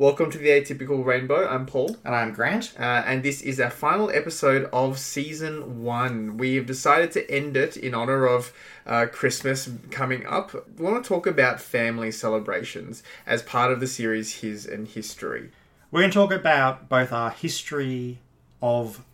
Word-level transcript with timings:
Welcome 0.00 0.30
to 0.30 0.38
the 0.38 0.48
Atypical 0.48 1.04
Rainbow. 1.04 1.46
I'm 1.46 1.66
Paul. 1.66 1.94
And 2.06 2.14
I'm 2.14 2.32
Grant. 2.32 2.72
Uh, 2.80 3.02
and 3.04 3.22
this 3.22 3.42
is 3.42 3.60
our 3.60 3.68
final 3.68 4.08
episode 4.08 4.66
of 4.72 4.98
season 4.98 5.82
one. 5.82 6.38
We've 6.38 6.64
decided 6.64 7.12
to 7.12 7.30
end 7.30 7.54
it 7.54 7.76
in 7.76 7.94
honor 7.94 8.24
of 8.24 8.50
uh, 8.86 9.08
Christmas 9.12 9.68
coming 9.90 10.24
up. 10.24 10.54
We 10.78 10.86
want 10.86 11.04
to 11.04 11.06
talk 11.06 11.26
about 11.26 11.60
family 11.60 12.10
celebrations 12.12 13.02
as 13.26 13.42
part 13.42 13.72
of 13.72 13.80
the 13.80 13.86
series 13.86 14.36
His 14.36 14.64
and 14.64 14.88
History. 14.88 15.50
We're 15.90 16.00
going 16.00 16.10
to 16.10 16.14
talk 16.14 16.32
about 16.32 16.88
both 16.88 17.12
our 17.12 17.28
history 17.28 18.20
of 18.62 19.04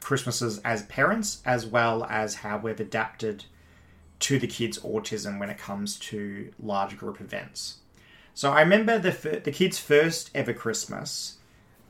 Christmases 0.00 0.58
as 0.64 0.84
parents, 0.84 1.42
as 1.44 1.66
well 1.66 2.04
as 2.04 2.36
how 2.36 2.56
we've 2.56 2.80
adapted 2.80 3.44
to 4.20 4.38
the 4.38 4.46
kids' 4.46 4.78
autism 4.78 5.38
when 5.38 5.50
it 5.50 5.58
comes 5.58 5.98
to 5.98 6.50
large 6.58 6.96
group 6.96 7.20
events. 7.20 7.80
So 8.38 8.52
I 8.52 8.60
remember 8.60 9.00
the 9.00 9.10
fir- 9.10 9.40
the 9.40 9.50
kids' 9.50 9.80
first 9.80 10.30
ever 10.32 10.52
Christmas. 10.52 11.38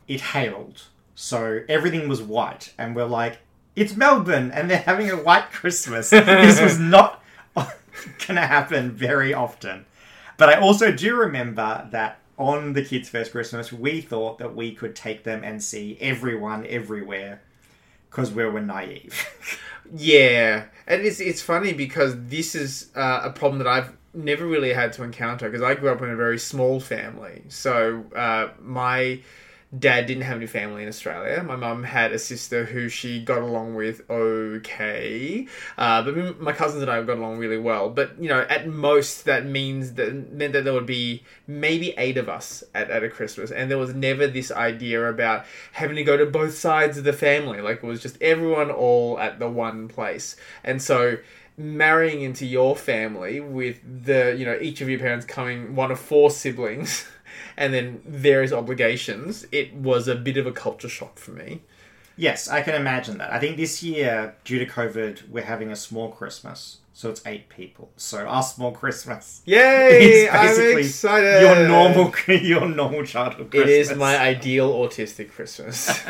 It 0.06 0.22
hailed, 0.32 0.84
so 1.14 1.61
everything 1.68 2.08
was 2.08 2.22
white, 2.22 2.72
and 2.79 2.96
we're 2.96 3.04
like, 3.04 3.40
"It's 3.76 3.94
Melbourne, 3.94 4.50
and 4.50 4.70
they're 4.70 4.79
having 4.79 5.11
a 5.11 5.22
white 5.22 5.50
Christmas." 5.53 6.08
this 6.08 6.58
was 6.58 6.79
not 6.96 7.22
gonna 8.26 8.46
happen 8.46 8.92
very 8.92 9.34
often. 9.34 9.84
But 10.39 10.48
I 10.48 10.58
also 10.58 10.90
do 10.90 11.16
remember 11.16 11.86
that 11.90 12.16
on 12.39 12.72
the 12.72 12.82
kids' 12.82 13.11
first 13.11 13.32
Christmas, 13.32 13.70
we 13.70 14.00
thought 14.00 14.39
that 14.39 14.56
we 14.56 14.75
could 14.75 14.96
take 14.96 15.25
them 15.25 15.44
and 15.44 15.62
see 15.62 15.98
everyone 16.00 16.64
everywhere 16.67 17.42
because 18.08 18.32
we 18.32 18.46
were 18.46 18.62
naive. 18.62 19.14
Yeah, 19.96 20.64
and 20.86 21.00
it's 21.00 21.18
it's 21.18 21.40
funny 21.40 21.72
because 21.72 22.14
this 22.26 22.54
is 22.54 22.90
uh, 22.94 23.20
a 23.25 23.30
problem 23.30 23.56
that 23.58 23.67
I've 23.67 23.97
never 24.14 24.46
really 24.46 24.72
had 24.72 24.93
to 24.94 25.03
encounter 25.03 25.48
because 25.48 25.62
I 25.62 25.75
grew 25.75 25.90
up 25.90 26.03
in 26.03 26.11
a 26.11 26.17
very 26.17 26.39
small 26.39 26.80
family. 26.80 27.43
So 27.48 28.04
uh, 28.14 28.48
my 28.61 29.21
dad 29.76 30.07
didn't 30.07 30.22
have 30.22 30.39
any 30.39 30.46
family 30.46 30.82
in 30.82 30.89
Australia. 30.89 31.43
My 31.43 31.57
mum 31.57 31.82
had 31.82 32.12
a 32.12 32.19
sister 32.19 32.64
who 32.64 32.89
she 32.89 33.23
got 33.23 33.42
along 33.42 33.75
with 33.75 34.01
okay, 34.09 35.47
uh, 35.77 36.03
but 36.03 36.41
my 36.41 36.53
cousins 36.53 36.81
and 36.81 36.91
I 36.91 37.03
got 37.03 37.19
along 37.19 37.39
really 37.39 37.59
well. 37.59 37.91
But 37.91 38.20
you 38.20 38.29
know, 38.29 38.47
at 38.48 38.67
most 38.67 39.27
that 39.27 39.45
means 39.45 39.95
that 39.95 40.33
meant 40.33 40.55
that 40.55 40.64
there 40.64 40.73
would 40.73 40.86
be 40.86 41.23
maybe 41.47 41.92
eight 41.98 42.17
of 42.17 42.29
us 42.29 42.64
at, 42.75 42.91
at 42.91 43.05
a 43.05 43.11
Christmas, 43.11 43.51
and 43.51 43.70
there 43.70 43.79
was 43.79 43.95
never 43.95 44.27
this 44.27 44.51
idea 44.51 45.06
about 45.06 45.45
having 45.73 45.97
to 45.97 46.05
go 46.05 46.17
to 46.17 46.25
both 46.25 46.55
sides 46.56 46.97
of 46.97 47.05
the 47.05 47.12
family. 47.12 47.61
Like 47.61 47.83
it 47.83 47.86
was 47.86 48.01
just 48.01 48.20
everyone 48.23 48.70
all 48.70 49.19
at 49.19 49.39
the 49.39 49.51
one 49.51 49.89
place, 49.89 50.36
and 50.64 50.81
so 50.81 51.19
marrying 51.59 52.23
into 52.23 52.47
your 52.47 52.77
family 52.77 53.41
with 53.41 53.81
the 54.05 54.34
you 54.39 54.47
know 54.47 54.56
each 54.61 54.81
of 54.81 54.89
your 54.89 54.98
parents 54.98 55.27
coming 55.27 55.75
one 55.75 55.91
of 55.91 55.98
four 55.98 56.31
siblings 56.31 57.05
and 57.56 57.75
then 57.75 58.01
various 58.06 58.53
obligations 58.53 59.45
it 59.51 59.75
was 59.75 60.06
a 60.06 60.14
bit 60.14 60.36
of 60.36 60.47
a 60.47 60.53
culture 60.53 60.89
shock 60.89 61.19
for 61.19 61.33
me 61.33 61.61
yes, 62.19 62.48
I 62.48 62.61
can 62.61 62.75
imagine 62.75 63.19
that. 63.19 63.33
I 63.33 63.39
think 63.39 63.56
this 63.56 63.83
year, 63.83 64.34
due 64.45 64.59
to 64.59 64.67
COVID, 64.67 65.31
we're 65.31 65.45
having 65.45 65.70
a 65.70 65.77
small 65.77 66.11
Christmas. 66.11 66.79
So 66.92 67.09
it's 67.09 67.25
eight 67.25 67.48
people. 67.48 67.91
So 67.97 68.27
our 68.27 68.42
small 68.42 68.73
Christmas 68.73 69.41
yay 69.47 70.29
i'm 70.29 70.79
excited 70.79 71.41
your 71.42 71.69
normal 71.69 72.12
your 72.27 72.69
normal 72.69 73.05
childhood 73.05 73.53
Christmas. 73.53 73.70
it 73.70 73.92
is 73.92 73.95
my 73.97 74.19
ideal 74.19 74.73
autistic 74.73 75.31
christmas 75.31 76.05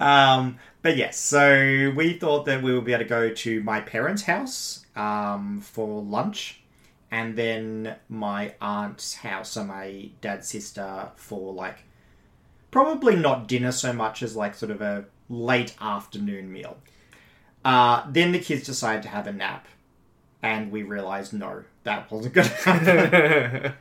Um, 0.00 0.58
but 0.82 0.96
yes, 0.96 1.18
so 1.18 1.92
we 1.94 2.14
thought 2.14 2.46
that 2.46 2.62
we 2.62 2.74
would 2.74 2.84
be 2.84 2.92
able 2.92 3.04
to 3.04 3.08
go 3.08 3.30
to 3.32 3.62
my 3.62 3.80
parents' 3.80 4.22
house 4.22 4.86
um, 4.96 5.60
for 5.60 6.02
lunch, 6.02 6.62
and 7.10 7.36
then 7.36 7.96
my 8.08 8.54
aunt's 8.60 9.14
house, 9.14 9.50
so 9.50 9.64
my 9.64 10.08
dad's 10.20 10.48
sister, 10.48 11.10
for 11.16 11.52
like 11.52 11.84
probably 12.70 13.14
not 13.16 13.46
dinner 13.46 13.72
so 13.72 13.92
much 13.92 14.22
as 14.22 14.36
like 14.36 14.54
sort 14.54 14.70
of 14.70 14.80
a 14.80 15.04
late 15.28 15.74
afternoon 15.80 16.50
meal. 16.50 16.78
Uh, 17.64 18.04
then 18.10 18.32
the 18.32 18.38
kids 18.38 18.64
decided 18.64 19.02
to 19.02 19.08
have 19.08 19.26
a 19.26 19.32
nap, 19.32 19.66
and 20.42 20.72
we 20.72 20.82
realized 20.82 21.32
no, 21.32 21.64
that 21.84 22.10
wasn't 22.10 22.34
going 22.34 22.48
to 22.48 22.54
happen. 22.54 23.72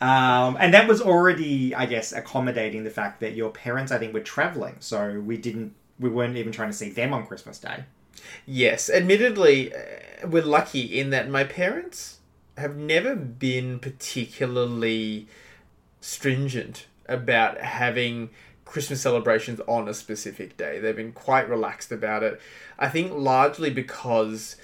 Um, 0.00 0.56
and 0.58 0.74
that 0.74 0.88
was 0.88 1.00
already, 1.00 1.74
I 1.74 1.86
guess, 1.86 2.12
accommodating 2.12 2.84
the 2.84 2.90
fact 2.90 3.20
that 3.20 3.34
your 3.34 3.50
parents, 3.50 3.92
I 3.92 3.98
think, 3.98 4.12
were 4.12 4.20
traveling, 4.20 4.76
so 4.80 5.20
we 5.20 5.36
didn't, 5.36 5.74
we 6.00 6.10
weren't 6.10 6.36
even 6.36 6.52
trying 6.52 6.70
to 6.70 6.76
see 6.76 6.90
them 6.90 7.14
on 7.14 7.26
Christmas 7.26 7.58
Day. 7.58 7.84
Yes, 8.44 8.90
admittedly, 8.90 9.72
uh, 9.74 9.78
we're 10.26 10.42
lucky 10.42 10.98
in 10.98 11.10
that 11.10 11.28
my 11.28 11.44
parents 11.44 12.18
have 12.56 12.76
never 12.76 13.14
been 13.14 13.78
particularly 13.78 15.28
stringent 16.00 16.86
about 17.08 17.58
having 17.58 18.30
Christmas 18.64 19.00
celebrations 19.00 19.60
on 19.68 19.88
a 19.88 19.94
specific 19.94 20.56
day. 20.56 20.78
They've 20.80 20.96
been 20.96 21.12
quite 21.12 21.48
relaxed 21.48 21.92
about 21.92 22.22
it. 22.22 22.40
I 22.78 22.88
think 22.88 23.12
largely 23.12 23.70
because. 23.70 24.56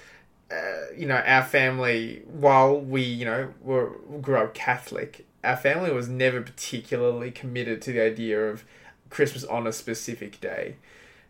Uh, 0.51 0.91
you 0.97 1.05
know, 1.05 1.17
our 1.17 1.43
family, 1.43 2.23
while 2.25 2.79
we, 2.79 3.03
you 3.03 3.25
know, 3.25 3.53
were 3.61 3.91
grew 4.21 4.37
up 4.37 4.53
Catholic, 4.53 5.27
our 5.43 5.55
family 5.55 5.91
was 5.91 6.09
never 6.09 6.41
particularly 6.41 7.31
committed 7.31 7.81
to 7.83 7.93
the 7.93 8.01
idea 8.01 8.49
of 8.49 8.63
Christmas 9.09 9.43
on 9.43 9.67
a 9.67 9.71
specific 9.71 10.41
day. 10.41 10.75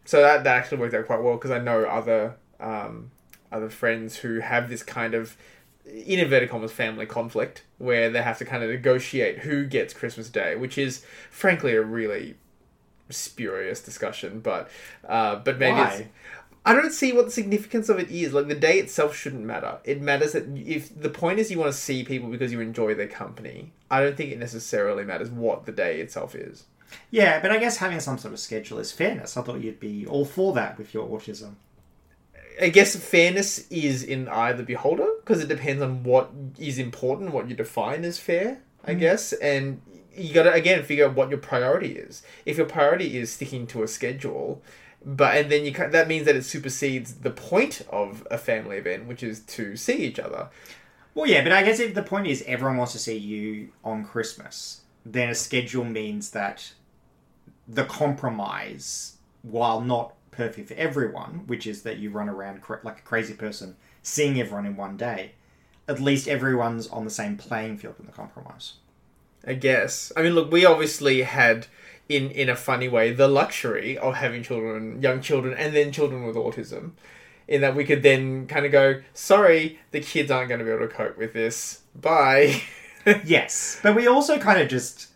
So 0.06 0.22
that, 0.22 0.44
that 0.44 0.58
actually 0.58 0.80
worked 0.80 0.94
out 0.94 1.06
quite 1.06 1.22
well 1.22 1.36
because 1.36 1.52
I 1.52 1.60
know 1.60 1.84
other 1.84 2.36
um, 2.60 3.12
other 3.52 3.70
friends 3.70 4.18
who 4.18 4.40
have 4.40 4.70
this 4.70 4.84
kind 4.84 5.14
of 5.14 5.38
in 5.86 6.20
inverted 6.20 6.50
commas 6.50 6.72
family 6.72 7.06
conflict 7.06 7.64
where 7.78 8.10
they 8.10 8.22
have 8.22 8.38
to 8.38 8.46
kind 8.46 8.64
of 8.64 8.70
negotiate 8.70 9.40
who 9.40 9.66
gets 9.66 9.94
Christmas 9.94 10.30
Day, 10.30 10.56
which 10.56 10.78
is 10.78 11.06
frankly 11.32 11.76
a 11.76 11.82
really 11.82 12.36
spurious 13.10 13.82
discussion. 13.82 14.40
But 14.40 14.70
uh, 15.08 15.38
but 15.38 15.58
maybe 15.58 15.80
it's, 15.80 16.00
Why? 16.00 16.08
I 16.66 16.74
don't 16.74 16.92
see 16.92 17.14
what 17.14 17.26
the 17.26 17.32
significance 17.32 17.90
of 17.90 18.00
it 18.00 18.10
is. 18.10 18.34
Like 18.34 18.48
the 18.48 18.56
day 18.56 18.80
itself 18.80 19.16
shouldn't 19.16 19.44
matter. 19.44 19.80
It 19.84 20.02
matters 20.02 20.34
that 20.34 20.46
if 20.56 21.00
the 21.00 21.10
point 21.10 21.40
is 21.40 21.50
you 21.50 21.60
want 21.60 21.72
to 21.72 21.78
see 21.78 22.04
people 22.04 22.30
because 22.30 22.52
you 22.52 22.60
enjoy 22.60 22.94
their 22.94 23.08
company. 23.08 23.72
I 23.90 24.02
don't 24.02 24.18
think 24.18 24.32
it 24.32 24.40
necessarily 24.40 25.04
matters 25.04 25.30
what 25.30 25.66
the 25.66 25.72
day 25.72 26.00
itself 26.00 26.36
is. 26.36 26.66
Yeah, 27.12 27.40
but 27.40 27.52
I 27.52 27.58
guess 27.60 27.78
having 27.78 28.00
some 28.00 28.18
sort 28.18 28.34
of 28.34 28.40
schedule 28.40 28.80
is 28.80 28.92
fairness. 28.92 29.38
I 29.38 29.42
thought 29.42 29.62
you'd 29.62 29.80
be 29.80 30.06
all 30.06 30.26
for 30.26 30.54
that 30.54 30.78
with 30.78 30.94
your 30.94 31.08
autism. 31.08 31.54
I 32.62 32.70
guess 32.70 32.96
fairness 32.96 33.68
is 33.70 34.04
in 34.04 34.28
eye 34.28 34.50
of 34.50 34.58
the 34.58 34.64
beholder 34.64 35.08
because 35.22 35.42
it 35.42 35.48
depends 35.48 35.82
on 35.82 36.04
what 36.04 36.32
is 36.58 36.78
important, 36.78 37.32
what 37.32 37.48
you 37.48 37.56
define 37.56 38.04
as 38.04 38.18
fair, 38.18 38.60
I 38.86 38.96
mm. 38.96 39.00
guess, 39.00 39.34
and 39.34 39.82
you 40.14 40.34
got 40.34 40.44
to 40.44 40.54
again 40.54 40.84
figure 40.84 41.06
out 41.06 41.16
what 41.16 41.30
your 41.30 41.40
priority 41.40 41.94
is. 41.94 42.22
If 42.46 42.58
your 42.58 42.66
priority 42.66 43.18
is 43.18 43.32
sticking 43.32 43.66
to 43.68 43.84
a 43.84 43.88
schedule, 43.88 44.62
but 45.06 45.38
and 45.38 45.52
then 45.52 45.66
you 45.66 45.72
that 45.72 46.08
means 46.08 46.26
that 46.26 46.36
it 46.36 46.46
supersedes 46.46 47.16
the 47.16 47.32
point 47.32 47.82
of 47.90 48.28
a 48.30 48.38
family 48.38 48.78
event, 48.78 49.06
which 49.06 49.24
is 49.24 49.40
to 49.42 49.76
see 49.76 49.98
each 49.98 50.20
other. 50.20 50.50
Well, 51.16 51.28
yeah, 51.28 51.44
but 51.44 51.52
I 51.52 51.64
guess 51.64 51.80
if 51.80 51.96
the 51.96 52.04
point 52.04 52.28
is 52.28 52.44
everyone 52.48 52.78
wants 52.78 52.94
to 52.94 53.00
see 53.00 53.18
you 53.18 53.70
on 53.84 54.06
Christmas, 54.06 54.82
then 55.06 55.30
a 55.30 55.36
schedule 55.36 55.86
means 55.86 56.32
that 56.32 56.74
the 57.68 57.86
compromise, 57.86 59.18
while 59.42 59.82
not 59.82 60.14
perfect 60.32 60.70
for 60.70 60.76
everyone, 60.76 61.44
which 61.48 61.68
is 61.68 61.82
that 61.84 61.98
you 61.98 62.10
run 62.10 62.30
around 62.30 62.62
like 62.84 63.00
a 63.00 63.04
crazy 63.04 63.34
person 63.34 63.76
seeing 64.02 64.40
everyone 64.40 64.66
in 64.66 64.76
one 64.76 64.98
day, 64.98 65.34
at 65.88 66.00
least 66.00 66.28
everyone's 66.28 66.88
on 66.88 67.04
the 67.04 67.10
same 67.10 67.36
playing 67.36 67.78
field 67.78 67.96
in 68.00 68.06
the 68.06 68.12
compromise. 68.12 68.74
I 69.46 69.54
guess. 69.54 70.12
I 70.16 70.22
mean, 70.22 70.36
look, 70.36 70.52
we 70.52 70.66
obviously 70.66 71.22
had, 71.22 71.68
in 72.10 72.32
in 72.32 72.50
a 72.50 72.56
funny 72.56 72.90
way, 72.90 73.12
the 73.12 73.28
luxury 73.28 73.98
of 73.98 74.16
having 74.16 74.44
children, 74.44 75.02
young 75.02 75.22
children, 75.22 75.54
and 75.54 75.76
then 75.76 75.92
children 75.92 76.26
with 76.26 76.36
autism, 76.36 76.92
in 77.48 77.62
that 77.62 77.76
we 77.76 77.86
could 77.86 78.04
then 78.04 78.48
kind 78.48 78.66
of 78.66 78.72
go, 78.72 79.02
sorry, 79.14 79.80
the 79.92 80.02
kids 80.02 80.32
aren't 80.32 80.50
going 80.50 80.60
to 80.60 80.66
be 80.66 80.72
able 80.72 80.88
to 80.88 80.94
cope 80.94 81.18
with 81.18 81.34
this. 81.34 81.84
Bye. 81.96 82.62
yes, 83.24 83.80
but 83.84 83.96
we 83.96 84.08
also 84.08 84.40
kind 84.40 84.60
of 84.60 84.68
just 84.68 85.10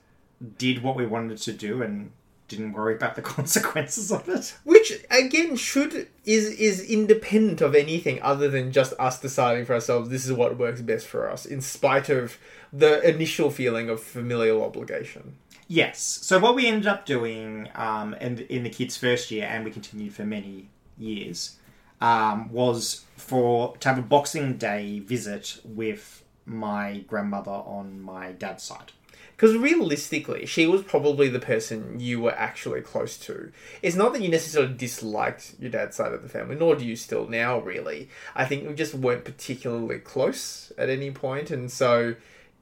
did 0.58 0.84
what 0.84 0.96
we 0.96 1.06
wanted 1.06 1.40
to 1.40 1.54
do 1.54 1.82
and 1.82 2.12
didn't 2.48 2.74
worry 2.74 2.96
about 2.96 3.16
the 3.16 3.22
consequences 3.38 4.12
of 4.12 4.30
it. 4.30 4.56
Which 4.64 5.04
again 5.10 5.56
should 5.56 6.08
is 6.26 6.46
is 6.52 6.82
independent 6.88 7.62
of 7.62 7.74
anything 7.74 8.22
other 8.22 8.50
than 8.50 8.72
just 8.72 8.94
us 9.00 9.20
deciding 9.20 9.66
for 9.66 9.74
ourselves 9.74 10.10
this 10.10 10.26
is 10.26 10.34
what 10.34 10.58
works 10.58 10.82
best 10.82 11.08
for 11.08 11.30
us, 11.30 11.46
in 11.46 11.62
spite 11.62 12.10
of 12.10 12.38
the 12.72 13.02
initial 13.08 13.50
feeling 13.50 13.90
of 13.90 14.02
familial 14.02 14.64
obligation. 14.64 15.38
Yes. 15.74 16.02
So 16.22 16.38
what 16.38 16.54
we 16.54 16.68
ended 16.68 16.86
up 16.86 17.04
doing 17.04 17.68
um, 17.74 18.14
in, 18.22 18.38
in 18.42 18.62
the 18.62 18.70
kids' 18.70 18.96
first 18.96 19.32
year, 19.32 19.48
and 19.50 19.66
we 19.66 19.72
continued 19.72 20.14
for 20.14 20.24
many 20.24 20.70
years, 21.00 21.58
um, 22.00 22.52
was 22.52 23.06
for 23.18 23.76
to 23.78 23.90
have 23.90 23.98
a 23.98 24.04
Boxing 24.04 24.58
Day 24.58 25.00
visit 25.00 25.60
with 25.66 26.24
my 26.46 27.04
grandmother 27.08 27.50
on 27.50 28.00
my 28.00 28.34
dad's 28.34 28.62
side. 28.62 28.92
Because 29.32 29.58
realistically, 29.58 30.46
she 30.46 30.68
was 30.68 30.84
probably 30.84 31.28
the 31.28 31.40
person 31.40 32.00
you 32.00 32.22
were 32.22 32.36
actually 32.36 32.82
close 32.82 33.18
to. 33.18 33.52
It's 33.82 33.96
not 33.96 34.14
that 34.14 34.22
you 34.22 34.30
necessarily 34.30 34.76
disliked 34.76 35.56
your 35.60 35.72
dad's 35.72 35.96
side 35.96 36.14
of 36.14 36.22
the 36.22 36.30
family, 36.30 36.56
nor 36.56 36.76
do 36.76 36.86
you 36.86 36.96
still 36.96 37.28
now, 37.28 37.58
really. 37.58 38.10
I 38.36 38.46
think 38.46 38.68
we 38.68 38.76
just 38.76 38.94
weren't 38.94 39.26
particularly 39.26 39.98
close 39.98 40.72
at 40.78 40.92
any 40.92 41.10
point, 41.10 41.50
and 41.50 41.72
so 41.72 42.14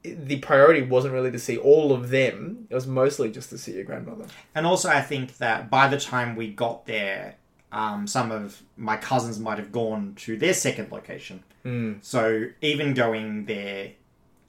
the 0.03 0.39
priority 0.39 0.81
wasn't 0.81 1.13
really 1.13 1.31
to 1.31 1.39
see 1.39 1.57
all 1.57 1.92
of 1.92 2.09
them. 2.09 2.68
It 2.69 2.75
was 2.75 2.88
mostly 2.88 3.31
just 3.31 3.50
to 3.51 3.57
see 3.57 3.74
your 3.74 3.83
grandmother. 3.83 4.25
And 4.56 4.65
also, 4.65 4.89
I 4.89 5.01
think 5.01 5.38
that 5.38 5.69
by 5.69 5.88
the 5.88 6.00
time 6.00 6.36
we 6.36 6.51
got 6.51 6.86
there, 6.86 7.36
um, 7.71 8.07
some 8.07 8.31
of 8.31 8.62
my 8.77 8.98
cousins 8.98 9.39
might 9.39 9.57
have 9.57 9.71
gone 9.71 10.13
to 10.18 10.38
their 10.38 10.53
second 10.53 10.92
location. 10.92 11.44
Mm. 11.63 12.03
So 12.03 12.48
even 12.62 12.94
going 12.94 13.45
there 13.45 13.92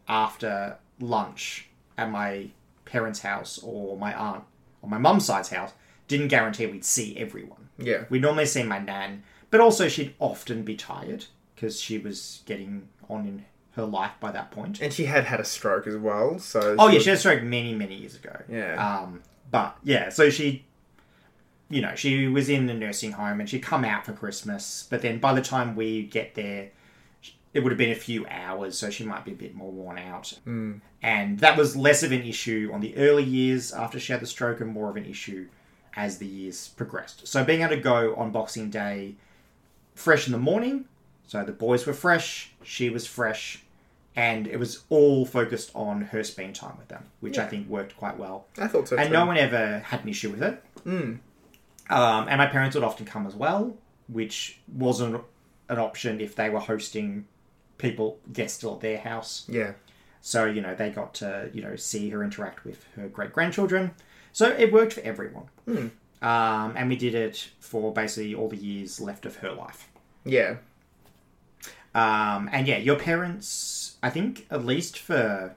after 0.08 0.78
lunch 1.00 1.68
at 1.98 2.10
my 2.10 2.48
parents' 2.84 3.20
house 3.20 3.60
or 3.62 3.96
my 3.96 4.14
aunt 4.14 4.44
or 4.80 4.88
my 4.88 4.98
mum's 4.98 5.26
side's 5.26 5.50
house 5.50 5.72
didn't 6.08 6.28
guarantee 6.28 6.66
we'd 6.66 6.84
see 6.84 7.16
everyone. 7.16 7.68
Yeah. 7.78 8.04
We'd 8.10 8.22
normally 8.22 8.46
see 8.46 8.62
my 8.62 8.78
nan, 8.78 9.22
but 9.50 9.60
also 9.60 9.88
she'd 9.88 10.14
often 10.18 10.62
be 10.62 10.76
tired 10.76 11.26
because 11.54 11.80
she 11.80 11.98
was 11.98 12.42
getting 12.46 12.88
on 13.08 13.26
in 13.26 13.44
her 13.76 13.84
life 13.84 14.12
by 14.20 14.30
that 14.32 14.50
point. 14.50 14.80
And 14.80 14.92
she 14.92 15.06
had 15.06 15.24
had 15.24 15.40
a 15.40 15.44
stroke 15.44 15.86
as 15.86 15.96
well, 15.96 16.38
so. 16.38 16.76
Oh 16.78 16.88
yeah, 16.88 16.94
was- 16.94 17.02
she 17.02 17.08
had 17.10 17.16
a 17.16 17.20
stroke 17.20 17.42
many 17.42 17.74
many 17.74 17.94
years 17.96 18.14
ago. 18.14 18.42
Yeah. 18.48 18.74
Um, 19.02 19.22
but 19.50 19.76
yeah, 19.82 20.08
so 20.08 20.30
she, 20.30 20.64
you 21.68 21.80
know, 21.82 21.94
she 21.94 22.26
was 22.28 22.48
in 22.48 22.66
the 22.66 22.74
nursing 22.74 23.12
home 23.12 23.40
and 23.40 23.48
she'd 23.48 23.62
come 23.62 23.84
out 23.84 24.06
for 24.06 24.12
Christmas. 24.12 24.86
But 24.88 25.02
then 25.02 25.18
by 25.18 25.34
the 25.34 25.42
time 25.42 25.76
we 25.76 26.04
get 26.04 26.34
there, 26.34 26.70
it 27.54 27.60
would 27.60 27.70
have 27.70 27.78
been 27.78 27.90
a 27.92 27.94
few 27.94 28.26
hours, 28.28 28.78
so 28.78 28.88
she 28.88 29.04
might 29.04 29.24
be 29.26 29.32
a 29.32 29.34
bit 29.34 29.54
more 29.54 29.70
worn 29.70 29.98
out. 29.98 30.38
Hmm. 30.44 30.74
And 31.02 31.38
that 31.40 31.56
was 31.58 31.76
less 31.76 32.02
of 32.02 32.12
an 32.12 32.22
issue 32.22 32.70
on 32.72 32.80
the 32.80 32.96
early 32.96 33.24
years 33.24 33.72
after 33.72 33.98
she 34.00 34.12
had 34.12 34.22
the 34.22 34.26
stroke, 34.26 34.60
and 34.60 34.70
more 34.70 34.88
of 34.88 34.96
an 34.96 35.04
issue 35.04 35.48
as 35.94 36.16
the 36.18 36.26
years 36.26 36.68
progressed. 36.68 37.26
So 37.28 37.44
being 37.44 37.60
able 37.60 37.74
to 37.76 37.80
go 37.82 38.14
on 38.14 38.30
Boxing 38.30 38.70
Day 38.70 39.16
fresh 39.94 40.26
in 40.26 40.32
the 40.32 40.38
morning, 40.38 40.86
so 41.26 41.44
the 41.44 41.52
boys 41.52 41.86
were 41.86 41.92
fresh, 41.92 42.52
she 42.62 42.88
was 42.88 43.06
fresh, 43.06 43.61
and 44.16 44.46
it 44.46 44.58
was 44.58 44.82
all 44.90 45.24
focused 45.24 45.70
on 45.74 46.02
her 46.02 46.22
spending 46.22 46.52
time 46.54 46.76
with 46.78 46.88
them, 46.88 47.04
which 47.20 47.38
I 47.38 47.46
think 47.46 47.68
worked 47.68 47.96
quite 47.96 48.18
well. 48.18 48.46
I 48.58 48.66
thought 48.68 48.88
so 48.88 48.96
And 48.96 49.08
too. 49.08 49.12
no 49.12 49.26
one 49.26 49.36
ever 49.38 49.78
had 49.80 50.02
an 50.02 50.08
issue 50.08 50.30
with 50.30 50.42
it. 50.42 50.62
Mm. 50.86 51.18
Um, 51.90 52.28
and 52.28 52.38
my 52.38 52.46
parents 52.46 52.74
would 52.74 52.84
often 52.84 53.06
come 53.06 53.26
as 53.26 53.34
well, 53.34 53.76
which 54.08 54.60
wasn't 54.72 55.22
an 55.68 55.78
option 55.78 56.20
if 56.20 56.34
they 56.36 56.50
were 56.50 56.60
hosting 56.60 57.26
people, 57.78 58.18
guests 58.32 58.58
still 58.58 58.74
at 58.74 58.80
their 58.80 58.98
house. 58.98 59.44
Yeah. 59.48 59.72
So, 60.20 60.44
you 60.44 60.60
know, 60.60 60.74
they 60.74 60.90
got 60.90 61.14
to, 61.14 61.50
you 61.52 61.62
know, 61.62 61.74
see 61.76 62.10
her 62.10 62.22
interact 62.22 62.64
with 62.64 62.84
her 62.96 63.08
great 63.08 63.32
grandchildren. 63.32 63.92
So 64.32 64.48
it 64.50 64.72
worked 64.72 64.92
for 64.92 65.00
everyone. 65.00 65.46
Hmm. 65.66 65.88
Um, 66.22 66.74
and 66.76 66.88
we 66.88 66.96
did 66.96 67.14
it 67.14 67.50
for 67.58 67.92
basically 67.92 68.34
all 68.34 68.48
the 68.48 68.56
years 68.56 69.00
left 69.00 69.26
of 69.26 69.36
her 69.36 69.50
life. 69.52 69.88
Yeah. 70.24 70.56
Um, 71.94 72.48
and 72.52 72.66
yeah, 72.68 72.78
your 72.78 72.96
parents, 72.96 73.81
I 74.02 74.10
think, 74.10 74.46
at 74.50 74.64
least 74.64 74.98
for 74.98 75.54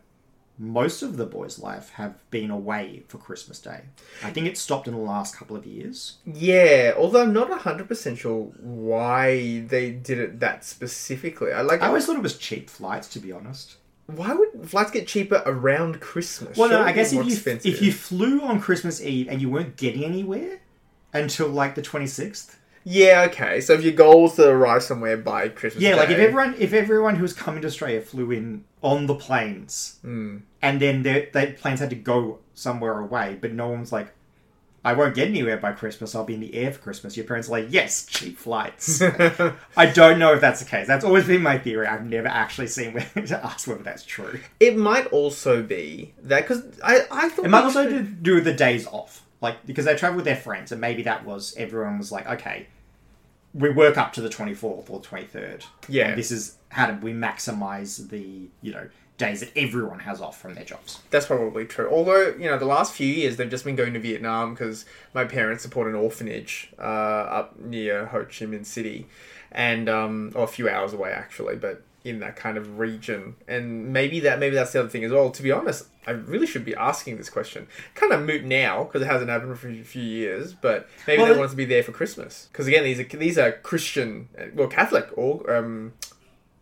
most 0.57 1.01
of 1.01 1.17
the 1.17 1.25
boys' 1.25 1.59
life, 1.59 1.89
have 1.91 2.13
been 2.31 2.49
away 2.49 3.03
for 3.07 3.17
Christmas 3.17 3.59
Day. 3.59 3.81
I 4.23 4.31
think 4.31 4.47
it 4.47 4.57
stopped 4.57 4.87
in 4.87 4.93
the 4.93 4.99
last 4.99 5.35
couple 5.35 5.55
of 5.55 5.65
years. 5.65 6.17
Yeah, 6.25 6.93
although 6.97 7.23
I'm 7.23 7.33
not 7.33 7.49
100% 7.49 8.17
sure 8.17 8.43
why 8.61 9.61
they 9.67 9.91
did 9.91 10.19
it 10.19 10.39
that 10.39 10.63
specifically. 10.63 11.51
I 11.51 11.61
like 11.61 11.81
I 11.81 11.87
always 11.87 12.05
thought 12.05 12.15
it 12.15 12.21
was 12.23 12.37
cheap 12.37 12.69
flights, 12.69 13.09
to 13.09 13.19
be 13.19 13.31
honest. 13.31 13.75
why 14.07 14.33
would 14.33 14.69
flights 14.69 14.91
get 14.91 15.07
cheaper 15.07 15.41
around 15.45 15.99
Christmas? 15.99 16.57
Well, 16.57 16.69
no, 16.69 16.81
I 16.81 16.91
guess 16.93 17.11
if 17.11 17.25
you 17.25 17.33
expensive. 17.33 17.73
if 17.73 17.81
you 17.81 17.91
flew 17.91 18.41
on 18.41 18.61
Christmas 18.61 19.01
Eve 19.01 19.27
and 19.27 19.41
you 19.41 19.49
weren't 19.49 19.75
getting 19.75 20.05
anywhere 20.05 20.59
until 21.13 21.49
like 21.49 21.75
the 21.75 21.81
twenty 21.81 22.07
sixth, 22.07 22.59
Yeah, 22.87 23.25
okay. 23.29 23.61
So 23.61 23.73
if 23.73 23.81
your 23.83 23.93
goal 23.93 24.23
was 24.23 24.35
to 24.35 24.47
arrive 24.47 24.83
somewhere 24.83 25.17
by 25.17 25.49
Christmas 25.49 25.83
yeah, 25.83 25.95
like 25.95 26.09
if 26.11 26.19
everyone 26.19 26.55
if 26.59 26.71
everyone 26.71 27.15
who 27.15 27.23
was 27.23 27.33
coming 27.33 27.61
to 27.63 27.67
Australia 27.67 27.99
flew 27.99 28.29
in 28.31 28.63
on 28.83 29.07
the 29.07 29.15
planes, 29.15 29.97
Hmm. 30.03 30.37
and 30.61 30.79
then 30.79 31.01
their 31.03 31.27
they 31.33 31.47
planes 31.53 31.79
had 31.79 31.89
to 31.89 31.95
go 31.95 32.39
somewhere 32.53 32.99
away, 32.99 33.37
but 33.41 33.51
no 33.53 33.69
one 33.69 33.79
was 33.79 33.91
like, 33.91 34.09
"I 34.83 34.93
won't 34.93 35.15
get 35.15 35.27
anywhere 35.29 35.57
by 35.57 35.71
Christmas. 35.71 36.13
I'll 36.13 36.25
be 36.25 36.35
in 36.35 36.39
the 36.41 36.53
air 36.53 36.71
for 36.71 36.77
Christmas." 36.79 37.17
Your 37.17 37.25
parents 37.25 37.47
are 37.49 37.53
like, 37.53 37.67
"Yes, 37.71 38.05
cheap 38.05 38.37
flights." 38.37 39.01
I 39.75 39.87
don't 39.87 40.19
know 40.19 40.33
if 40.35 40.41
that's 40.41 40.59
the 40.59 40.69
case. 40.69 40.85
That's 40.85 41.03
always 41.03 41.25
been 41.25 41.41
my 41.41 41.57
theory. 41.57 41.87
I've 41.87 42.05
never 42.05 42.27
actually 42.27 42.67
seen 42.67 42.93
where 42.93 43.07
to 43.25 43.43
ask 43.43 43.67
whether 43.67 43.81
that's 43.81 44.03
true. 44.03 44.39
It 44.59 44.77
might 44.77 45.07
also 45.07 45.63
be 45.63 46.13
that 46.21 46.41
because 46.47 46.61
I 46.83 46.99
I 47.09 47.29
thought 47.29 47.45
It 47.45 47.49
might 47.49 47.63
also 47.63 47.89
should- 47.89 48.21
do 48.21 48.35
with 48.35 48.43
the 48.43 48.53
days 48.53 48.85
off, 48.85 49.23
like 49.41 49.65
because 49.65 49.85
they 49.85 49.95
travel 49.95 50.17
with 50.17 50.25
their 50.25 50.35
friends, 50.35 50.71
and 50.71 50.79
maybe 50.79 51.01
that 51.01 51.25
was 51.25 51.55
everyone 51.57 51.97
was 51.97 52.11
like, 52.11 52.27
okay, 52.29 52.67
we 53.55 53.69
work 53.69 53.97
up 53.97 54.13
to 54.13 54.21
the 54.21 54.29
twenty 54.29 54.53
fourth 54.53 54.89
or 54.89 55.01
twenty 55.01 55.25
third. 55.25 55.65
Yeah. 55.87 56.13
this 56.13 56.29
is 56.29 56.57
how 56.69 56.91
do 56.91 57.03
we 57.03 57.13
maximize 57.13 58.09
the 58.09 58.49
you 58.61 58.73
know 58.73 58.89
days 59.17 59.39
that 59.39 59.51
everyone 59.55 59.99
has 59.99 60.19
off 60.19 60.39
from 60.39 60.55
their 60.55 60.65
jobs. 60.65 61.01
That's 61.09 61.25
probably 61.25 61.65
true. 61.65 61.89
Although, 61.89 62.35
you 62.37 62.49
know, 62.49 62.57
the 62.57 62.65
last 62.65 62.93
few 62.93 63.07
years 63.07 63.37
they've 63.37 63.49
just 63.49 63.63
been 63.63 63.77
going 63.77 63.93
to 63.93 63.99
Vietnam 63.99 64.53
because 64.53 64.85
my 65.13 65.23
parents 65.23 65.63
support 65.63 65.87
an 65.87 65.95
orphanage 65.95 66.73
uh, 66.77 66.81
up 66.81 67.57
near 67.57 68.07
Ho 68.07 68.25
Chi 68.25 68.45
Minh 68.45 68.65
City, 68.65 69.07
and 69.51 69.87
um, 69.87 70.31
or 70.35 70.43
a 70.43 70.47
few 70.47 70.67
hours 70.69 70.93
away 70.93 71.11
actually, 71.11 71.55
but 71.55 71.81
in 72.05 72.19
that 72.19 72.35
kind 72.35 72.55
of 72.55 72.77
region. 72.77 73.35
And 73.47 73.91
maybe 73.91 74.21
that 74.21 74.39
maybe 74.39 74.55
that's 74.55 74.71
the 74.71 74.79
other 74.79 74.89
thing 74.89 75.03
as 75.03 75.11
well. 75.11 75.31
To 75.31 75.43
be 75.43 75.51
honest, 75.51 75.87
I 76.07 76.11
really 76.11 76.45
should 76.45 76.63
be 76.63 76.75
asking 76.75 77.17
this 77.17 77.29
question. 77.29 77.67
Kind 77.95 78.13
of 78.13 78.23
moot 78.23 78.45
now 78.45 78.83
because 78.83 79.01
it 79.01 79.07
hasn't 79.07 79.29
happened 79.29 79.57
for 79.57 79.67
a 79.67 79.83
few 79.83 80.03
years, 80.03 80.53
but 80.53 80.87
maybe 81.07 81.23
Well, 81.23 81.33
they 81.33 81.37
want 81.37 81.45
us 81.45 81.51
to 81.51 81.57
be 81.57 81.65
there 81.65 81.83
for 81.83 81.91
Christmas. 81.91 82.47
Because 82.51 82.67
again, 82.67 82.83
these 82.83 82.99
are 82.99 83.03
these 83.03 83.37
are 83.39 83.51
Christian, 83.51 84.29
well, 84.53 84.67
Catholic 84.67 85.09
or 85.17 85.53
um, 85.53 85.93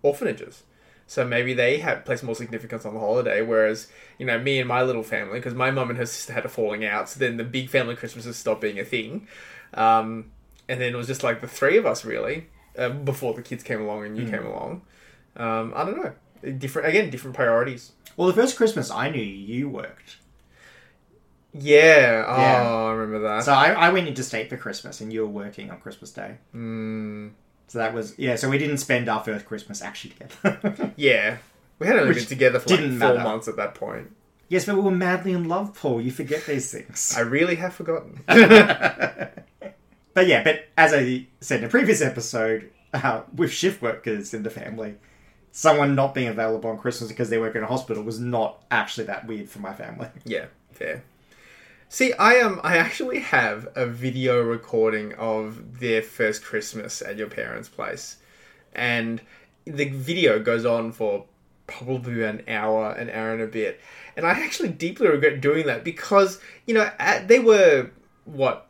orphanages. 0.01 0.63
So 1.05 1.27
maybe 1.27 1.53
they 1.53 1.79
have 1.79 2.05
place 2.05 2.23
more 2.23 2.33
significance 2.33 2.85
on 2.85 2.93
the 2.93 2.99
holiday, 3.01 3.41
whereas 3.41 3.89
you 4.17 4.25
know 4.25 4.39
me 4.39 4.59
and 4.59 4.67
my 4.67 4.81
little 4.81 5.03
family, 5.03 5.39
because 5.39 5.53
my 5.53 5.69
mum 5.69 5.89
and 5.89 5.99
her 5.99 6.05
sister 6.05 6.31
had 6.31 6.45
a 6.45 6.49
falling 6.49 6.85
out, 6.85 7.09
so 7.09 7.19
then 7.19 7.35
the 7.35 7.43
big 7.43 7.69
family 7.69 7.95
Christmases 7.95 8.37
stopped 8.37 8.61
being 8.61 8.79
a 8.79 8.85
thing, 8.85 9.27
um, 9.73 10.31
and 10.69 10.79
then 10.79 10.93
it 10.93 10.95
was 10.95 11.07
just 11.07 11.21
like 11.21 11.41
the 11.41 11.47
three 11.47 11.77
of 11.77 11.85
us 11.85 12.05
really 12.05 12.47
um, 12.77 13.03
before 13.03 13.33
the 13.33 13.41
kids 13.41 13.61
came 13.61 13.81
along 13.81 14.05
and 14.05 14.17
you 14.17 14.25
came 14.25 14.45
along. 14.45 14.83
Um, 15.35 15.73
I 15.75 15.83
don't 15.85 15.97
know, 15.97 16.51
different 16.53 16.87
again, 16.89 17.09
different 17.09 17.35
priorities. 17.35 17.91
Well, 18.17 18.27
the 18.27 18.33
first 18.33 18.55
Christmas 18.57 18.91
I 18.91 19.09
knew 19.09 19.21
you 19.21 19.67
worked, 19.69 20.17
Yeah, 21.53 22.23
oh, 22.27 22.37
Yeah. 22.41 22.61
I 22.67 22.91
remember 22.93 23.27
that. 23.27 23.43
so 23.43 23.53
I, 23.53 23.71
I 23.71 23.89
went 23.89 24.07
into 24.07 24.23
state 24.23 24.49
for 24.49 24.57
Christmas, 24.57 25.01
and 25.01 25.11
you 25.13 25.21
were 25.21 25.27
working 25.27 25.69
on 25.71 25.79
Christmas 25.79 26.11
Day. 26.11 26.37
Mm, 26.55 27.31
So 27.67 27.79
that 27.79 27.93
was 27.93 28.17
yeah. 28.17 28.35
So 28.35 28.49
we 28.49 28.57
didn't 28.57 28.77
spend 28.79 29.09
our 29.09 29.23
first 29.23 29.45
Christmas 29.45 29.81
actually 29.81 30.13
together. 30.15 30.93
yeah, 30.95 31.37
we 31.79 31.87
had 31.87 31.95
only 31.97 32.09
Which 32.09 32.17
been 32.19 32.25
together 32.27 32.59
for 32.59 32.69
like 32.69 32.79
didn't 32.79 32.99
four 32.99 33.09
matter. 33.15 33.23
months 33.23 33.47
at 33.47 33.55
that 33.57 33.73
point. 33.75 34.11
yes, 34.49 34.65
but 34.65 34.75
we 34.75 34.81
were 34.81 34.91
madly 34.91 35.31
in 35.31 35.47
love, 35.47 35.73
Paul. 35.73 36.01
You 36.01 36.11
forget 36.11 36.45
these 36.45 36.71
things. 36.71 37.13
I 37.17 37.21
really 37.21 37.55
have 37.55 37.73
forgotten. 37.73 38.23
But 40.15 40.27
yeah, 40.27 40.43
but 40.43 40.67
as 40.77 40.93
I 40.93 41.25
said 41.41 41.61
in 41.61 41.65
a 41.65 41.69
previous 41.69 41.99
episode, 41.99 42.69
uh, 42.93 43.21
with 43.33 43.51
shift 43.51 43.81
workers 43.81 44.31
in 44.35 44.43
the 44.43 44.51
family, 44.51 44.93
someone 45.53 45.93
not 45.93 46.15
being 46.15 46.27
available 46.27 46.69
on 46.71 46.79
Christmas 46.79 47.09
because 47.09 47.29
they 47.29 47.37
work 47.37 47.55
in 47.55 47.63
a 47.63 47.67
hospital 47.67 48.03
was 48.03 48.19
not 48.19 48.61
actually 48.71 49.05
that 49.05 49.25
weird 49.27 49.47
for 49.47 49.59
my 49.59 49.71
family. 49.71 50.09
Yeah, 50.25 50.47
fair. 50.71 51.03
See, 51.87 52.11
I 52.13 52.39
um, 52.39 52.59
I 52.63 52.77
actually 52.77 53.19
have 53.19 53.67
a 53.75 53.85
video 53.85 54.41
recording 54.41 55.13
of 55.13 55.79
their 55.79 56.01
first 56.01 56.43
Christmas 56.43 57.03
at 57.03 57.17
your 57.17 57.29
parents' 57.29 57.69
place, 57.69 58.17
and 58.73 59.21
the 59.65 59.89
video 59.89 60.39
goes 60.39 60.65
on 60.65 60.91
for 60.91 61.25
probably 61.67 62.23
an 62.23 62.41
hour, 62.47 62.91
an 62.93 63.11
hour 63.11 63.33
and 63.33 63.43
a 63.43 63.47
bit, 63.47 63.79
and 64.17 64.25
I 64.25 64.31
actually 64.31 64.69
deeply 64.69 65.07
regret 65.07 65.39
doing 65.39 65.67
that 65.67 65.83
because 65.83 66.41
you 66.65 66.73
know 66.73 66.89
at, 66.97 67.27
they 67.27 67.37
were 67.37 67.91
what 68.25 68.67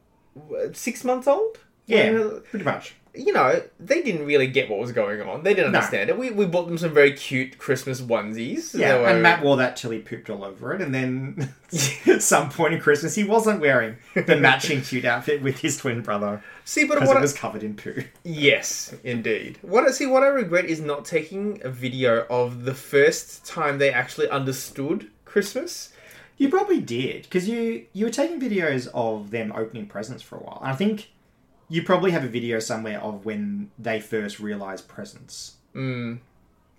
six 0.73 1.05
months 1.05 1.25
old. 1.25 1.59
Yeah, 1.85 2.29
pretty 2.49 2.65
much. 2.65 2.93
You 3.15 3.31
know, 3.31 3.61
they 3.79 4.01
didn't 4.01 4.25
really 4.25 4.47
get 4.47 4.69
what 4.69 4.79
was 4.79 4.91
going 4.91 5.21
on. 5.21 5.43
They 5.43 5.53
didn't 5.53 5.71
No. 5.73 5.77
understand 5.79 6.09
it. 6.09 6.17
We, 6.17 6.31
we 6.31 6.45
bought 6.45 6.65
them 6.65 6.77
some 6.79 6.93
very 6.93 7.13
cute 7.13 7.57
Christmas 7.59 8.01
onesies. 8.01 8.73
Yeah, 8.77 8.97
were- 8.99 9.07
and 9.07 9.21
Matt 9.21 9.43
wore 9.43 9.57
that 9.57 9.75
till 9.75 9.91
he 9.91 9.99
pooped 9.99 10.29
all 10.31 10.43
over 10.43 10.73
it, 10.73 10.81
and 10.81 10.93
then 10.95 11.53
at 12.07 12.21
some 12.23 12.49
point 12.49 12.73
in 12.73 12.79
Christmas, 12.79 13.13
he 13.13 13.23
wasn't 13.23 13.59
wearing 13.61 13.97
the 14.15 14.35
matching 14.35 14.81
cute 14.81 15.05
outfit 15.05 15.41
with 15.43 15.59
his 15.59 15.77
twin 15.77 16.01
brother 16.01 16.43
See, 16.65 16.85
but 16.85 16.99
what 17.01 17.15
it 17.15 17.19
I- 17.19 17.21
was 17.21 17.33
covered 17.33 17.61
in 17.61 17.75
poo. 17.75 18.03
Yes, 18.23 18.95
indeed. 19.03 19.59
What 19.61 19.83
I 19.87 19.91
see, 19.91 20.05
what 20.07 20.23
I 20.23 20.27
regret 20.27 20.65
is 20.65 20.81
not 20.81 21.05
taking 21.05 21.61
a 21.63 21.69
video 21.69 22.25
of 22.29 22.63
the 22.65 22.73
first 22.73 23.45
time 23.45 23.77
they 23.77 23.91
actually 23.91 24.29
understood 24.29 25.11
Christmas. 25.25 25.89
You 26.37 26.49
probably 26.49 26.79
did 26.79 27.23
because 27.23 27.47
you 27.47 27.85
you 27.93 28.05
were 28.05 28.11
taking 28.11 28.41
videos 28.41 28.87
of 28.93 29.29
them 29.29 29.53
opening 29.55 29.85
presents 29.85 30.23
for 30.23 30.35
a 30.37 30.39
while. 30.39 30.57
And 30.63 30.71
I 30.71 30.75
think 30.75 31.09
you 31.73 31.81
probably 31.81 32.11
have 32.11 32.23
a 32.23 32.27
video 32.27 32.59
somewhere 32.59 33.01
of 33.01 33.25
when 33.25 33.71
they 33.79 33.99
first 33.99 34.39
realized 34.39 34.87
presents. 34.87 35.55
Mm. 35.73 36.19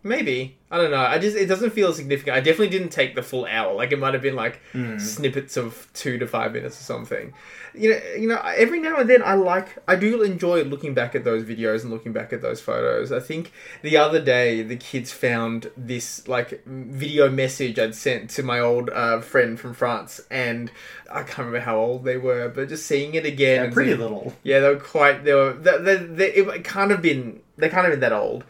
Maybe 0.06 0.58
I 0.70 0.76
don't 0.76 0.90
know. 0.90 0.98
I 0.98 1.18
just 1.18 1.34
it 1.34 1.46
doesn't 1.46 1.70
feel 1.70 1.92
significant. 1.94 2.36
I 2.36 2.40
definitely 2.40 2.68
didn't 2.68 2.90
take 2.90 3.14
the 3.14 3.22
full 3.22 3.46
hour. 3.46 3.72
Like 3.74 3.90
it 3.90 3.98
might 3.98 4.12
have 4.12 4.22
been 4.22 4.36
like 4.36 4.60
snippets 4.98 5.56
of 5.56 5.88
two 5.94 6.18
to 6.18 6.26
five 6.26 6.52
minutes 6.52 6.78
or 6.78 6.84
something. 6.84 7.32
You 7.74 7.90
know, 7.90 8.00
you 8.18 8.28
know. 8.28 8.36
Every 8.56 8.80
now 8.80 8.96
and 8.96 9.08
then, 9.08 9.22
I 9.22 9.34
like. 9.34 9.78
I 9.88 9.96
do 9.96 10.22
enjoy 10.22 10.62
looking 10.64 10.92
back 10.92 11.14
at 11.14 11.24
those 11.24 11.42
videos 11.42 11.82
and 11.82 11.90
looking 11.90 12.12
back 12.12 12.32
at 12.34 12.42
those 12.42 12.60
photos. 12.60 13.12
I 13.12 13.18
think 13.20 13.50
the 13.82 13.96
other 13.96 14.20
day 14.20 14.62
the 14.62 14.76
kids 14.76 15.10
found 15.10 15.70
this 15.76 16.28
like 16.28 16.64
video 16.66 17.30
message 17.30 17.78
I'd 17.78 17.94
sent 17.94 18.28
to 18.30 18.42
my 18.42 18.60
old 18.60 18.90
uh, 18.90 19.20
friend 19.22 19.58
from 19.58 19.72
France, 19.74 20.20
and 20.30 20.70
I 21.10 21.22
can't 21.22 21.38
remember 21.38 21.60
how 21.60 21.78
old 21.78 22.04
they 22.04 22.18
were, 22.18 22.48
but 22.50 22.68
just 22.68 22.84
seeing 22.86 23.14
it 23.14 23.24
again. 23.24 23.64
Yeah, 23.68 23.70
pretty 23.72 23.90
seeing- 23.92 24.00
little. 24.02 24.34
yeah, 24.42 24.60
they 24.60 24.68
were 24.68 24.76
quite. 24.80 25.24
They 25.24 25.32
were. 25.34 25.54
They, 25.54 25.78
they, 25.78 25.96
they, 25.96 26.32
it 26.34 26.62
can't 26.64 26.90
have 26.90 27.00
been. 27.00 27.40
They 27.56 27.70
can't 27.70 27.84
have 27.84 27.92
been 27.92 28.00
that 28.00 28.12
old. 28.12 28.44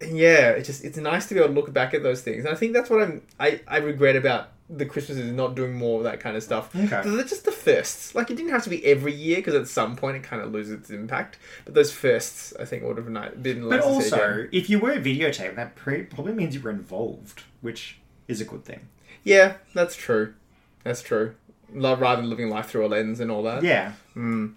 Yeah, 0.00 0.50
it's 0.50 0.66
just 0.66 0.84
it's 0.84 0.98
nice 0.98 1.26
to 1.28 1.34
be 1.34 1.40
able 1.40 1.50
to 1.50 1.54
look 1.54 1.72
back 1.72 1.94
at 1.94 2.02
those 2.02 2.22
things. 2.22 2.44
And 2.44 2.54
I 2.54 2.56
think 2.56 2.72
that's 2.72 2.90
what 2.90 3.02
I'm. 3.02 3.22
I 3.38 3.60
I 3.66 3.78
regret 3.78 4.16
about 4.16 4.50
the 4.70 4.86
Christmases 4.86 5.30
not 5.32 5.54
doing 5.54 5.74
more 5.74 5.98
of 5.98 6.04
that 6.04 6.20
kind 6.20 6.36
of 6.36 6.42
stuff. 6.42 6.74
Okay. 6.74 7.02
They're 7.04 7.24
just 7.24 7.44
the 7.44 7.52
firsts. 7.52 8.14
Like 8.14 8.30
it 8.30 8.36
didn't 8.36 8.52
have 8.52 8.64
to 8.64 8.70
be 8.70 8.84
every 8.84 9.12
year 9.12 9.36
because 9.36 9.54
at 9.54 9.68
some 9.68 9.94
point 9.94 10.16
it 10.16 10.22
kind 10.22 10.42
of 10.42 10.52
loses 10.52 10.72
its 10.72 10.90
impact. 10.90 11.38
But 11.64 11.74
those 11.74 11.92
firsts, 11.92 12.54
I 12.58 12.64
think, 12.64 12.82
would 12.82 12.96
have 12.96 13.42
been. 13.42 13.68
But 13.68 13.76
nice 13.76 13.84
to 13.84 14.02
see 14.02 14.08
again. 14.08 14.20
also, 14.20 14.48
if 14.52 14.70
you 14.70 14.78
were 14.78 14.94
videotaping, 14.94 15.56
that 15.56 15.76
probably 15.76 16.32
means 16.32 16.54
you 16.54 16.62
were 16.62 16.70
involved, 16.70 17.42
which 17.60 17.98
is 18.26 18.40
a 18.40 18.44
good 18.44 18.64
thing. 18.64 18.88
yeah, 19.22 19.56
that's 19.74 19.96
true. 19.96 20.34
That's 20.82 21.02
true. 21.02 21.34
Rather 21.70 22.16
than 22.16 22.30
living 22.30 22.50
life 22.50 22.66
through 22.68 22.86
a 22.86 22.88
lens 22.88 23.20
and 23.20 23.30
all 23.30 23.42
that. 23.42 23.62
Yeah. 23.62 23.92
Mm. 24.16 24.54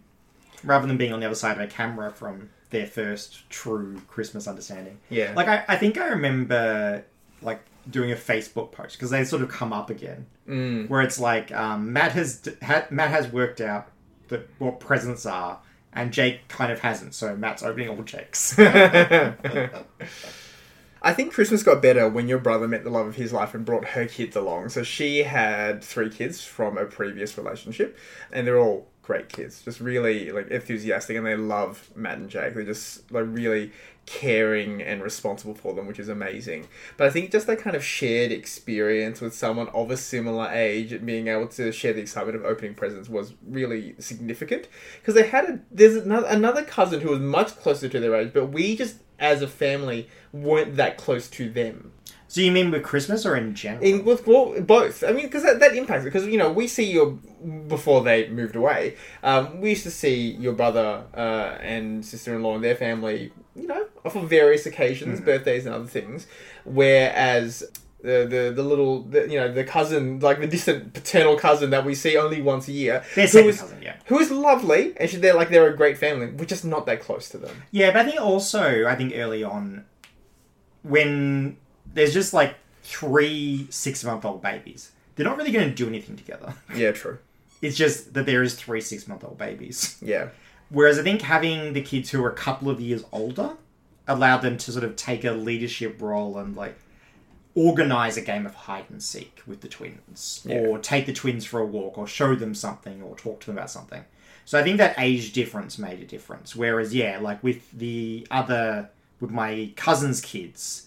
Rather 0.63 0.88
than 0.88 0.98
being 0.98 1.13
on 1.13 1.20
the 1.20 1.25
other 1.25 1.36
side 1.36 1.58
of 1.58 1.62
a 1.62 1.67
camera 1.67 2.12
from 2.12 2.50
their 2.69 2.86
first 2.88 3.50
true 3.50 4.01
Christmas 4.07 4.47
understanding. 4.47 5.00
Yeah. 5.09 5.33
Like, 5.36 5.47
I, 5.47 5.63
I 5.67 5.75
think 5.77 5.97
I 5.97 6.07
remember, 6.07 7.05
like, 7.41 7.62
doing 7.89 8.12
a 8.12 8.15
Facebook 8.15 8.71
post, 8.71 8.95
because 8.97 9.09
they 9.09 9.24
sort 9.24 9.41
of 9.41 9.50
come 9.50 9.71
up 9.74 9.89
again, 9.89 10.25
Mm. 10.47 10.88
where 10.89 11.01
it's 11.01 11.19
like, 11.19 11.51
um, 11.53 11.91
Matt 11.93 12.13
has 12.13 12.41
ha, 12.63 12.86
Matt 12.89 13.09
has 13.09 13.27
worked 13.27 13.59
out 13.62 13.89
that 14.29 14.47
what 14.59 14.79
presents 14.79 15.25
are, 15.25 15.59
and 15.93 16.12
Jake 16.13 16.47
kind 16.47 16.71
of 16.71 16.79
hasn't, 16.79 17.13
so 17.15 17.36
Matt's 17.36 17.63
opening 17.63 17.89
all 17.89 18.01
Jake's. 18.03 18.57
I 21.01 21.13
think 21.13 21.31
Christmas 21.31 21.63
got 21.63 21.81
better 21.81 22.09
when 22.09 22.27
your 22.27 22.39
brother 22.39 22.67
met 22.67 22.83
the 22.83 22.89
love 22.89 23.05
of 23.07 23.15
his 23.15 23.31
life 23.31 23.53
and 23.53 23.63
brought 23.63 23.86
her 23.89 24.05
kids 24.07 24.36
along. 24.36 24.69
So 24.69 24.83
she 24.83 25.19
had 25.24 25.83
three 25.83 26.09
kids 26.09 26.43
from 26.43 26.77
a 26.77 26.86
previous 26.86 27.38
relationship, 27.38 27.97
and 28.31 28.45
they're 28.47 28.57
all 28.59 28.88
great 29.07 29.29
kids, 29.29 29.61
just 29.61 29.79
really 29.79 30.29
like 30.31 30.49
enthusiastic, 30.49 31.15
and 31.15 31.25
they 31.25 31.37
love 31.37 31.89
Matt 31.95 32.17
and 32.17 32.29
Jake. 32.29 32.55
They're 32.55 32.63
just 32.63 33.09
like 33.09 33.23
really 33.25 33.71
caring 34.05 34.81
and 34.81 35.01
responsible 35.01 35.53
for 35.53 35.73
them, 35.73 35.87
which 35.87 35.97
is 35.97 36.09
amazing. 36.09 36.67
But 36.97 37.07
I 37.07 37.09
think 37.09 37.31
just 37.31 37.47
that 37.47 37.59
kind 37.59 37.73
of 37.73 37.83
shared 37.83 38.33
experience 38.33 39.21
with 39.21 39.33
someone 39.33 39.69
of 39.69 39.91
a 39.91 39.97
similar 39.97 40.49
age 40.51 40.91
and 40.91 41.05
being 41.05 41.29
able 41.29 41.47
to 41.47 41.71
share 41.71 41.93
the 41.93 42.01
excitement 42.01 42.35
of 42.35 42.43
opening 42.43 42.75
presents 42.75 43.07
was 43.07 43.33
really 43.47 43.95
significant 43.97 44.67
because 44.99 45.15
they 45.15 45.27
had 45.27 45.45
a 45.45 45.59
there's 45.71 45.95
another 45.95 46.27
another 46.27 46.63
cousin 46.63 46.99
who 46.99 47.09
was 47.09 47.19
much 47.19 47.55
closer 47.55 47.87
to 47.87 48.01
their 48.01 48.13
age, 48.13 48.31
but 48.33 48.47
we 48.47 48.75
just 48.75 48.97
as 49.19 49.41
a 49.41 49.47
family 49.47 50.09
weren't 50.33 50.75
that 50.75 50.97
close 50.97 51.29
to 51.29 51.49
them. 51.49 51.93
So 52.29 52.41
you 52.41 52.51
mean 52.51 52.72
with 52.72 52.84
Christmas 52.84 53.25
or 53.25 53.36
in 53.36 53.55
general? 53.55 53.84
In, 53.84 54.03
with 54.05 54.27
well, 54.27 54.60
both. 54.62 55.03
I 55.03 55.12
mean, 55.13 55.25
because 55.25 55.43
that, 55.43 55.60
that 55.60 55.75
impacts 55.75 56.03
it. 56.03 56.05
Because 56.05 56.27
you 56.27 56.38
know, 56.38 56.51
we 56.51 56.67
see 56.67 56.91
your 56.91 57.12
before 57.67 58.03
they 58.03 58.27
moved 58.29 58.55
away. 58.55 58.96
Um, 59.24 59.62
we 59.62 59.69
used 59.69 59.84
to 59.84 59.91
see 59.91 60.31
your 60.31 60.53
brother 60.53 61.03
uh, 61.15 61.57
and 61.62 62.05
sister-in-law 62.05 62.55
and 62.55 62.63
their 62.63 62.75
family. 62.75 63.31
You 63.55 63.67
know, 63.67 63.86
for 64.12 64.22
various 64.24 64.65
occasions, 64.65 65.19
birthdays 65.22 65.65
and 65.65 65.74
other 65.74 65.88
things. 65.88 66.27
Whereas 66.65 67.63
the 68.01 68.27
the, 68.29 68.53
the 68.55 68.62
little 68.63 69.01
the, 69.03 69.27
you 69.27 69.39
know 69.39 69.51
the 69.51 69.63
cousin 69.63 70.19
like 70.19 70.39
the 70.39 70.46
distant 70.48 70.93
paternal 70.93 71.36
cousin 71.38 71.72
that 71.72 71.84
we 71.84 71.96
see 71.96 72.17
only 72.17 72.41
once 72.41 72.67
a 72.67 72.72
year. 72.72 73.03
Their 73.15 73.25
who 73.25 73.31
second 73.31 73.50
is- 73.50 73.60
cousin, 73.62 73.81
yeah. 73.81 73.96
Who 74.05 74.19
is 74.19 74.29
lovely, 74.29 74.93
and 74.98 75.10
she- 75.10 75.17
they're 75.17 75.34
like 75.34 75.50
they're 75.50 75.74
a 75.74 75.75
great 75.75 75.98
family. 75.98 76.27
We're 76.27 76.46
just 76.46 76.65
not 76.65 76.86
that 76.86 77.01
close 77.01 77.29
to 77.29 77.38
them. 77.38 77.63
Yeah, 77.72 77.91
but 77.91 78.05
I 78.05 78.10
think 78.10 78.22
also, 78.22 78.86
I 78.86 78.96
think 78.96 79.13
early 79.15 79.43
on, 79.43 79.86
when 80.84 81.57
there's 81.97 82.13
just 82.13 82.33
like 82.33 82.55
three 82.83 83.67
six 83.69 84.03
month 84.03 84.23
old 84.25 84.41
babies, 84.41 84.91
they're 85.15 85.25
not 85.25 85.37
really 85.37 85.51
going 85.51 85.67
to 85.69 85.75
do 85.75 85.87
anything 85.87 86.15
together. 86.15 86.53
Yeah, 86.75 86.91
true. 86.91 87.17
It's 87.61 87.75
just 87.75 88.13
that 88.13 88.25
there 88.25 88.43
is 88.43 88.55
three 88.55 88.81
six 88.81 89.07
month 89.07 89.23
old 89.23 89.37
babies. 89.37 89.97
Yeah. 90.01 90.29
Whereas 90.69 90.99
I 90.99 91.03
think 91.03 91.21
having 91.21 91.73
the 91.73 91.81
kids 91.81 92.09
who 92.09 92.23
are 92.23 92.29
a 92.29 92.35
couple 92.35 92.69
of 92.69 92.79
years 92.81 93.03
older 93.11 93.51
allowed 94.07 94.39
them 94.41 94.57
to 94.57 94.71
sort 94.71 94.83
of 94.83 94.95
take 94.95 95.23
a 95.25 95.31
leadership 95.31 96.01
role 96.01 96.37
and 96.37 96.55
like 96.55 96.77
organize 97.55 98.17
a 98.17 98.21
game 98.21 98.45
of 98.45 98.53
hide 98.53 98.85
and 98.89 99.01
seek 99.01 99.41
with 99.47 99.61
the 99.61 99.67
twins 99.67 100.41
Yeah. 100.45 100.57
or 100.59 100.77
take 100.77 101.05
the 101.07 101.13
twins 101.13 101.45
for 101.45 101.59
a 101.59 101.65
walk 101.65 101.97
or 101.97 102.05
show 102.07 102.35
them 102.35 102.53
something 102.53 103.01
or 103.01 103.15
talk 103.15 103.39
to 103.41 103.47
them 103.47 103.57
about 103.57 103.71
something. 103.71 104.03
So 104.45 104.59
I 104.59 104.63
think 104.63 104.77
that 104.77 104.95
age 104.99 105.33
difference 105.33 105.77
made 105.77 105.99
a 105.99 106.05
difference. 106.05 106.55
Whereas 106.55 106.93
yeah, 106.93 107.17
like 107.19 107.43
with 107.43 107.69
the 107.71 108.27
other 108.29 108.89
with 109.19 109.31
my 109.31 109.71
cousin's 109.75 110.21
kids 110.21 110.87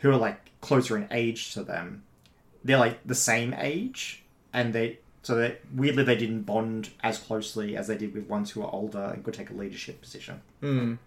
who 0.00 0.10
are 0.10 0.16
like 0.16 0.50
closer 0.60 0.96
in 0.96 1.08
age 1.10 1.52
to 1.54 1.62
them, 1.62 2.02
they're 2.64 2.78
like 2.78 3.06
the 3.06 3.14
same 3.14 3.54
age 3.54 4.22
and 4.52 4.72
they 4.72 4.98
so 5.22 5.34
that 5.34 5.60
weirdly 5.74 6.02
they 6.02 6.16
didn't 6.16 6.42
bond 6.42 6.90
as 7.02 7.18
closely 7.18 7.76
as 7.76 7.86
they 7.86 7.96
did 7.96 8.14
with 8.14 8.26
ones 8.26 8.50
who 8.50 8.62
are 8.62 8.72
older 8.72 9.10
and 9.12 9.22
could 9.22 9.34
take 9.34 9.50
a 9.50 9.54
leadership 9.54 10.00
position. 10.00 10.40
Mm. 10.62 10.98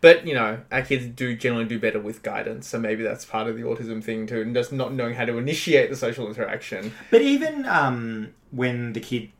But 0.00 0.26
you 0.26 0.34
know, 0.34 0.60
our 0.70 0.82
kids 0.82 1.06
do 1.06 1.36
generally 1.36 1.64
do 1.64 1.78
better 1.78 2.00
with 2.00 2.22
guidance, 2.22 2.68
so 2.68 2.78
maybe 2.78 3.02
that's 3.02 3.24
part 3.24 3.46
of 3.46 3.56
the 3.56 3.62
autism 3.62 4.02
thing 4.02 4.26
too, 4.26 4.42
and 4.42 4.54
just 4.54 4.72
not 4.72 4.92
knowing 4.92 5.14
how 5.14 5.24
to 5.24 5.38
initiate 5.38 5.90
the 5.90 5.96
social 5.96 6.28
interaction. 6.28 6.92
But 7.10 7.22
even 7.22 7.66
um, 7.66 8.34
when 8.50 8.92
the 8.92 9.00
kids 9.00 9.32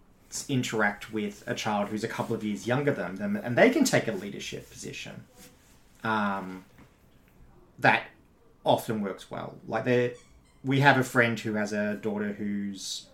interact 0.48 1.12
with 1.12 1.42
a 1.46 1.54
child 1.54 1.88
who's 1.88 2.04
a 2.04 2.08
couple 2.08 2.34
of 2.34 2.44
years 2.44 2.66
younger 2.66 2.92
than 2.92 3.16
them, 3.16 3.36
and 3.36 3.56
they 3.56 3.70
can 3.70 3.84
take 3.84 4.08
a 4.08 4.12
leadership 4.12 4.70
position, 4.70 5.24
um, 6.04 6.64
that 7.78 8.04
often 8.70 9.02
works 9.02 9.30
well. 9.30 9.54
Like 9.66 9.84
they, 9.84 10.14
we 10.64 10.80
have 10.80 10.98
a 10.98 11.04
friend 11.04 11.38
who 11.38 11.54
has 11.54 11.72
a 11.72 11.94
daughter 11.96 12.32
who's 12.32 13.06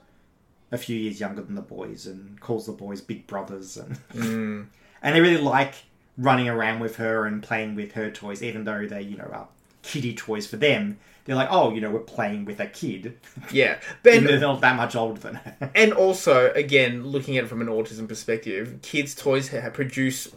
a 0.72 0.78
few 0.78 0.96
years 0.96 1.20
younger 1.20 1.42
than 1.42 1.54
the 1.54 1.62
boys 1.62 2.06
and 2.06 2.40
calls 2.40 2.66
the 2.66 2.72
boys 2.72 3.00
big 3.00 3.26
brothers, 3.26 3.76
and 3.76 3.98
Mm. 4.14 4.66
and 5.02 5.14
they 5.14 5.20
really 5.20 5.40
like 5.40 5.75
running 6.18 6.48
around 6.48 6.80
with 6.80 6.96
her 6.96 7.26
and 7.26 7.42
playing 7.42 7.75
with 7.75 7.92
her 7.92 8.10
toys, 8.10 8.42
even 8.42 8.64
though 8.64 8.86
they 8.86 9.02
you 9.02 9.16
know 9.16 9.25
are 9.32 9.48
kiddie 9.82 10.14
toys 10.14 10.46
for 10.46 10.56
them. 10.56 10.98
They're 11.26 11.37
like, 11.37 11.49
oh, 11.50 11.73
you 11.73 11.80
know, 11.80 11.90
we're 11.90 12.00
playing 12.00 12.45
with 12.45 12.61
a 12.61 12.66
kid. 12.66 13.18
Yeah, 13.52 13.78
Even 14.06 14.25
they're 14.25 14.40
not 14.40 14.61
that 14.61 14.76
much 14.76 14.95
older 14.97 15.21
than 15.21 15.35
her. 15.35 15.71
and 15.75 15.92
also 15.92 16.52
again 16.52 17.04
looking 17.04 17.37
at 17.37 17.45
it 17.45 17.47
from 17.49 17.61
an 17.61 17.68
autism 17.68 18.09
perspective 18.09 18.78
kids 18.83 19.14
toys 19.14 19.49
ha- 19.49 19.71
produce 19.71 20.28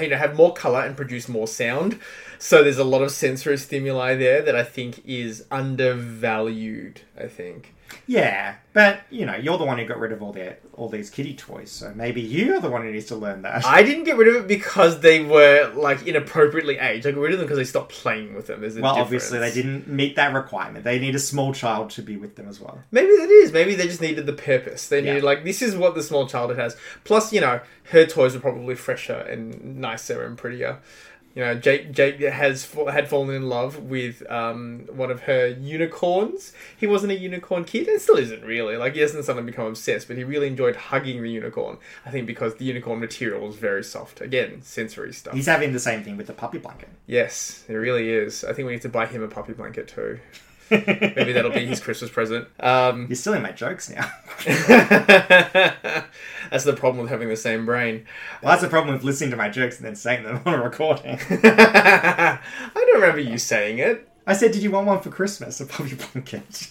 you 0.00 0.08
know 0.08 0.16
have 0.16 0.36
more 0.36 0.52
color 0.52 0.80
and 0.80 0.96
produce 0.96 1.28
more 1.28 1.46
sound 1.46 1.98
so 2.38 2.62
there's 2.62 2.78
a 2.78 2.84
lot 2.84 3.02
of 3.02 3.10
sensory 3.10 3.56
stimuli 3.56 4.14
there 4.14 4.42
that 4.42 4.54
i 4.56 4.62
think 4.62 5.02
is 5.04 5.44
undervalued 5.50 7.00
i 7.18 7.26
think 7.26 7.74
yeah, 8.06 8.56
but 8.72 9.00
you 9.10 9.26
know, 9.26 9.34
you're 9.36 9.58
the 9.58 9.64
one 9.64 9.78
who 9.78 9.84
got 9.84 9.98
rid 9.98 10.12
of 10.12 10.22
all 10.22 10.32
their 10.32 10.58
all 10.74 10.88
these 10.88 11.10
kiddie 11.10 11.34
toys, 11.34 11.70
so 11.70 11.92
maybe 11.94 12.20
you're 12.20 12.60
the 12.60 12.70
one 12.70 12.82
who 12.82 12.90
needs 12.92 13.06
to 13.06 13.16
learn 13.16 13.42
that. 13.42 13.64
i 13.64 13.82
didn't 13.82 14.04
get 14.04 14.16
rid 14.16 14.28
of 14.28 14.36
it 14.36 14.46
because 14.48 15.00
they 15.00 15.24
were 15.24 15.72
like 15.74 16.06
inappropriately 16.06 16.78
aged 16.78 17.06
i 17.06 17.10
got 17.10 17.20
rid 17.20 17.32
of 17.32 17.38
them 17.38 17.46
because 17.46 17.58
they 17.58 17.64
stopped 17.64 17.92
playing 17.92 18.34
with 18.34 18.46
them 18.46 18.60
there's 18.60 18.76
well, 18.78 18.94
difference. 18.94 19.06
obviously 19.24 19.38
they 19.40 19.52
didn't 19.52 19.88
meet 19.88 20.16
that 20.16 20.32
requirement. 20.34 20.84
They 20.84 20.98
need 20.98 21.14
a 21.14 21.18
small 21.18 21.52
child 21.52 21.90
to 21.90 22.02
be 22.02 22.16
with 22.16 22.36
them 22.36 22.48
as 22.48 22.60
well. 22.60 22.78
Maybe 22.90 23.08
that 23.16 23.28
is. 23.30 23.52
Maybe 23.52 23.74
they 23.74 23.86
just 23.86 24.00
needed 24.00 24.26
the 24.26 24.32
purpose. 24.32 24.88
They 24.88 25.00
Yeah. 25.00 25.14
needed 25.14 25.24
like 25.24 25.44
this 25.44 25.60
is 25.62 25.76
what 25.76 25.94
the 25.94 26.02
small 26.02 26.26
child 26.26 26.56
has. 26.56 26.76
Plus, 27.04 27.32
you 27.32 27.40
know, 27.40 27.60
her 27.90 28.06
toys 28.06 28.34
were 28.34 28.40
probably 28.40 28.74
fresher 28.74 29.14
and 29.14 29.78
nicer 29.80 30.24
and 30.24 30.36
prettier. 30.38 30.78
You 31.38 31.44
know, 31.44 31.54
Jake 31.54 31.92
Jake 31.92 32.18
has 32.18 32.68
had 32.90 33.08
fallen 33.08 33.32
in 33.32 33.48
love 33.48 33.78
with 33.84 34.28
um, 34.28 34.88
one 34.90 35.12
of 35.12 35.20
her 35.22 35.46
unicorns. 35.46 36.52
He 36.76 36.88
wasn't 36.88 37.12
a 37.12 37.16
unicorn 37.16 37.64
kid, 37.64 37.86
and 37.86 38.00
still 38.00 38.16
isn't 38.16 38.42
really. 38.42 38.76
Like 38.76 38.94
he 38.94 39.00
hasn't 39.02 39.24
suddenly 39.24 39.48
become 39.48 39.66
obsessed, 39.66 40.08
but 40.08 40.16
he 40.16 40.24
really 40.24 40.48
enjoyed 40.48 40.74
hugging 40.74 41.22
the 41.22 41.30
unicorn. 41.30 41.78
I 42.04 42.10
think 42.10 42.26
because 42.26 42.56
the 42.56 42.64
unicorn 42.64 42.98
material 42.98 43.46
was 43.46 43.54
very 43.54 43.84
soft. 43.84 44.20
Again, 44.20 44.62
sensory 44.62 45.12
stuff. 45.12 45.32
He's 45.32 45.46
having 45.46 45.72
the 45.72 45.78
same 45.78 46.02
thing 46.02 46.16
with 46.16 46.26
the 46.26 46.32
puppy 46.32 46.58
blanket. 46.58 46.88
Yes, 47.06 47.64
it 47.68 47.74
really 47.74 48.10
is. 48.10 48.42
I 48.42 48.52
think 48.52 48.66
we 48.66 48.72
need 48.72 48.82
to 48.82 48.88
buy 48.88 49.06
him 49.06 49.22
a 49.22 49.28
puppy 49.28 49.52
blanket 49.52 49.86
too. 49.86 50.18
Maybe 50.72 51.32
that'll 51.32 51.52
be 51.52 51.66
his 51.66 51.78
Christmas 51.78 52.10
present. 52.10 52.48
Um, 52.58 53.06
You're 53.06 53.14
stealing 53.14 53.42
my 53.42 53.52
jokes 53.52 53.88
now. 53.88 54.10
That's 56.50 56.64
the 56.64 56.72
problem 56.74 57.02
with 57.02 57.10
having 57.10 57.28
the 57.28 57.36
same 57.36 57.66
brain. 57.66 58.06
well, 58.42 58.50
that's 58.52 58.62
the 58.62 58.68
problem 58.68 58.94
with 58.94 59.04
listening 59.04 59.30
to 59.30 59.36
my 59.36 59.48
jokes 59.48 59.76
and 59.76 59.86
then 59.86 59.96
saying 59.96 60.24
them 60.24 60.40
on 60.46 60.54
a 60.54 60.62
recording. 60.62 61.18
I 61.30 62.38
don't 62.74 62.94
remember 63.00 63.20
you 63.20 63.38
saying 63.38 63.78
it. 63.78 64.08
I 64.26 64.34
said, 64.34 64.52
"Did 64.52 64.62
you 64.62 64.70
want 64.70 64.86
one 64.86 65.00
for 65.00 65.08
Christmas? 65.10 65.58
A 65.60 65.66
puppy 65.66 65.94
blanket?" 66.12 66.70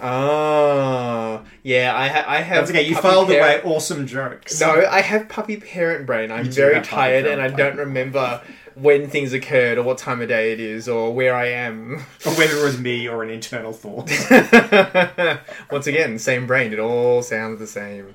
Oh, 0.00 1.42
yeah. 1.64 1.92
I 1.96 2.08
ha- 2.08 2.24
I 2.28 2.36
have. 2.42 2.58
That's 2.66 2.70
okay. 2.70 2.88
You 2.88 2.94
filed 2.96 3.28
away 3.30 3.60
awesome 3.64 4.06
jokes. 4.06 4.60
No, 4.60 4.86
I 4.88 5.00
have 5.00 5.28
puppy 5.28 5.56
parent 5.56 6.06
brain. 6.06 6.30
I'm 6.30 6.46
You 6.46 6.52
very 6.52 6.80
tired, 6.80 7.26
and 7.26 7.40
I 7.42 7.48
don't 7.48 7.76
remember 7.76 8.40
when 8.74 9.08
things 9.08 9.32
occurred 9.32 9.76
or 9.78 9.82
what 9.82 9.98
time 9.98 10.22
of 10.22 10.28
day 10.28 10.52
it 10.52 10.60
is 10.60 10.88
or 10.88 11.12
where 11.12 11.34
I 11.34 11.46
am. 11.48 11.96
or 12.26 12.32
whether 12.34 12.56
it 12.56 12.62
was 12.64 12.78
me 12.78 13.08
or 13.08 13.22
an 13.22 13.30
internal 13.30 13.72
thought. 13.72 14.08
Once 15.70 15.86
again, 15.86 16.18
same 16.18 16.46
brain. 16.46 16.72
It 16.72 16.78
all 16.78 17.22
sounds 17.22 17.58
the 17.58 17.66
same. 17.66 18.14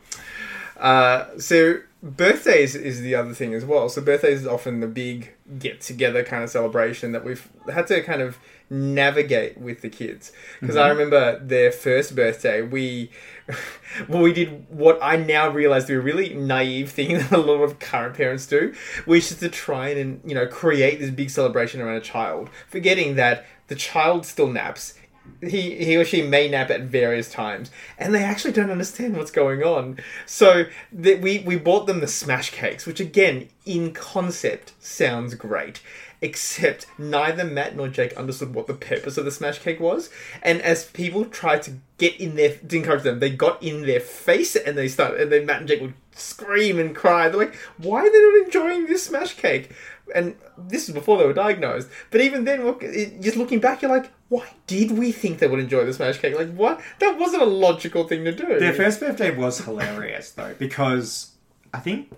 Uh, 0.80 1.38
so 1.40 1.80
birthdays 2.04 2.76
is 2.76 3.02
the 3.02 3.16
other 3.16 3.34
thing 3.34 3.54
as 3.54 3.66
well. 3.66 3.90
So 3.90 4.02
birthdays 4.02 4.42
is 4.42 4.48
often 4.48 4.80
the 4.80 4.88
big 4.88 5.34
get 5.60 5.82
together 5.82 6.24
kind 6.24 6.44
of 6.44 6.50
celebration 6.50 7.12
that 7.14 7.24
we've 7.24 7.50
had 7.72 7.88
to 7.88 8.02
kind 8.02 8.22
of 8.22 8.38
navigate 8.70 9.58
with 9.58 9.82
the 9.82 9.90
kids. 9.90 10.32
Because 10.60 10.76
I 10.76 10.90
remember 10.90 11.40
their 11.40 11.72
first 11.72 12.16
birthday, 12.16 12.62
we 12.62 13.12
well 14.08 14.22
we 14.22 14.34
did 14.34 14.66
what 14.70 15.00
I 15.02 15.16
now 15.16 15.50
realize 15.50 15.86
to 15.86 15.94
be 15.94 15.96
a 15.96 16.02
really 16.02 16.34
naive 16.34 16.92
thing 16.92 17.14
that 17.18 17.32
a 17.32 17.38
lot 17.38 17.62
of 17.62 17.80
current 17.80 18.16
parents 18.16 18.46
do, 18.46 18.74
which 19.06 19.32
is 19.32 19.40
to 19.40 19.50
try 19.50 19.90
and 19.90 20.22
you 20.26 20.36
know 20.36 20.48
create 20.48 21.00
this 21.00 21.12
big 21.12 21.30
celebration 21.30 21.82
around 21.82 21.96
a 21.96 22.02
child, 22.02 22.50
forgetting 22.68 23.16
that 23.16 23.46
the 23.68 23.76
child 23.76 24.26
still 24.26 24.48
naps 24.48 24.94
he 25.42 25.84
he 25.84 25.96
or 25.96 26.06
she 26.06 26.22
may 26.22 26.48
nap 26.48 26.70
at 26.70 26.82
various 26.82 27.32
times, 27.32 27.72
and 27.98 28.14
they 28.14 28.24
actually 28.24 28.54
don't 28.54 28.72
understand 28.72 29.16
what's 29.16 29.32
going 29.32 29.64
on. 29.64 30.00
So 30.26 30.66
that 30.92 31.22
we 31.22 31.40
we 31.40 31.56
bought 31.56 31.88
them 31.88 32.00
the 32.00 32.08
smash 32.08 32.52
cakes, 32.52 32.86
which 32.86 33.00
again 33.00 33.50
in 33.66 33.94
concept 33.94 34.74
sounds 34.80 35.36
great. 35.36 35.82
Except 36.20 36.88
neither 36.98 37.44
Matt 37.44 37.76
nor 37.76 37.88
Jake 37.90 38.14
understood 38.14 38.56
what 38.56 38.66
the 38.66 38.74
purpose 38.74 39.18
of 39.18 39.26
the 39.26 39.32
smash 39.32 39.60
cake 39.60 39.80
was, 39.80 40.10
and 40.42 40.60
as 40.64 40.86
people 40.86 41.26
tried 41.26 41.62
to 41.64 41.74
get 42.00 42.20
in 42.20 42.36
their 42.36 42.56
to 42.56 42.76
encourage 42.76 43.04
them, 43.04 43.20
they 43.20 43.30
got 43.30 43.62
in 43.62 43.84
their 43.84 44.00
face 44.00 44.56
and 44.56 44.76
they 44.76 44.88
started, 44.88 45.22
and 45.22 45.32
then 45.32 45.46
Matt 45.46 45.60
and 45.60 45.68
Jake 45.68 45.82
would 45.82 45.94
scream 46.18 46.80
and 46.80 46.96
cry. 46.96 47.30
They're 47.30 47.40
like, 47.40 47.56
"Why 47.78 48.02
are 48.02 48.12
they 48.12 48.22
not 48.22 48.46
enjoying 48.46 48.86
this 48.86 49.06
smash 49.06 49.36
cake?" 49.36 49.72
And 50.16 50.36
this 50.58 50.88
is 50.88 50.96
before 50.96 51.18
they 51.18 51.26
were 51.26 51.34
diagnosed. 51.34 51.90
But 52.12 52.22
even 52.22 52.46
then, 52.46 52.64
look, 52.64 52.82
it, 52.82 53.22
just 53.22 53.36
looking 53.36 53.60
back, 53.60 53.82
you're 53.82 53.92
like, 53.92 54.10
why 54.30 54.48
did 54.66 54.92
we 54.92 55.12
think 55.12 55.40
they 55.40 55.48
would 55.48 55.60
enjoy 55.60 55.86
the 55.86 55.94
smash 55.94 56.18
cake? 56.20 56.36
Like, 56.36 56.54
what? 56.54 56.82
That 57.00 57.18
wasn't 57.18 57.44
a 57.44 57.46
logical 57.46 58.08
thing 58.08 58.26
to 58.26 58.32
do. 58.32 58.60
Their 58.60 58.74
first 58.74 59.00
birthday 59.00 59.36
was 59.36 59.60
hilarious 59.60 60.32
though, 60.32 60.54
because 60.58 61.32
I 61.74 61.80
think 61.80 62.12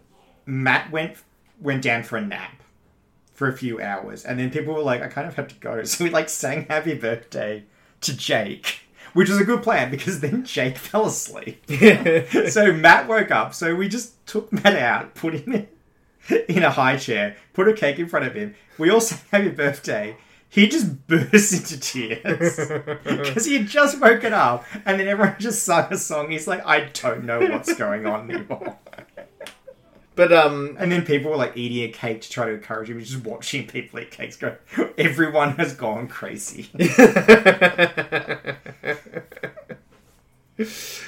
Matt 0.46 0.92
went 0.92 1.18
went 1.62 1.84
down 1.84 2.04
for 2.04 2.18
a 2.18 2.26
nap 2.26 2.64
for 3.34 3.48
a 3.48 3.56
few 3.56 3.80
hours, 3.82 4.26
and 4.26 4.40
then 4.40 4.50
people 4.50 4.74
were 4.74 4.82
like, 4.82 5.02
"I 5.02 5.08
kind 5.08 5.28
of 5.28 5.36
have 5.36 5.48
to 5.50 5.56
go," 5.56 5.84
so 5.84 6.04
we 6.04 6.10
like 6.10 6.30
sang 6.30 6.66
"Happy 6.66 6.96
Birthday" 6.96 7.66
to 8.02 8.16
Jake, 8.16 8.82
which 9.14 9.30
was 9.30 9.40
a 9.40 9.44
good 9.44 9.64
plan 9.64 9.92
because 9.92 10.20
then 10.20 10.44
Jake 10.44 10.78
fell 10.90 11.06
asleep. 11.06 11.64
so 12.50 12.72
Matt 12.74 13.08
woke 13.08 13.32
up, 13.32 13.54
so 13.54 13.76
we 13.76 13.88
just 13.88 14.26
took 14.28 14.52
Matt 14.52 14.76
out, 14.76 15.16
put 15.16 15.34
him 15.36 15.54
in, 15.54 15.68
in 16.48 16.64
a 16.64 16.72
high 16.72 16.98
chair, 16.98 17.36
put 17.54 17.68
a 17.68 17.74
cake 17.74 18.00
in 18.00 18.08
front 18.08 18.26
of 18.26 18.34
him. 18.36 18.56
We 18.78 18.90
all 18.90 19.02
sang 19.02 19.20
"Happy 19.32 19.50
Birthday." 19.50 20.18
He 20.52 20.68
just 20.68 21.08
burst 21.08 21.54
into 21.54 21.80
tears 21.80 22.58
because 23.04 23.46
he 23.46 23.58
had 23.58 23.68
just 23.68 24.00
woken 24.02 24.34
up, 24.34 24.66
and 24.86 25.00
then 25.00 25.08
everyone 25.08 25.36
just 25.40 25.64
sung 25.64 25.92
a 25.92 25.98
song. 25.98 26.32
He's 26.32 26.48
like, 26.48 26.66
"I 26.66 26.86
don't 26.86 27.26
know 27.26 27.40
what's 27.40 27.74
going 27.76 28.06
on 28.06 28.32
anymore." 28.32 28.78
But 30.20 30.34
um, 30.34 30.76
And 30.78 30.92
then 30.92 31.06
people 31.06 31.32
were 31.32 31.38
like 31.38 31.56
eating 31.56 31.82
a 31.82 31.94
cake 31.94 32.20
to 32.24 32.30
try 32.30 32.48
to 32.48 32.52
encourage 32.52 32.90
him, 32.90 33.00
just 33.00 33.24
watching 33.24 33.66
people 33.66 34.02
eat 34.02 34.12
cakes. 34.12 34.36
Go, 34.36 34.58
everyone 34.98 35.56
has 35.56 35.74
gone 35.74 36.10
crazy. 36.10 36.70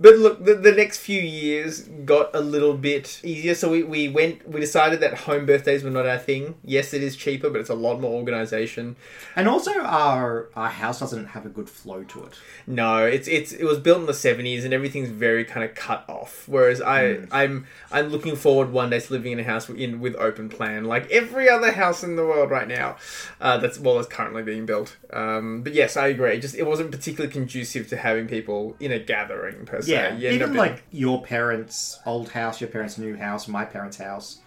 But 0.00 0.16
look, 0.16 0.44
the, 0.44 0.54
the 0.54 0.72
next 0.72 0.98
few 0.98 1.20
years 1.20 1.82
got 2.04 2.30
a 2.34 2.40
little 2.40 2.74
bit 2.74 3.20
easier. 3.24 3.54
So 3.54 3.70
we, 3.70 3.82
we 3.82 4.08
went, 4.08 4.48
we 4.48 4.60
decided 4.60 5.00
that 5.00 5.14
home 5.14 5.44
birthdays 5.44 5.82
were 5.82 5.90
not 5.90 6.06
our 6.06 6.18
thing. 6.18 6.54
Yes, 6.64 6.94
it 6.94 7.02
is 7.02 7.16
cheaper, 7.16 7.50
but 7.50 7.60
it's 7.60 7.70
a 7.70 7.74
lot 7.74 8.00
more 8.00 8.12
organization. 8.12 8.96
And 9.34 9.48
also, 9.48 9.72
our 9.80 10.50
our 10.54 10.68
house 10.68 11.00
doesn't 11.00 11.26
have 11.26 11.44
a 11.44 11.48
good 11.48 11.68
flow 11.68 12.04
to 12.04 12.24
it. 12.24 12.34
No, 12.66 13.04
it's 13.04 13.26
it's 13.26 13.52
it 13.52 13.64
was 13.64 13.78
built 13.78 13.98
in 13.98 14.06
the 14.06 14.14
seventies 14.14 14.64
and 14.64 14.72
everything's 14.72 15.08
very 15.08 15.44
kind 15.44 15.68
of 15.68 15.74
cut 15.74 16.04
off. 16.08 16.44
Whereas 16.46 16.80
I 16.80 17.26
I'm 17.32 17.66
I'm 17.90 18.08
looking 18.08 18.36
forward 18.36 18.70
one 18.70 18.90
day 18.90 19.00
to 19.00 19.12
living 19.12 19.32
in 19.32 19.40
a 19.40 19.44
house 19.44 19.68
in 19.68 20.00
with 20.00 20.14
open 20.16 20.48
plan, 20.48 20.84
like 20.84 21.10
every 21.10 21.48
other 21.48 21.72
house 21.72 22.04
in 22.04 22.16
the 22.16 22.24
world 22.24 22.50
right 22.50 22.68
now. 22.68 22.96
Uh, 23.40 23.58
that's 23.58 23.78
well, 23.78 23.96
that's 23.96 24.08
currently 24.08 24.42
being 24.42 24.66
built. 24.66 24.96
Um, 25.12 25.62
but 25.62 25.74
yes, 25.74 25.96
I 25.96 26.08
agree. 26.08 26.38
Just 26.38 26.54
it 26.54 26.66
wasn't 26.66 26.92
particularly 26.92 27.32
conducive 27.32 27.88
to 27.88 27.96
having 27.96 28.28
people 28.28 28.76
in 28.78 28.92
a 28.92 28.98
gathering 28.98 29.66
per 29.66 29.82
se. 29.82 29.87
Yeah, 29.88 30.14
You 30.14 30.28
even 30.30 30.42
up 30.42 30.48
in- 30.50 30.56
like 30.56 30.82
your 30.90 31.22
parents' 31.22 31.98
old 32.06 32.30
house, 32.30 32.60
your 32.60 32.70
parents' 32.70 32.98
new 32.98 33.16
house, 33.16 33.48
my 33.48 33.64
parents' 33.64 33.96
house, 33.96 34.38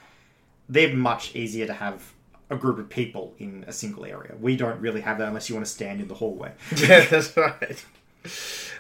they're 0.70 0.94
much 0.96 1.36
easier 1.36 1.68
to 1.68 1.74
have 1.74 2.14
a 2.50 2.56
group 2.56 2.78
of 2.80 2.90
people 2.90 3.34
in 3.40 3.64
a 3.68 3.72
single 3.74 4.06
area. 4.06 4.34
We 4.40 4.56
don't 4.58 4.80
really 4.82 5.02
have 5.02 5.18
that 5.20 5.28
unless 5.28 5.50
you 5.50 5.56
want 5.56 5.66
to 5.66 5.72
stand 5.72 6.02
in 6.02 6.08
the 6.08 6.16
hallway. 6.16 6.52
Yeah, 6.78 7.06
that's 7.06 7.36
right. 7.38 7.84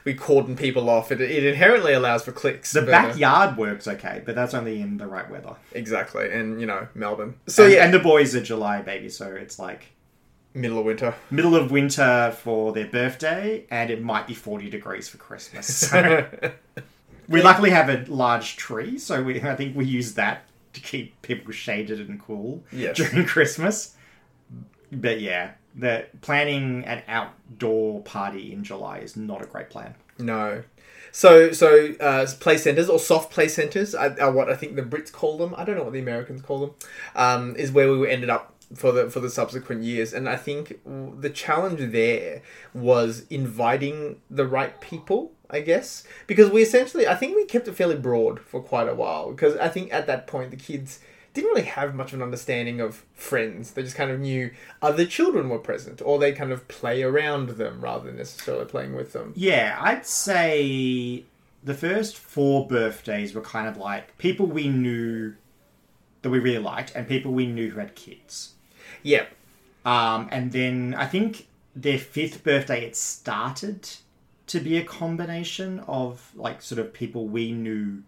We 0.03 0.13
cordon 0.13 0.55
people 0.55 0.89
off. 0.89 1.11
It, 1.11 1.19
it 1.21 1.43
inherently 1.45 1.93
allows 1.93 2.23
for 2.23 2.31
cliques. 2.31 2.71
The 2.73 2.81
but, 2.81 2.89
uh, 2.93 3.07
backyard 3.07 3.57
works 3.57 3.87
okay, 3.87 4.21
but 4.25 4.35
that's 4.35 4.53
only 4.53 4.81
in 4.81 4.97
the 4.97 5.07
right 5.07 5.29
weather. 5.29 5.55
exactly, 5.73 6.31
and 6.31 6.59
you 6.59 6.67
know 6.67 6.87
Melbourne. 6.93 7.35
So 7.47 7.63
and, 7.65 7.73
yeah, 7.73 7.85
and 7.85 7.93
the 7.93 7.99
boys 7.99 8.35
are 8.35 8.41
July 8.43 8.81
baby, 8.81 9.09
so 9.09 9.27
it's 9.31 9.57
like 9.57 9.91
middle 10.53 10.79
of 10.79 10.85
winter. 10.85 11.15
middle 11.29 11.55
of 11.55 11.71
winter 11.71 12.35
for 12.41 12.73
their 12.73 12.87
birthday, 12.87 13.65
and 13.69 13.89
it 13.89 14.01
might 14.01 14.27
be 14.27 14.33
40 14.33 14.69
degrees 14.69 15.07
for 15.09 15.17
Christmas. 15.17 15.67
So 15.89 16.27
we 17.27 17.41
luckily 17.41 17.69
have 17.69 17.89
a 17.89 18.05
large 18.11 18.57
tree, 18.57 18.97
so 18.97 19.23
we 19.23 19.41
I 19.41 19.55
think 19.55 19.75
we 19.75 19.85
use 19.85 20.13
that 20.15 20.43
to 20.73 20.79
keep 20.81 21.21
people 21.21 21.51
shaded 21.51 21.99
and 22.09 22.21
cool 22.21 22.63
Yes. 22.71 22.95
during 22.97 23.25
Christmas. 23.35 23.95
But 24.91 25.21
yeah, 25.21 25.51
the 25.75 26.05
planning 26.21 26.83
an 26.85 27.03
outdoor 27.07 28.01
party 28.01 28.51
in 28.53 28.63
July 28.63 28.99
is 28.99 29.15
not 29.15 29.41
a 29.41 29.45
great 29.45 29.69
plan. 29.69 29.95
No. 30.19 30.63
So, 31.13 31.51
so 31.51 31.93
uh, 31.99 32.25
play 32.39 32.57
centers 32.57 32.87
or 32.89 32.97
soft 32.99 33.33
play 33.33 33.49
centers 33.49 33.93
are, 33.93 34.15
are 34.21 34.31
what 34.31 34.49
I 34.49 34.55
think 34.55 34.75
the 34.77 34.81
Brits 34.81 35.11
call 35.11 35.37
them. 35.37 35.53
I 35.57 35.65
don't 35.65 35.75
know 35.75 35.83
what 35.83 35.91
the 35.93 35.99
Americans 35.99 36.41
call 36.41 36.59
them. 36.59 36.71
Um, 37.15 37.55
is 37.57 37.69
where 37.71 37.91
we 37.91 38.09
ended 38.09 38.29
up 38.29 38.55
for 38.75 38.91
the 38.91 39.09
for 39.09 39.19
the 39.19 39.29
subsequent 39.29 39.83
years, 39.83 40.13
and 40.13 40.27
I 40.27 40.35
think 40.35 40.79
the 40.85 41.29
challenge 41.29 41.91
there 41.91 42.41
was 42.73 43.25
inviting 43.29 44.21
the 44.29 44.47
right 44.47 44.79
people. 44.81 45.33
I 45.53 45.59
guess 45.59 46.05
because 46.27 46.49
we 46.49 46.61
essentially, 46.61 47.05
I 47.05 47.15
think 47.15 47.35
we 47.35 47.43
kept 47.43 47.67
it 47.67 47.75
fairly 47.75 47.97
broad 47.97 48.39
for 48.39 48.63
quite 48.63 48.87
a 48.87 48.95
while 48.95 49.31
because 49.31 49.57
I 49.57 49.67
think 49.67 49.93
at 49.93 50.07
that 50.07 50.25
point 50.25 50.49
the 50.49 50.55
kids 50.55 50.99
didn't 51.33 51.49
really 51.49 51.63
have 51.63 51.95
much 51.95 52.09
of 52.09 52.19
an 52.19 52.23
understanding 52.23 52.81
of 52.81 53.05
friends. 53.13 53.71
They 53.71 53.83
just 53.83 53.95
kind 53.95 54.11
of 54.11 54.19
knew 54.19 54.51
other 54.81 55.05
children 55.05 55.49
were 55.49 55.59
present, 55.59 56.01
or 56.03 56.19
they 56.19 56.33
kind 56.33 56.51
of 56.51 56.67
play 56.67 57.03
around 57.03 57.49
them 57.49 57.81
rather 57.81 58.05
than 58.05 58.17
necessarily 58.17 58.65
playing 58.65 58.95
with 58.95 59.13
them. 59.13 59.33
Yeah, 59.35 59.77
I'd 59.79 60.05
say 60.05 61.25
the 61.63 61.73
first 61.73 62.17
four 62.17 62.67
birthdays 62.67 63.33
were 63.33 63.41
kind 63.41 63.67
of 63.67 63.77
like 63.77 64.17
people 64.17 64.45
we 64.45 64.67
knew 64.67 65.35
that 66.21 66.29
we 66.29 66.39
really 66.39 66.59
liked 66.59 66.93
and 66.95 67.07
people 67.07 67.31
we 67.31 67.45
knew 67.47 67.71
who 67.71 67.79
had 67.79 67.95
kids. 67.95 68.53
Yeah, 69.03 69.25
Um, 69.85 70.27
and 70.31 70.51
then 70.51 70.93
I 70.97 71.05
think 71.07 71.47
their 71.75 71.97
fifth 71.97 72.43
birthday, 72.43 72.85
it 72.85 72.95
started 72.95 73.89
to 74.47 74.59
be 74.59 74.77
a 74.77 74.83
combination 74.83 75.79
of 75.87 76.31
like 76.35 76.61
sort 76.61 76.79
of 76.79 76.93
people 76.93 77.27
we 77.27 77.51
knew 77.51 78.03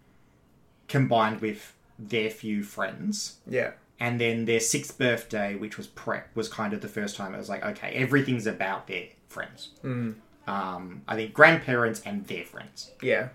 combined 0.88 1.42
with 1.42 1.74
their 1.98 2.30
few 2.30 2.64
friends. 2.64 3.38
yeah. 3.48 3.72
And 4.00 4.20
then 4.20 4.46
their 4.46 4.60
sixth 4.60 4.98
birthday, 4.98 5.56
which 5.56 5.78
was 5.78 5.88
prep, 5.88 6.36
was 6.36 6.50
kind 6.50 6.74
of 6.74 6.82
the 6.82 6.90
first 6.90 7.16
time 7.16 7.34
it 7.34 7.38
was 7.38 7.48
like, 7.48 7.64
okay, 7.64 7.92
everything's 7.94 8.46
about 8.46 8.88
their 8.88 9.06
friends. 9.30 9.70
Mm. 9.84 10.16
Um, 10.46 11.04
I 11.08 11.16
think 11.16 11.34
grandparents 11.34 12.02
and 12.06 12.26
their 12.28 12.44
friends. 12.44 12.92
Yeah. 13.02 13.30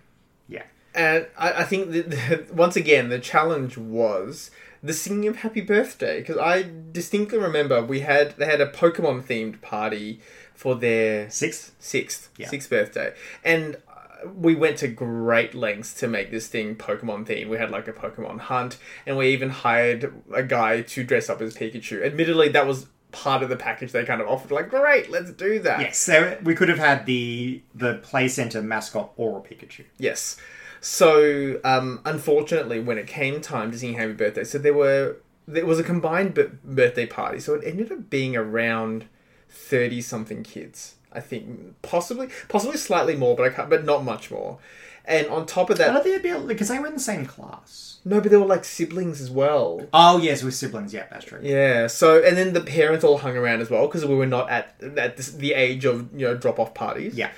Yeah. 0.47 0.65
And 0.95 1.27
I, 1.39 1.63
I 1.63 1.65
think 1.65 1.93
that 1.93 2.11
the, 2.11 2.47
once 2.53 2.77
again 2.77 3.09
the 3.09 3.19
challenge 3.19 3.79
was 3.79 4.51
the 4.83 4.93
singing 4.93 5.29
of 5.29 5.37
Happy 5.37 5.61
Birthday 5.61 6.21
because 6.21 6.37
I 6.39 6.67
distinctly 6.93 7.39
remember 7.39 7.83
we 7.83 8.01
had 8.01 8.37
they 8.37 8.47
had 8.47 8.61
a 8.61 8.67
Pokemon 8.67 9.25
themed 9.25 9.61
party 9.61 10.21
for 10.55 10.75
their 10.75 11.31
Sixth? 11.31 11.75
sixth 11.79 12.29
Yeah. 12.37 12.49
sixth 12.49 12.69
birthday, 12.71 13.15
and 13.45 13.77
uh, 13.89 14.29
we 14.35 14.55
went 14.55 14.79
to 14.79 14.89
great 14.89 15.55
lengths 15.55 15.95
to 15.95 16.09
make 16.09 16.31
this 16.31 16.49
thing 16.49 16.75
Pokemon 16.77 17.27
themed. 17.27 17.49
We 17.49 17.59
had 17.59 17.71
like 17.71 17.87
a 17.89 17.93
Pokemon 17.93 18.41
hunt, 18.41 18.79
and 19.07 19.17
we 19.17 19.29
even 19.29 19.51
hired 19.51 20.13
a 20.35 20.43
guy 20.43 20.83
to 20.83 21.05
dress 21.05 21.29
up 21.31 21.41
as 21.41 21.55
Pikachu. 21.57 22.05
Admittedly, 22.05 22.49
that 22.51 22.67
was 22.67 22.87
part 23.11 23.43
of 23.43 23.49
the 23.49 23.57
package 23.57 23.93
they 23.93 24.05
kind 24.05 24.21
of 24.21 24.29
offered. 24.29 24.51
Like, 24.51 24.69
great, 24.69 25.11
let's 25.11 25.31
do 25.33 25.61
that. 25.61 25.81
Yes, 25.81 25.99
so 25.99 26.37
we 26.43 26.55
could 26.55 26.69
have 26.69 26.79
had 26.79 27.07
the 27.07 27.63
the 27.75 27.95
play 27.95 28.29
center 28.29 28.61
mascot 28.63 29.13
or 29.17 29.39
a 29.39 29.41
Pikachu. 29.43 29.85
Yes. 29.99 30.37
So, 30.81 31.61
um, 31.65 32.01
unfortunately, 32.05 32.81
when 32.81 32.99
it 32.99 33.07
came 33.07 33.41
time 33.41 33.71
to 33.73 33.79
sing 33.79 33.95
Happy 33.95 34.13
Birthday, 34.13 34.45
so 34.45 34.59
there 34.59 34.75
were 34.75 35.17
there 35.47 35.67
was 35.67 35.79
a 35.79 35.85
combined 35.85 36.35
b- 36.35 36.45
birthday 36.65 37.07
party, 37.07 37.41
so 37.41 37.55
it 37.55 37.63
ended 37.65 37.91
up 37.91 38.11
being 38.11 38.37
around 38.37 39.07
thirty 39.49 40.01
something 40.01 40.43
kids. 40.43 40.97
I 41.13 41.21
think 41.21 41.81
possibly 41.83 42.29
possibly 42.49 42.77
slightly 42.77 43.17
more, 43.17 43.35
but 43.37 43.47
I 43.47 43.51
can't, 43.51 43.71
but 43.71 43.85
not 43.85 44.05
much 44.05 44.31
more. 44.31 44.59
And 45.05 45.27
on 45.29 45.47
top 45.47 45.71
of 45.71 45.79
that, 45.79 46.05
did 46.05 46.23
they 46.23 46.35
be 46.35 46.47
because 46.47 46.69
they 46.69 46.79
were 46.79 46.87
in 46.87 46.95
the 46.95 47.01
same 47.01 47.25
class? 47.25 47.89
no, 48.05 48.21
but 48.21 48.31
they 48.31 48.37
were 48.37 48.47
like 48.47 48.65
siblings 48.65 49.21
as 49.21 49.31
well. 49.31 49.87
Oh 49.93 50.19
yes, 50.19 50.43
with 50.43 50.55
siblings. 50.55 50.95
Yeah, 50.95 51.07
that's 51.11 51.25
true. 51.25 51.41
Yeah. 51.43 51.87
So 51.87 52.23
and 52.23 52.37
then 52.37 52.53
the 52.53 52.61
parents 52.61 53.05
all 53.05 53.19
hung 53.19 53.37
around 53.37 53.61
as 53.61 53.71
well 53.71 53.87
because 53.87 54.05
we 54.05 54.15
were 54.15 54.27
not 54.27 54.49
at 54.51 54.75
at 54.97 55.17
this, 55.17 55.31
the 55.33 55.55
age 55.55 55.85
of 55.85 56.09
you 56.13 56.27
know 56.27 56.37
drop 56.37 56.59
off 56.59 56.75
parties. 56.75 57.15
Yeah. 57.15 57.31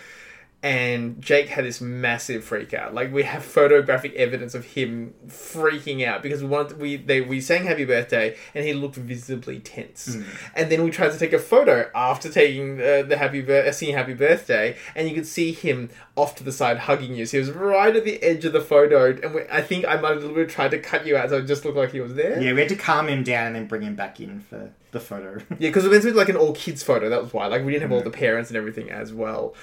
And 0.63 1.23
Jake 1.23 1.49
had 1.49 1.65
this 1.65 1.81
massive 1.81 2.45
freak 2.45 2.75
out. 2.75 2.93
Like 2.93 3.11
we 3.13 3.23
have 3.23 3.43
photographic 3.43 4.15
evidence 4.15 4.55
of 4.55 4.65
him 4.67 5.15
freaking 5.27 6.05
out 6.07 6.23
because 6.23 6.43
we 6.43 6.49
wanted 6.49 6.79
we 6.79 6.97
they 6.97 7.23
we 7.23 7.41
sang 7.41 7.65
happy 7.65 7.87
birthday 7.87 8.37
and 8.55 8.67
he 8.67 8.75
looked 8.75 8.97
visibly 8.97 9.59
tense. 9.59 10.19
And 10.55 10.71
then 10.71 10.85
we 10.85 10.91
tried 10.91 11.13
to 11.13 11.19
take 11.19 11.33
a 11.33 11.39
photo 11.39 11.91
after 11.95 12.29
taking 12.29 12.79
uh, 12.81 13.03
the 13.03 13.17
happy 13.17 13.41
bir- 13.41 13.67
uh, 13.67 13.73
singing 13.73 13.95
happy 13.95 14.13
birthday, 14.15 14.77
and 14.95 15.09
you 15.09 15.15
could 15.15 15.27
see 15.27 15.53
him 15.53 15.89
off 16.15 16.35
to 16.37 16.45
the 16.45 16.53
side 16.53 16.79
hugging 16.81 17.15
you. 17.15 17.25
So 17.25 17.39
he 17.39 17.41
was 17.41 17.51
right 17.53 17.97
at 17.97 18.05
the 18.05 18.23
edge 18.23 18.45
of 18.45 18.53
the 18.53 18.61
photo, 18.61 19.13
and 19.13 19.35
we, 19.35 19.43
I 19.51 19.63
think 19.63 19.87
I 19.87 19.97
might 19.97 20.11
have 20.11 20.19
a 20.19 20.21
little 20.21 20.35
bit 20.35 20.51
tried 20.51 20.73
to 20.73 20.79
cut 20.79 21.07
you 21.07 21.17
out 21.17 21.31
so 21.31 21.39
it 21.39 21.47
just 21.47 21.65
looked 21.65 21.79
like 21.79 21.93
he 21.93 22.01
was 22.01 22.15
there. 22.15 22.41
Yeah, 22.41 22.53
we 22.53 22.61
had 22.61 22.69
to 22.69 22.77
calm 22.77 23.09
him 23.09 23.23
down 23.23 23.47
and 23.47 23.57
then 23.57 23.67
bring 23.67 23.83
him 23.83 23.95
back 23.95 24.21
in 24.21 24.41
for 24.41 24.73
the 24.93 25.01
photo. 25.01 25.39
Yeah, 25.59 25.69
because 25.69 25.85
it 25.85 25.89
was 25.89 25.97
meant 25.97 26.03
to 26.05 26.11
be 26.13 26.17
like 26.17 26.29
an 26.29 26.37
all 26.37 26.53
kids 26.55 26.83
photo. 26.83 27.09
That 27.09 27.23
was 27.23 27.33
why. 27.33 27.47
Like 27.47 27.65
we 27.65 27.73
didn't 27.73 27.83
have 27.83 27.93
all 27.93 28.03
the 28.03 28.11
parents 28.11 28.51
and 28.51 28.57
everything 28.57 28.91
as 28.91 29.13
well. 29.13 29.55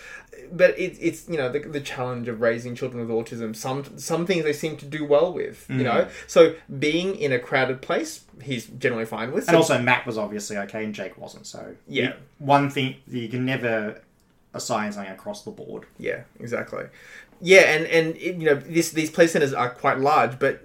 But 0.51 0.77
it, 0.77 0.97
it's 0.99 1.27
you 1.27 1.37
know 1.37 1.51
the, 1.51 1.59
the 1.59 1.81
challenge 1.81 2.27
of 2.27 2.41
raising 2.41 2.75
children 2.75 3.05
with 3.05 3.15
autism. 3.15 3.55
Some 3.55 3.97
some 3.97 4.25
things 4.25 4.43
they 4.43 4.53
seem 4.53 4.77
to 4.77 4.85
do 4.85 5.05
well 5.05 5.33
with. 5.33 5.65
You 5.69 5.83
know, 5.83 6.05
mm. 6.05 6.09
so 6.27 6.55
being 6.79 7.15
in 7.15 7.31
a 7.31 7.39
crowded 7.39 7.81
place, 7.81 8.23
he's 8.41 8.67
generally 8.67 9.05
fine 9.05 9.31
with. 9.31 9.47
and 9.47 9.53
So- 9.53 9.57
also, 9.57 9.79
Matt 9.81 10.05
was 10.05 10.17
obviously 10.17 10.57
okay, 10.57 10.83
and 10.83 10.93
Jake 10.93 11.17
wasn't. 11.17 11.47
So 11.47 11.75
Yeah. 11.87 12.03
you- 12.09 12.13
one 12.39 12.69
thing 12.69 12.95
you 13.07 13.27
can 13.29 13.45
never 13.45 14.01
assign 14.53 14.91
something 14.91 15.11
across 15.11 15.43
the 15.43 15.51
board. 15.51 15.85
Yeah, 15.97 16.21
exactly. 16.39 16.85
Yeah, 17.41 17.61
and 17.61 17.85
and 17.87 18.15
it, 18.17 18.35
you 18.35 18.45
know 18.45 18.55
this 18.55 18.91
these 18.91 19.09
play 19.11 19.27
centers 19.27 19.53
are 19.53 19.69
quite 19.69 19.99
large, 19.99 20.39
but 20.39 20.61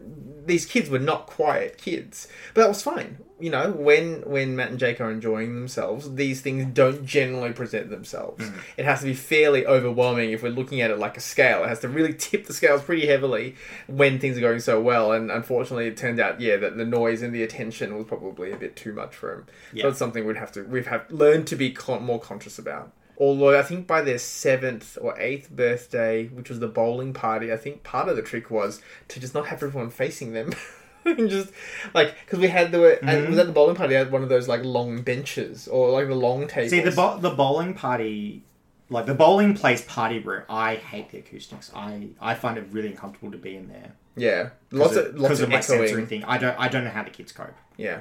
these 0.46 0.66
kids 0.66 0.88
were 0.90 0.98
not 0.98 1.26
quiet 1.26 1.78
kids. 1.78 2.28
But 2.54 2.62
that 2.62 2.68
was 2.68 2.82
fine. 2.82 3.18
You 3.42 3.50
know, 3.50 3.72
when 3.72 4.22
when 4.22 4.54
Matt 4.54 4.70
and 4.70 4.78
Jake 4.78 5.00
are 5.00 5.10
enjoying 5.10 5.54
themselves, 5.54 6.14
these 6.14 6.40
things 6.40 6.66
don't 6.72 7.04
generally 7.04 7.52
present 7.52 7.90
themselves. 7.90 8.44
Mm. 8.44 8.54
It 8.76 8.84
has 8.84 9.00
to 9.00 9.06
be 9.06 9.14
fairly 9.14 9.66
overwhelming 9.66 10.30
if 10.30 10.42
we're 10.42 10.50
looking 10.50 10.80
at 10.80 10.92
it 10.92 10.98
like 10.98 11.16
a 11.16 11.20
scale. 11.20 11.64
It 11.64 11.68
has 11.68 11.80
to 11.80 11.88
really 11.88 12.14
tip 12.14 12.46
the 12.46 12.54
scales 12.54 12.82
pretty 12.82 13.06
heavily 13.06 13.56
when 13.88 14.20
things 14.20 14.38
are 14.38 14.40
going 14.40 14.60
so 14.60 14.80
well. 14.80 15.10
And 15.10 15.30
unfortunately, 15.30 15.88
it 15.88 15.96
turned 15.96 16.20
out, 16.20 16.40
yeah, 16.40 16.56
that 16.58 16.76
the 16.76 16.84
noise 16.84 17.20
and 17.20 17.34
the 17.34 17.42
attention 17.42 17.96
was 17.96 18.06
probably 18.06 18.52
a 18.52 18.56
bit 18.56 18.76
too 18.76 18.92
much 18.92 19.16
for 19.16 19.34
him. 19.34 19.46
Yeah. 19.72 19.82
So 19.82 19.88
it's 19.88 19.98
something 19.98 20.24
we'd 20.24 20.36
have 20.36 20.52
to 20.52 20.62
we've 20.62 20.86
have 20.86 21.10
learned 21.10 21.48
to 21.48 21.56
be 21.56 21.72
con- 21.72 22.04
more 22.04 22.20
conscious 22.20 22.58
about. 22.58 22.92
Although 23.18 23.58
I 23.58 23.62
think 23.62 23.86
by 23.86 24.02
their 24.02 24.18
seventh 24.18 24.96
or 25.00 25.18
eighth 25.18 25.50
birthday, 25.50 26.28
which 26.28 26.48
was 26.48 26.60
the 26.60 26.68
bowling 26.68 27.12
party, 27.12 27.52
I 27.52 27.56
think 27.56 27.82
part 27.82 28.08
of 28.08 28.16
the 28.16 28.22
trick 28.22 28.50
was 28.50 28.80
to 29.08 29.20
just 29.20 29.34
not 29.34 29.46
have 29.46 29.62
everyone 29.62 29.90
facing 29.90 30.32
them. 30.32 30.52
and 31.18 31.28
just 31.30 31.50
like 31.94 32.14
because 32.24 32.38
we 32.38 32.48
had 32.48 32.72
the 32.72 32.98
and 33.00 33.08
Mm-hmm. 33.10 33.30
was 33.30 33.38
at 33.38 33.46
the 33.46 33.52
bowling 33.52 33.76
party. 33.76 33.94
I 33.96 33.98
had 34.00 34.12
one 34.12 34.22
of 34.22 34.28
those 34.28 34.48
like 34.48 34.64
long 34.64 35.02
benches 35.02 35.68
or 35.68 35.90
like 35.90 36.08
the 36.08 36.14
long 36.14 36.46
tables. 36.48 36.70
See, 36.70 36.80
the 36.80 36.90
bo- 36.92 37.18
the 37.18 37.30
bowling 37.30 37.74
party, 37.74 38.42
like 38.90 39.06
the 39.06 39.14
bowling 39.14 39.54
place 39.54 39.82
party 39.86 40.18
room, 40.18 40.42
I 40.48 40.76
hate 40.76 41.10
the 41.10 41.18
acoustics. 41.18 41.70
I 41.74 42.08
I 42.20 42.34
find 42.34 42.58
it 42.58 42.66
really 42.70 42.88
uncomfortable 42.88 43.32
to 43.32 43.38
be 43.38 43.56
in 43.56 43.68
there. 43.68 43.92
yeah, 44.16 44.50
lots 44.70 44.96
of 44.96 45.14
lots 45.18 45.40
of 45.40 45.48
my 45.48 45.60
sensory 45.60 45.88
echoing. 45.90 46.06
thing. 46.06 46.24
I 46.24 46.38
don't 46.38 46.58
I 46.58 46.68
don't 46.68 46.84
know 46.84 46.90
how 46.90 47.02
the 47.02 47.10
kids 47.10 47.32
cope. 47.32 47.54
Yeah, 47.76 48.00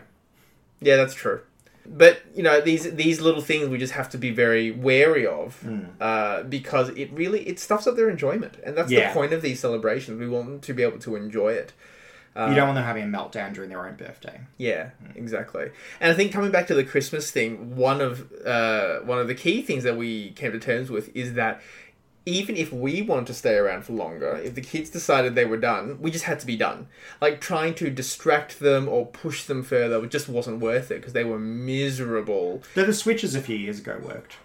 yeah, 0.79 0.95
that's 0.97 1.13
true. 1.13 1.41
But 1.83 2.21
you 2.35 2.43
know 2.43 2.61
these 2.61 2.91
these 2.95 3.19
little 3.21 3.41
things 3.41 3.67
we 3.67 3.79
just 3.79 3.93
have 3.93 4.07
to 4.11 4.17
be 4.19 4.29
very 4.29 4.69
wary 4.69 5.25
of 5.25 5.59
Hmm. 5.61 5.85
uh, 5.99 6.43
because 6.43 6.89
it 6.89 7.11
really 7.11 7.41
it 7.47 7.57
stuffs 7.59 7.87
up 7.87 7.95
their 7.95 8.09
enjoyment, 8.09 8.59
and 8.63 8.77
that's 8.77 8.91
Yeah. 8.91 9.07
the 9.07 9.13
point 9.19 9.33
of 9.33 9.41
these 9.41 9.59
celebrations. 9.59 10.19
We 10.19 10.27
want 10.29 10.45
them 10.47 10.59
to 10.59 10.73
be 10.75 10.83
able 10.83 10.99
to 10.99 11.15
enjoy 11.15 11.53
it. 11.53 11.73
Uh, 12.35 12.47
you 12.47 12.55
don't 12.55 12.67
want 12.67 12.75
them 12.75 12.85
having 12.85 13.03
a 13.03 13.07
meltdown 13.07 13.53
during 13.53 13.69
their 13.69 13.85
own 13.85 13.95
birthday. 13.95 14.39
Yeah, 14.57 14.91
exactly. 15.15 15.69
And 15.99 16.11
I 16.11 16.15
think 16.15 16.31
coming 16.31 16.51
back 16.51 16.67
to 16.67 16.73
the 16.73 16.83
Christmas 16.83 17.29
thing, 17.29 17.75
one 17.75 17.99
of 17.99 18.31
uh, 18.45 18.99
one 18.99 19.19
of 19.19 19.27
the 19.27 19.35
key 19.35 19.61
things 19.61 19.83
that 19.83 19.97
we 19.97 20.31
came 20.31 20.53
to 20.53 20.59
terms 20.59 20.89
with 20.89 21.13
is 21.15 21.33
that 21.33 21.61
even 22.25 22.55
if 22.55 22.71
we 22.71 23.01
wanted 23.01 23.27
to 23.27 23.33
stay 23.33 23.55
around 23.55 23.83
for 23.83 23.93
longer, 23.93 24.39
if 24.43 24.53
the 24.53 24.61
kids 24.61 24.89
decided 24.89 25.33
they 25.33 25.45
were 25.45 25.57
done, 25.57 25.97
we 25.99 26.11
just 26.11 26.25
had 26.25 26.39
to 26.39 26.45
be 26.45 26.55
done. 26.55 26.87
Like 27.19 27.41
trying 27.41 27.73
to 27.75 27.89
distract 27.89 28.59
them 28.59 28.87
or 28.87 29.07
push 29.07 29.43
them 29.43 29.63
further 29.63 30.05
just 30.05 30.29
wasn't 30.29 30.59
worth 30.59 30.91
it 30.91 30.95
because 30.95 31.13
they 31.13 31.23
were 31.23 31.39
miserable. 31.39 32.61
Though 32.75 32.85
the 32.85 32.93
switches 32.93 33.35
a 33.35 33.41
few 33.41 33.57
years 33.57 33.79
ago 33.79 33.99
worked. 34.03 34.37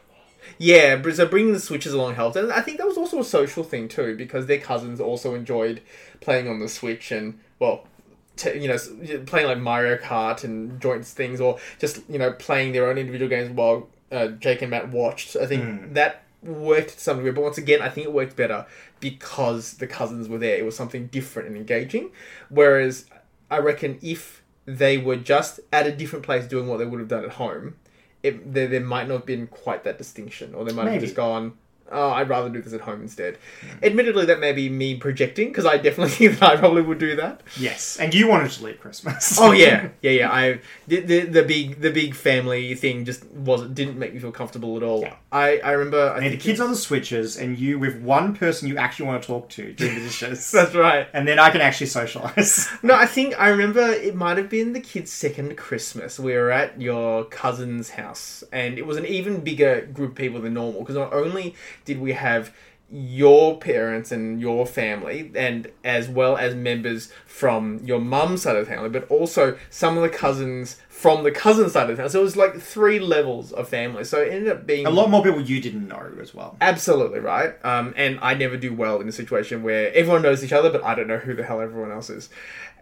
Yeah, 0.58 1.02
so 1.12 1.26
bringing 1.26 1.52
the 1.52 1.60
switches 1.60 1.92
along 1.92 2.14
helped, 2.14 2.36
and 2.36 2.52
I 2.52 2.60
think 2.60 2.78
that 2.78 2.86
was 2.86 2.96
also 2.96 3.20
a 3.20 3.24
social 3.24 3.64
thing 3.64 3.88
too 3.88 4.16
because 4.16 4.46
their 4.46 4.60
cousins 4.60 5.00
also 5.00 5.34
enjoyed 5.34 5.82
playing 6.20 6.48
on 6.48 6.60
the 6.60 6.68
Switch 6.68 7.10
and 7.10 7.38
well, 7.58 7.86
t- 8.36 8.58
you 8.58 8.68
know, 8.68 8.78
playing 9.26 9.46
like 9.46 9.58
Mario 9.58 9.96
Kart 9.96 10.44
and 10.44 10.80
joints 10.80 11.12
things, 11.12 11.40
or 11.40 11.58
just 11.78 12.02
you 12.08 12.18
know 12.18 12.32
playing 12.32 12.72
their 12.72 12.88
own 12.88 12.98
individual 12.98 13.28
games 13.28 13.50
while 13.50 13.88
uh, 14.12 14.28
Jake 14.28 14.62
and 14.62 14.70
Matt 14.70 14.90
watched. 14.90 15.36
I 15.36 15.46
think 15.46 15.94
that 15.94 16.22
worked 16.42 16.90
to 16.90 17.00
some 17.00 17.16
degree, 17.16 17.32
but 17.32 17.42
once 17.42 17.58
again, 17.58 17.82
I 17.82 17.88
think 17.88 18.06
it 18.06 18.12
worked 18.12 18.36
better 18.36 18.66
because 19.00 19.74
the 19.74 19.86
cousins 19.86 20.28
were 20.28 20.38
there. 20.38 20.56
It 20.56 20.64
was 20.64 20.76
something 20.76 21.08
different 21.08 21.48
and 21.48 21.56
engaging. 21.56 22.10
Whereas 22.48 23.06
I 23.50 23.58
reckon 23.58 23.98
if 24.02 24.42
they 24.64 24.98
were 24.98 25.16
just 25.16 25.60
at 25.72 25.86
a 25.86 25.92
different 25.92 26.24
place 26.24 26.46
doing 26.46 26.66
what 26.68 26.78
they 26.78 26.84
would 26.86 27.00
have 27.00 27.08
done 27.08 27.24
at 27.24 27.32
home, 27.32 27.76
it, 28.22 28.52
there, 28.52 28.66
there 28.66 28.80
might 28.80 29.08
not 29.08 29.18
have 29.18 29.26
been 29.26 29.46
quite 29.46 29.84
that 29.84 29.98
distinction, 29.98 30.54
or 30.54 30.64
they 30.64 30.72
might 30.72 30.86
have 30.92 31.00
just 31.00 31.14
gone, 31.16 31.54
"Oh, 31.90 32.10
I'd 32.10 32.28
rather 32.28 32.48
do 32.48 32.60
this 32.62 32.72
at 32.72 32.80
home 32.82 33.02
instead." 33.02 33.38
Hmm. 33.60 33.84
Admittedly, 33.84 34.26
that 34.26 34.40
may 34.40 34.52
be 34.52 34.68
me 34.68 34.96
projecting 34.96 35.48
because 35.48 35.66
I 35.66 35.76
definitely 35.76 36.10
think 36.28 36.38
that 36.38 36.52
I 36.52 36.56
probably 36.56 36.82
would 36.82 36.98
do 36.98 37.16
that. 37.16 37.42
Yes, 37.58 37.96
and 37.98 38.14
you 38.14 38.28
wanted 38.28 38.50
to 38.52 38.64
leave 38.64 38.80
Christmas. 38.80 39.38
Oh 39.38 39.52
yeah, 39.52 39.88
yeah, 40.02 40.10
yeah. 40.10 40.30
I 40.32 40.60
the, 40.86 41.00
the 41.00 41.20
the 41.20 41.42
big 41.42 41.80
the 41.80 41.90
big 41.90 42.14
family 42.14 42.74
thing 42.74 43.04
just 43.04 43.24
wasn't 43.30 43.74
didn't 43.74 43.98
make 43.98 44.12
me 44.14 44.20
feel 44.20 44.32
comfortable 44.32 44.76
at 44.76 44.82
all. 44.82 45.00
Yeah. 45.00 45.14
I 45.32 45.58
I 45.58 45.72
remember. 45.72 46.10
I 46.10 46.28
the 46.28 46.36
kids 46.36 46.60
on 46.60 46.70
the 46.70 46.76
switches, 46.76 47.36
and 47.36 47.58
you 47.58 47.78
with 47.78 48.00
one 48.02 48.34
person 48.34 48.68
you 48.68 48.76
actually 48.76 49.06
want 49.06 49.22
to 49.22 49.26
talk 49.26 49.48
to 49.50 49.72
doing 49.72 49.94
the 49.94 50.00
dishes. 50.00 50.50
That's 50.56 50.74
right. 50.74 51.08
and 51.12 51.26
then 51.26 51.38
I 51.38 51.50
can 51.50 51.60
actually 51.60 51.86
socialize. 51.88 52.68
No, 52.82 52.94
I 52.94 53.06
think 53.06 53.38
I 53.40 53.48
remember 53.48 53.80
it 53.80 54.14
might 54.14 54.36
have 54.38 54.48
been 54.48 54.72
the 54.72 54.80
kids' 54.80 55.12
second 55.12 55.56
Christmas. 55.56 56.18
We 56.18 56.32
were 56.34 56.50
at 56.50 56.80
your 56.80 57.24
cousin's 57.24 57.90
house, 57.90 58.44
and 58.52 58.78
it 58.78 58.86
was 58.86 58.96
an 58.96 59.06
even 59.06 59.40
bigger 59.40 59.82
group 59.92 60.10
of 60.10 60.16
people 60.16 60.40
than 60.40 60.54
normal 60.54 60.80
because 60.80 60.96
not 60.96 61.12
only 61.12 61.54
did 61.86 61.98
we 61.98 62.12
have 62.12 62.54
your 62.88 63.58
parents 63.58 64.12
and 64.12 64.40
your 64.40 64.64
family, 64.64 65.32
and 65.34 65.68
as 65.82 66.08
well 66.08 66.36
as 66.36 66.54
members 66.54 67.12
from 67.26 67.80
your 67.84 67.98
mum's 67.98 68.42
side 68.42 68.54
of 68.54 68.64
the 68.64 68.72
family, 68.72 68.88
but 68.88 69.10
also 69.10 69.58
some 69.70 69.96
of 69.96 70.02
the 70.04 70.08
cousins 70.08 70.80
from 70.88 71.24
the 71.24 71.32
cousin 71.32 71.68
side 71.68 71.82
of 71.82 71.88
the 71.88 71.96
family. 71.96 72.10
So 72.10 72.20
it 72.20 72.22
was 72.22 72.36
like 72.36 72.60
three 72.60 73.00
levels 73.00 73.52
of 73.52 73.68
family. 73.68 74.04
So 74.04 74.22
it 74.22 74.32
ended 74.32 74.50
up 74.50 74.66
being 74.66 74.86
a 74.86 74.90
lot 74.90 75.10
more 75.10 75.22
people 75.22 75.40
you 75.40 75.60
didn't 75.60 75.88
know 75.88 76.10
as 76.22 76.32
well. 76.32 76.56
Absolutely 76.60 77.18
right. 77.18 77.54
Um, 77.64 77.92
and 77.96 78.18
I 78.22 78.34
never 78.34 78.56
do 78.56 78.72
well 78.72 79.00
in 79.00 79.08
a 79.08 79.12
situation 79.12 79.62
where 79.62 79.92
everyone 79.92 80.22
knows 80.22 80.44
each 80.44 80.52
other, 80.52 80.70
but 80.70 80.84
I 80.84 80.94
don't 80.94 81.08
know 81.08 81.18
who 81.18 81.34
the 81.34 81.42
hell 81.42 81.60
everyone 81.60 81.90
else 81.90 82.08
is. 82.08 82.30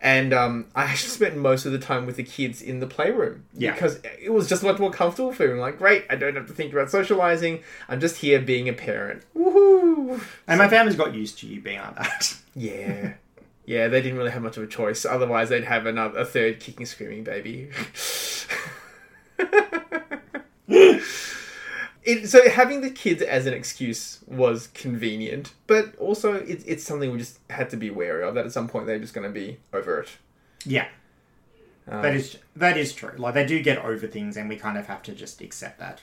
And 0.05 0.33
um, 0.33 0.67
I 0.77 0.85
actually 0.85 1.09
spent 1.11 1.37
most 1.37 1.64
of 1.67 1.73
the 1.73 1.79
time 1.81 2.07
with 2.07 2.14
the 2.17 2.23
kids 2.23 2.62
in 2.62 2.79
the 2.79 2.87
playroom 2.87 3.45
Yeah. 3.55 3.73
because 3.73 3.99
it 4.23 4.33
was 4.33 4.49
just 4.49 4.62
much 4.62 4.79
more 4.79 4.90
comfortable 4.93 5.33
for 5.33 5.49
me. 5.53 5.59
Like, 5.59 5.79
great, 5.79 6.05
I 6.11 6.14
don't 6.14 6.37
have 6.37 6.47
to 6.47 6.53
think 6.53 6.73
about 6.73 6.90
socializing. 6.90 7.62
I'm 7.88 7.99
just 8.01 8.19
here 8.19 8.38
being 8.40 8.69
a 8.69 8.73
parent. 8.75 9.25
Woohoo! 9.37 10.21
And 10.47 10.59
my 10.59 10.69
family's 10.69 10.95
got 10.97 11.14
used 11.14 11.38
to 11.40 11.47
you 11.47 11.61
being 11.61 11.81
like 11.81 11.97
that. 11.97 12.37
Yeah. 12.55 13.14
Yeah, 13.67 13.88
they 13.88 14.03
didn't 14.03 14.19
really 14.19 14.31
have 14.31 14.43
much 14.43 14.59
of 14.59 14.62
a 14.62 14.67
choice. 14.67 15.07
Otherwise, 15.07 15.49
they'd 15.49 15.64
have 15.64 15.87
another 15.87 16.19
a 16.19 16.25
third 16.27 16.61
kicking, 16.61 16.85
screaming 16.87 17.25
baby. 17.25 17.71
it, 22.05 22.29
so 22.29 22.49
having 22.49 22.81
the 22.81 22.90
kids 22.90 23.23
as 23.23 23.47
an 23.47 23.55
excuse 23.55 24.21
was 24.27 24.69
convenient, 24.69 25.55
but 25.67 25.97
also 25.97 26.35
it, 26.35 26.62
it's 26.67 26.85
something 26.85 27.11
we 27.11 27.19
just 27.19 27.38
had 27.51 27.71
to 27.71 27.77
be 27.77 27.90
wary 27.90 28.23
of. 28.23 28.35
That 28.35 28.47
at 28.47 28.53
some 28.53 28.69
point 28.69 28.87
they're 28.87 28.99
just 28.99 29.14
going 29.14 29.27
to 29.27 29.33
be 29.33 29.59
over 29.73 30.01
it. 30.01 30.09
yeah, 30.64 30.88
Um, 31.88 32.03
that 32.03 32.14
is 32.14 32.38
that 32.57 32.77
is 32.77 32.93
true. 32.93 33.14
Like 33.17 33.35
they 33.35 33.47
do 33.47 33.62
get 33.62 33.79
over 33.79 34.07
things, 34.07 34.37
and 34.37 34.49
we 34.49 34.57
kind 34.57 34.79
of 34.79 34.87
have 34.87 35.03
to 35.05 35.12
just 35.12 35.40
accept 35.40 35.79
that. 35.79 36.03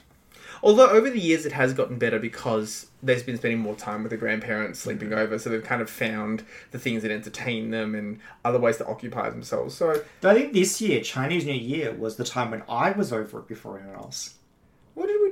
Although 0.62 0.90
over 0.90 1.08
the 1.08 1.18
years 1.18 1.46
it 1.46 1.52
has 1.52 1.72
gotten 1.72 1.98
better 1.98 2.18
because 2.18 2.86
they've 3.02 3.24
been 3.24 3.36
spending 3.36 3.58
more 3.58 3.74
time 3.74 4.02
with 4.02 4.10
the 4.10 4.16
grandparents, 4.16 4.80
sleeping 4.80 5.12
over, 5.12 5.38
so 5.38 5.50
they've 5.50 5.62
kind 5.62 5.80
of 5.80 5.88
found 5.88 6.44
the 6.72 6.78
things 6.78 7.02
that 7.02 7.10
entertain 7.10 7.70
them 7.70 7.94
and 7.94 8.20
other 8.44 8.60
ways 8.60 8.76
to 8.76 8.86
occupy 8.86 9.30
themselves. 9.30 9.74
So, 9.74 10.02
But 10.20 10.36
I 10.36 10.40
think 10.40 10.52
this 10.52 10.80
year, 10.80 11.00
Chinese 11.00 11.46
New 11.46 11.54
Year, 11.54 11.92
was 11.92 12.16
the 12.16 12.24
time 12.24 12.50
when 12.50 12.62
I 12.68 12.90
was 12.92 13.12
over 13.12 13.38
it 13.40 13.48
before 13.48 13.78
anyone 13.78 13.96
else. 13.96 14.34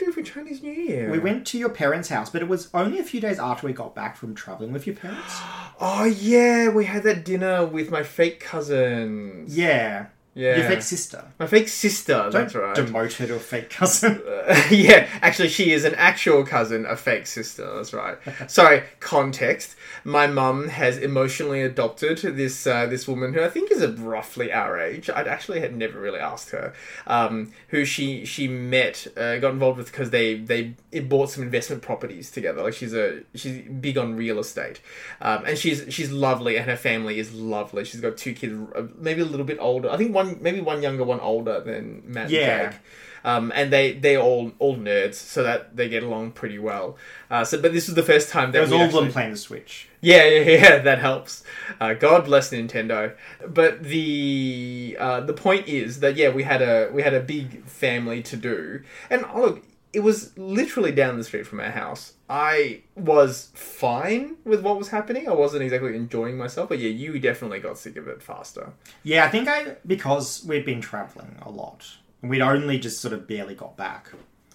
What 0.01 0.07
did 0.07 0.17
we 0.17 0.23
do 0.23 0.29
for 0.29 0.35
Chinese 0.35 0.63
New 0.63 0.73
Year? 0.73 1.11
We 1.11 1.19
went 1.19 1.47
to 1.49 1.59
your 1.59 1.69
parents' 1.69 2.09
house, 2.09 2.31
but 2.31 2.43
it 2.43 2.49
was 2.49 2.69
only 2.73 2.99
a 2.99 3.05
few 3.05 3.21
days 3.21 3.39
after 3.39 3.67
we 3.67 3.73
got 3.73 3.95
back 3.95 4.17
from 4.17 4.35
traveling 4.35 4.73
with 4.73 4.87
your 4.87 4.97
parents. 4.97 5.41
Oh 5.83 6.05
yeah, 6.05 6.69
we 6.69 6.85
had 6.85 7.05
that 7.05 7.25
dinner 7.25 7.65
with 7.65 7.91
my 7.91 8.03
fake 8.03 8.39
cousins. 8.39 9.57
Yeah, 9.57 10.09
Yeah. 10.33 10.59
Your 10.59 10.69
fake 10.69 10.83
sister. 10.83 11.25
My 11.41 11.47
fake 11.49 11.69
sister, 11.69 12.13
Don't 12.13 12.33
that's 12.33 12.55
right. 12.55 12.77
demote 12.77 13.15
her 13.15 13.27
to 13.27 13.35
a 13.35 13.39
fake 13.41 13.69
cousin. 13.69 14.23
yeah, 14.71 15.09
actually, 15.23 15.49
she 15.49 15.73
is 15.73 15.85
an 15.85 15.95
actual 15.97 16.45
cousin, 16.45 16.87
a 16.87 16.97
fake 16.97 17.27
sister. 17.27 17.75
That's 17.75 17.93
right. 17.93 18.17
Sorry, 18.49 18.85
context. 19.01 19.75
My 20.05 20.29
mum 20.29 20.69
has 20.69 20.99
emotionally 20.99 21.63
adopted 21.63 22.19
this 22.19 22.65
uh, 22.67 22.87
this 22.87 23.09
woman 23.09 23.35
who 23.35 23.43
I 23.43 23.49
think 23.49 23.73
is 23.73 23.85
roughly 23.99 24.53
our 24.53 24.79
age. 24.79 25.11
I'd 25.11 25.27
actually 25.27 25.61
had 25.61 25.77
never 25.77 25.99
really 25.99 26.21
asked 26.21 26.51
her. 26.51 26.75
Um, 27.09 27.53
who 27.69 27.85
she 27.85 28.25
she 28.25 28.47
met, 28.47 29.09
uh, 29.17 29.39
got 29.39 29.53
involved 29.53 29.79
with 29.79 29.91
because 29.91 30.11
they 30.11 30.37
they 30.37 30.75
bought 31.01 31.31
some 31.31 31.43
investment 31.43 31.83
properties 31.83 32.31
together. 32.31 32.63
Like 32.63 32.75
she's 32.75 32.95
a 32.95 33.23
she's 33.35 33.63
big 33.63 33.99
on 33.99 34.17
real 34.17 34.39
estate, 34.39 34.81
um, 35.21 35.45
and 35.45 35.59
she's 35.59 35.85
she's 35.93 36.13
lovely, 36.13 36.57
and 36.57 36.71
her 36.71 36.77
family 36.77 37.19
is 37.19 37.35
lovely. 37.35 37.85
She's 37.85 38.01
got 38.01 38.17
two 38.17 38.33
kids, 38.33 38.55
uh, 38.77 38.83
maybe 38.97 39.23
a 39.23 39.25
little 39.25 39.47
bit 39.47 39.59
older. 39.61 39.91
I 39.91 39.97
think 39.97 40.15
one 40.15 40.20
maybe 40.41 40.61
one 40.61 40.83
younger, 40.83 41.05
one 41.05 41.21
older 41.21 41.61
than 41.61 42.03
Matt 42.07 42.31
Yeah. 42.31 42.41
and 42.65 42.73
Jake 42.73 42.81
um, 43.23 43.53
and 43.55 43.71
they 43.71 43.93
they 43.93 44.17
all 44.17 44.51
all 44.59 44.77
nerds, 44.77 45.15
so 45.17 45.43
that 45.43 45.77
they 45.77 45.91
get 45.91 46.03
along 46.03 46.31
pretty 46.31 46.59
well. 46.59 46.97
Uh, 47.31 47.45
so, 47.45 47.61
but 47.61 47.75
this 47.75 47.87
was 47.87 47.95
the 47.95 48.03
first 48.03 48.31
time 48.31 48.47
that 48.49 48.53
There 48.53 48.63
was 48.63 48.71
we 48.71 48.77
all 48.77 48.83
of 48.85 48.89
actually- 48.89 49.05
them 49.05 49.13
playing 49.13 49.31
the 49.33 49.37
Switch. 49.37 49.89
yeah, 50.01 50.25
yeah, 50.25 50.51
yeah, 50.63 50.79
that 50.79 51.01
helps. 51.01 51.45
Uh, 51.79 51.93
God 51.93 52.25
bless 52.25 52.51
Nintendo. 52.51 53.13
But 53.47 53.83
the 53.83 54.97
uh, 54.99 55.21
the 55.21 55.35
point 55.35 55.69
is 55.69 56.01
that 56.01 56.17
yeah, 56.17 56.31
we 56.31 56.45
had 56.45 56.63
a 56.63 56.89
we 56.95 57.03
had 57.03 57.13
a 57.13 57.21
big 57.21 57.63
family 57.67 58.23
to 58.23 58.37
do, 58.39 58.83
and 59.11 59.27
look, 59.37 59.63
it 59.93 60.01
was 60.01 60.37
literally 60.39 60.93
down 60.93 61.19
the 61.19 61.25
street 61.25 61.47
from 61.47 61.61
our 61.61 61.71
house. 61.71 62.13
I 62.29 62.83
was 62.95 63.51
fine 63.55 64.37
with 64.45 64.63
what 64.63 64.79
was 64.79 64.89
happening. 64.89 65.29
I 65.29 65.33
wasn't 65.33 65.65
exactly 65.65 65.97
enjoying 65.97 66.37
myself, 66.39 66.69
but 66.69 66.79
yeah, 66.79 66.91
you 66.91 67.19
definitely 67.19 67.59
got 67.61 67.77
sick 67.79 67.97
of 67.97 68.07
it 68.07 68.23
faster. 68.23 68.73
Yeah, 69.03 69.25
I 69.25 69.29
think 69.29 69.49
I 69.49 69.77
because 69.87 70.45
we'd 70.45 70.65
been 70.65 70.81
traveling 70.81 71.37
a 71.43 71.51
lot. 71.51 71.97
We'd 72.23 72.43
only 72.43 72.79
just 72.79 73.01
sort 73.01 73.15
of 73.15 73.27
barely 73.27 73.55
got 73.55 73.77
back. 73.77 74.11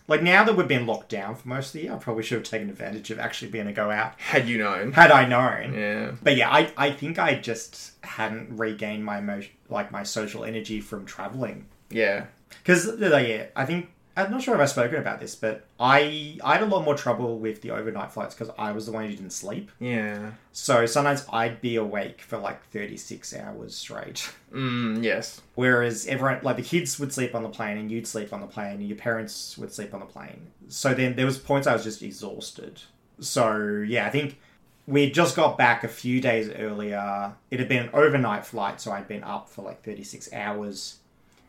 Like 0.08 0.22
now 0.22 0.44
that 0.44 0.56
we've 0.56 0.68
been 0.68 0.86
locked 0.86 1.10
down 1.10 1.34
for 1.36 1.48
most 1.48 1.68
of 1.70 1.74
the 1.74 1.82
year, 1.88 1.94
I 1.94 1.98
probably 1.98 2.22
should 2.22 2.38
have 2.38 2.48
taken 2.48 2.70
advantage 2.70 3.10
of 3.10 3.18
actually 3.20 3.50
being 3.50 3.64
able 3.66 3.72
to 3.72 3.76
go 3.76 3.90
out 3.92 4.14
Had 4.20 4.48
you 4.48 4.60
known, 4.60 4.92
had 4.92 5.10
I 5.10 5.26
known. 5.26 5.74
yeah, 5.74 6.12
But 6.22 6.38
yeah, 6.38 6.50
I, 6.52 6.72
I 6.78 6.92
think 6.92 7.18
I 7.18 7.34
just 7.40 7.94
hadn't 8.06 8.56
regained 8.56 9.04
my 9.04 9.18
emotion, 9.18 9.54
like 9.68 9.92
my 9.92 10.04
social 10.04 10.46
energy 10.46 10.80
from 10.80 11.06
traveling. 11.06 11.66
yeah, 11.90 12.26
Because 12.64 12.88
yeah, 13.00 13.48
I 13.56 13.66
think 13.66 13.90
I'm 14.18 14.32
not 14.32 14.42
sure 14.42 14.56
if 14.56 14.62
I've 14.62 14.70
spoken 14.70 14.98
about 14.98 15.20
this, 15.20 15.36
but 15.36 15.66
I 15.80 16.38
I 16.44 16.54
had 16.54 16.64
a 16.64 16.66
lot 16.66 16.84
more 16.86 16.96
trouble 16.96 17.38
with 17.38 17.62
the 17.62 17.72
overnight 17.72 18.12
flights 18.12 18.34
because 18.34 18.54
I 18.58 18.72
was 18.72 18.86
the 18.86 18.92
one 18.94 19.06
who 19.06 19.10
didn't 19.16 19.32
sleep. 19.32 19.72
yeah. 19.80 20.32
So 20.54 20.86
sometimes 20.86 21.26
I'd 21.34 21.60
be 21.60 21.76
awake 21.76 22.22
for 22.22 22.38
like 22.38 22.64
36 22.70 23.36
hours 23.36 23.76
straight. 23.76 24.34
Mm, 24.54 25.04
yes. 25.04 25.42
Whereas 25.56 26.08
everyone, 26.08 26.40
like 26.44 26.56
the 26.56 26.62
kids 26.62 26.98
would 26.98 27.12
sleep 27.12 27.36
on 27.36 27.44
the 27.44 27.50
plane 27.50 27.78
and 27.78 27.92
you'd 27.92 28.08
sleep 28.08 28.32
on 28.32 28.40
the 28.40 28.48
plane 28.48 28.76
and 28.76 28.88
your 28.88 28.98
parents 28.98 29.58
would 29.58 29.74
sleep 29.74 29.94
on 29.94 30.00
the 30.00 30.06
plane. 30.06 30.48
So 30.70 30.94
then 30.94 31.18
there 31.18 31.26
was 31.26 31.38
points 31.38 31.68
I 31.68 31.74
was 31.74 31.84
just 31.84 32.02
exhausted. 32.02 32.82
So 33.20 33.84
yeah, 33.86 34.08
I 34.08 34.10
think 34.12 34.40
we 34.88 35.10
just 35.10 35.36
got 35.36 35.58
back 35.58 35.84
a 35.84 35.88
few 35.90 36.22
days 36.22 36.50
earlier. 36.50 37.34
It 37.52 37.60
had 37.60 37.68
been 37.68 37.84
an 37.84 37.90
overnight 37.94 38.46
flight, 38.46 38.80
so 38.80 38.92
I'd 38.94 39.08
been 39.10 39.24
up 39.24 39.50
for 39.50 39.62
like 39.62 39.84
36 39.84 40.32
hours 40.32 41.00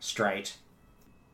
straight. 0.01 0.57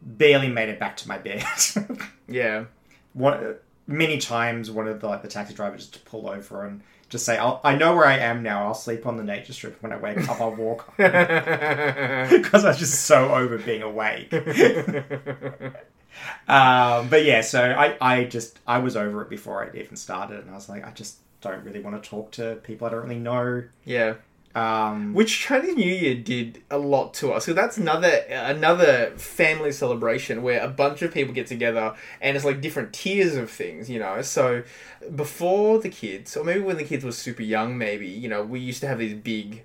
Barely 0.05 0.49
made 0.49 0.69
it 0.69 0.79
back 0.79 0.97
to 0.97 1.07
my 1.07 1.17
bed. 1.17 1.43
Yeah. 2.27 2.65
One, 3.13 3.55
many 3.85 4.17
times 4.17 4.71
wanted 4.71 4.99
the, 5.01 5.07
like 5.07 5.21
the 5.21 5.27
taxi 5.27 5.53
driver 5.53 5.75
just 5.77 5.93
to 5.93 5.99
pull 5.99 6.27
over 6.29 6.65
and 6.65 6.81
just 7.09 7.25
say, 7.25 7.37
I'll, 7.37 7.59
"I 7.63 7.75
know 7.75 7.95
where 7.95 8.05
I 8.07 8.17
am 8.17 8.41
now. 8.41 8.65
I'll 8.65 8.73
sleep 8.73 9.05
on 9.05 9.17
the 9.17 9.23
nature 9.23 9.53
strip. 9.53 9.81
When 9.83 9.91
I 9.91 9.97
wake 9.97 10.27
up, 10.27 10.41
I'll 10.41 10.55
walk." 10.55 10.87
because 10.97 11.11
I 12.65 12.69
was 12.69 12.79
just 12.79 13.01
so 13.01 13.33
over 13.35 13.57
being 13.59 13.83
awake. 13.83 14.33
um, 16.47 17.09
but 17.09 17.25
yeah, 17.25 17.41
so 17.41 17.61
I, 17.61 17.97
I 18.01 18.23
just 18.25 18.59
I 18.67 18.79
was 18.79 18.95
over 18.95 19.21
it 19.21 19.29
before 19.29 19.63
it 19.63 19.75
even 19.75 19.95
started, 19.95 20.39
and 20.39 20.49
I 20.49 20.53
was 20.53 20.69
like, 20.69 20.85
I 20.85 20.91
just 20.91 21.17
don't 21.41 21.63
really 21.63 21.81
want 21.81 22.01
to 22.01 22.09
talk 22.09 22.31
to 22.31 22.55
people 22.63 22.87
I 22.87 22.91
don't 22.91 23.03
really 23.03 23.19
know. 23.19 23.63
yeah. 23.85 24.15
Um, 24.55 25.13
Which 25.13 25.39
Chinese 25.39 25.75
New 25.75 25.91
Year 25.91 26.15
did 26.15 26.61
a 26.69 26.77
lot 26.77 27.15
to 27.15 27.31
us. 27.33 27.45
So 27.45 27.53
that's 27.53 27.77
another 27.77 28.23
another 28.29 29.11
family 29.17 29.71
celebration 29.71 30.43
where 30.43 30.61
a 30.61 30.67
bunch 30.67 31.01
of 31.01 31.11
people 31.11 31.33
get 31.33 31.47
together 31.47 31.95
and 32.21 32.35
it's 32.35 32.45
like 32.45 32.61
different 32.61 32.93
tiers 32.93 33.35
of 33.35 33.49
things, 33.49 33.89
you 33.89 33.99
know. 33.99 34.21
So 34.21 34.63
before 35.15 35.79
the 35.79 35.89
kids, 35.89 36.37
or 36.37 36.43
maybe 36.43 36.59
when 36.61 36.77
the 36.77 36.83
kids 36.83 37.03
were 37.03 37.11
super 37.11 37.41
young, 37.41 37.77
maybe 37.77 38.07
you 38.07 38.29
know, 38.29 38.43
we 38.43 38.59
used 38.59 38.81
to 38.81 38.87
have 38.87 38.99
these 38.99 39.15
big 39.15 39.63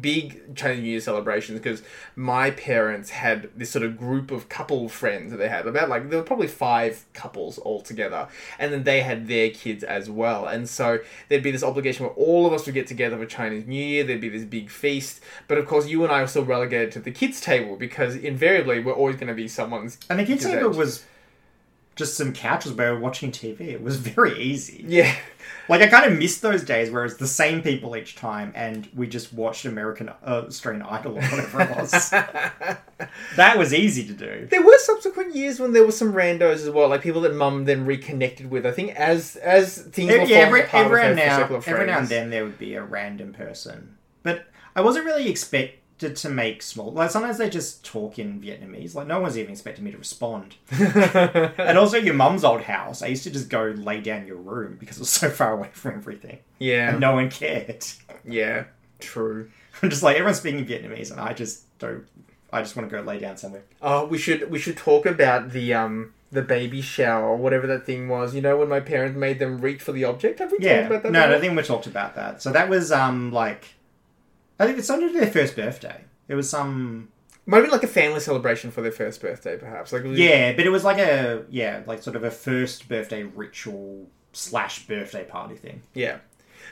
big 0.00 0.54
Chinese 0.54 0.82
New 0.82 0.90
Year 0.90 1.00
celebrations 1.00 1.58
because 1.58 1.82
my 2.14 2.50
parents 2.50 3.10
had 3.10 3.50
this 3.56 3.70
sort 3.70 3.84
of 3.84 3.96
group 3.96 4.30
of 4.30 4.48
couple 4.48 4.88
friends 4.88 5.30
that 5.30 5.38
they 5.38 5.48
had 5.48 5.66
about 5.66 5.88
like 5.88 6.08
there 6.10 6.18
were 6.18 6.24
probably 6.24 6.46
five 6.46 7.04
couples 7.12 7.58
all 7.58 7.80
together 7.80 8.28
and 8.58 8.72
then 8.72 8.84
they 8.84 9.00
had 9.00 9.28
their 9.28 9.50
kids 9.50 9.82
as 9.82 10.08
well. 10.08 10.46
And 10.46 10.68
so 10.68 10.98
there'd 11.28 11.42
be 11.42 11.50
this 11.50 11.62
obligation 11.62 12.06
where 12.06 12.14
all 12.14 12.46
of 12.46 12.52
us 12.52 12.66
would 12.66 12.74
get 12.74 12.86
together 12.86 13.18
for 13.18 13.26
Chinese 13.26 13.66
New 13.66 13.84
Year 13.84 14.04
there'd 14.04 14.20
be 14.20 14.28
this 14.28 14.44
big 14.44 14.70
feast 14.70 15.20
but 15.48 15.58
of 15.58 15.66
course 15.66 15.88
you 15.88 16.04
and 16.04 16.12
I 16.12 16.20
were 16.20 16.26
still 16.26 16.44
relegated 16.44 16.92
to 16.92 17.00
the 17.00 17.10
kids 17.10 17.40
table 17.40 17.76
because 17.76 18.16
invariably 18.16 18.80
we're 18.80 18.92
always 18.92 19.16
going 19.16 19.28
to 19.28 19.34
be 19.34 19.48
someone's 19.48 19.98
and 20.08 20.18
the 20.18 20.24
kids' 20.24 20.44
Kids' 20.44 20.54
table 20.54 20.70
was 20.70 21.04
just 21.96 22.16
some 22.16 22.32
couches 22.32 22.72
where 22.72 22.92
we 22.92 22.98
were 22.98 23.02
watching 23.02 23.32
TV. 23.32 23.60
It 23.62 23.82
was 23.82 23.96
very 24.14 24.38
easy. 24.40 24.84
yeah 24.86 25.14
Like 25.68 25.82
I 25.82 25.88
kind 25.88 26.10
of 26.10 26.16
missed 26.18 26.42
those 26.42 26.62
days 26.62 26.90
where 26.90 27.04
it's 27.04 27.16
the 27.16 27.26
same 27.26 27.60
people 27.60 27.96
each 27.96 28.14
time, 28.14 28.52
and 28.54 28.88
we 28.94 29.08
just 29.08 29.32
watched 29.32 29.64
American 29.64 30.08
uh, 30.08 30.44
Australian 30.46 30.82
Idol 30.82 31.18
or 31.18 31.22
whatever 31.22 31.62
it 31.62 31.76
was. 31.76 32.10
that 33.36 33.58
was 33.58 33.74
easy 33.74 34.06
to 34.06 34.12
do. 34.12 34.46
There 34.48 34.62
were 34.62 34.78
subsequent 34.78 35.34
years 35.34 35.58
when 35.58 35.72
there 35.72 35.84
were 35.84 35.92
some 35.92 36.12
randos 36.12 36.62
as 36.62 36.70
well, 36.70 36.88
like 36.88 37.02
people 37.02 37.20
that 37.22 37.34
Mum 37.34 37.64
then 37.64 37.84
reconnected 37.84 38.48
with. 38.48 38.64
I 38.64 38.70
think 38.70 38.94
as 38.94 39.36
as 39.36 39.78
things 39.78 40.12
were 40.12 40.18
Yeah, 40.18 40.38
every, 40.38 40.62
every, 40.62 41.14
now, 41.16 41.42
every 41.42 41.86
now 41.86 41.98
and 41.98 42.08
then 42.08 42.30
there 42.30 42.44
would 42.44 42.58
be 42.58 42.74
a 42.74 42.84
random 42.84 43.32
person, 43.32 43.96
but 44.22 44.46
I 44.76 44.82
wasn't 44.82 45.04
really 45.06 45.28
expected 45.28 45.80
to 45.98 46.28
make 46.28 46.62
small. 46.62 46.92
Like 46.92 47.10
sometimes 47.10 47.38
they 47.38 47.48
just 47.48 47.84
talk 47.84 48.18
in 48.18 48.40
Vietnamese. 48.40 48.94
Like 48.94 49.06
no 49.06 49.20
one's 49.20 49.38
even 49.38 49.52
expecting 49.52 49.84
me 49.84 49.90
to 49.92 49.98
respond. 49.98 50.56
and 50.70 51.78
also 51.78 51.96
your 51.96 52.14
mum's 52.14 52.44
old 52.44 52.62
house. 52.62 53.02
I 53.02 53.06
used 53.06 53.24
to 53.24 53.30
just 53.30 53.48
go 53.48 53.64
lay 53.76 54.00
down 54.00 54.22
in 54.22 54.26
your 54.26 54.36
room 54.36 54.76
because 54.78 54.96
it 54.96 55.00
was 55.00 55.10
so 55.10 55.30
far 55.30 55.52
away 55.52 55.70
from 55.72 55.94
everything, 55.94 56.38
yeah, 56.58 56.90
and 56.90 57.00
no 57.00 57.14
one 57.14 57.30
cared. 57.30 57.84
yeah, 58.24 58.64
true. 58.98 59.50
I'm 59.82 59.90
just 59.90 60.02
like 60.02 60.16
everyone's 60.16 60.38
speaking 60.38 60.64
Vietnamese, 60.66 61.10
and 61.10 61.20
I 61.20 61.32
just 61.32 61.64
don't. 61.78 62.06
I 62.52 62.62
just 62.62 62.76
want 62.76 62.88
to 62.88 62.96
go 62.96 63.02
lay 63.02 63.18
down 63.18 63.36
somewhere. 63.36 63.62
Oh, 63.82 64.06
we 64.06 64.18
should 64.18 64.50
we 64.50 64.58
should 64.58 64.76
talk 64.76 65.04
about 65.06 65.50
the 65.50 65.74
um 65.74 66.12
the 66.32 66.42
baby 66.42 66.80
shower 66.80 67.24
or 67.28 67.36
whatever 67.36 67.66
that 67.68 67.86
thing 67.86 68.08
was. 68.08 68.34
You 68.34 68.40
know 68.42 68.56
when 68.56 68.68
my 68.68 68.80
parents 68.80 69.16
made 69.16 69.38
them 69.38 69.58
reach 69.58 69.80
for 69.82 69.92
the 69.92 70.04
object. 70.04 70.38
Have 70.40 70.52
we 70.52 70.58
Yeah, 70.60 70.80
talked 70.82 70.90
about 70.90 71.02
that? 71.04 71.12
no, 71.12 71.20
I 71.22 71.26
before? 71.28 71.40
think 71.40 71.56
we 71.56 71.62
talked 71.62 71.86
about 71.86 72.14
that. 72.16 72.42
So 72.42 72.52
that 72.52 72.68
was 72.68 72.90
um 72.92 73.32
like, 73.32 73.68
I 74.58 74.66
think 74.66 74.78
it's 74.78 74.88
to 74.88 75.12
their 75.12 75.30
first 75.30 75.56
birthday. 75.56 76.04
It 76.28 76.34
was 76.34 76.48
some 76.48 77.08
Might 77.48 77.58
have 77.58 77.66
been 77.66 77.72
like 77.72 77.84
a 77.84 77.88
family 77.88 78.20
celebration 78.20 78.70
for 78.70 78.82
their 78.82 78.92
first 78.92 79.20
birthday, 79.20 79.56
perhaps. 79.56 79.92
Like 79.92 80.02
was- 80.04 80.18
yeah, 80.18 80.52
but 80.52 80.66
it 80.66 80.70
was 80.70 80.82
like 80.84 80.98
a 80.98 81.44
yeah, 81.48 81.82
like 81.86 82.02
sort 82.02 82.16
of 82.16 82.24
a 82.24 82.30
first 82.30 82.88
birthday 82.88 83.22
ritual 83.22 84.08
slash 84.32 84.86
birthday 84.86 85.24
party 85.24 85.56
thing. 85.56 85.82
Yeah. 85.94 86.18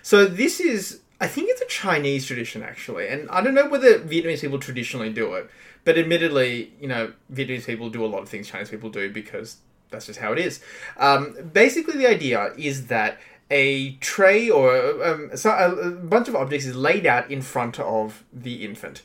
So 0.03 0.27
this 0.27 0.61
is, 0.61 1.01
I 1.21 1.29
think 1.29 1.49
it's 1.51 1.63
a 1.63 1.67
Chinese 1.67 2.27
tradition 2.27 2.63
actually, 2.63 3.09
and 3.09 3.31
I 3.31 3.41
don't 3.41 3.55
know 3.55 3.69
whether 3.69 4.01
Vietnamese 4.01 4.41
people 4.41 4.59
traditionally 4.59 5.13
do 5.13 5.35
it, 5.35 5.49
but 5.85 5.97
admittedly, 5.97 6.73
you 6.81 6.89
know, 6.89 7.13
Vietnamese 7.33 7.67
people 7.67 7.89
do 7.89 8.05
a 8.05 8.07
lot 8.07 8.23
of 8.23 8.29
things 8.29 8.49
Chinese 8.49 8.69
people 8.69 8.91
do 8.91 9.11
because 9.11 9.59
that's 9.91 10.07
just 10.07 10.19
how 10.19 10.33
it 10.33 10.39
is. 10.41 10.61
Um, 10.97 11.37
basically, 11.53 11.97
the 11.97 12.09
idea 12.09 12.53
is 12.59 12.89
that 12.89 13.19
a 13.55 13.93
tray 14.01 14.51
or 14.51 15.05
um, 15.05 15.31
so 15.37 15.51
a, 15.51 15.71
a 15.71 15.91
bunch 15.93 16.27
of 16.27 16.35
objects 16.35 16.67
is 16.67 16.75
laid 16.75 17.07
out 17.07 17.31
in 17.31 17.41
front 17.41 17.79
of 17.79 18.25
the 18.33 18.65
infant, 18.65 19.03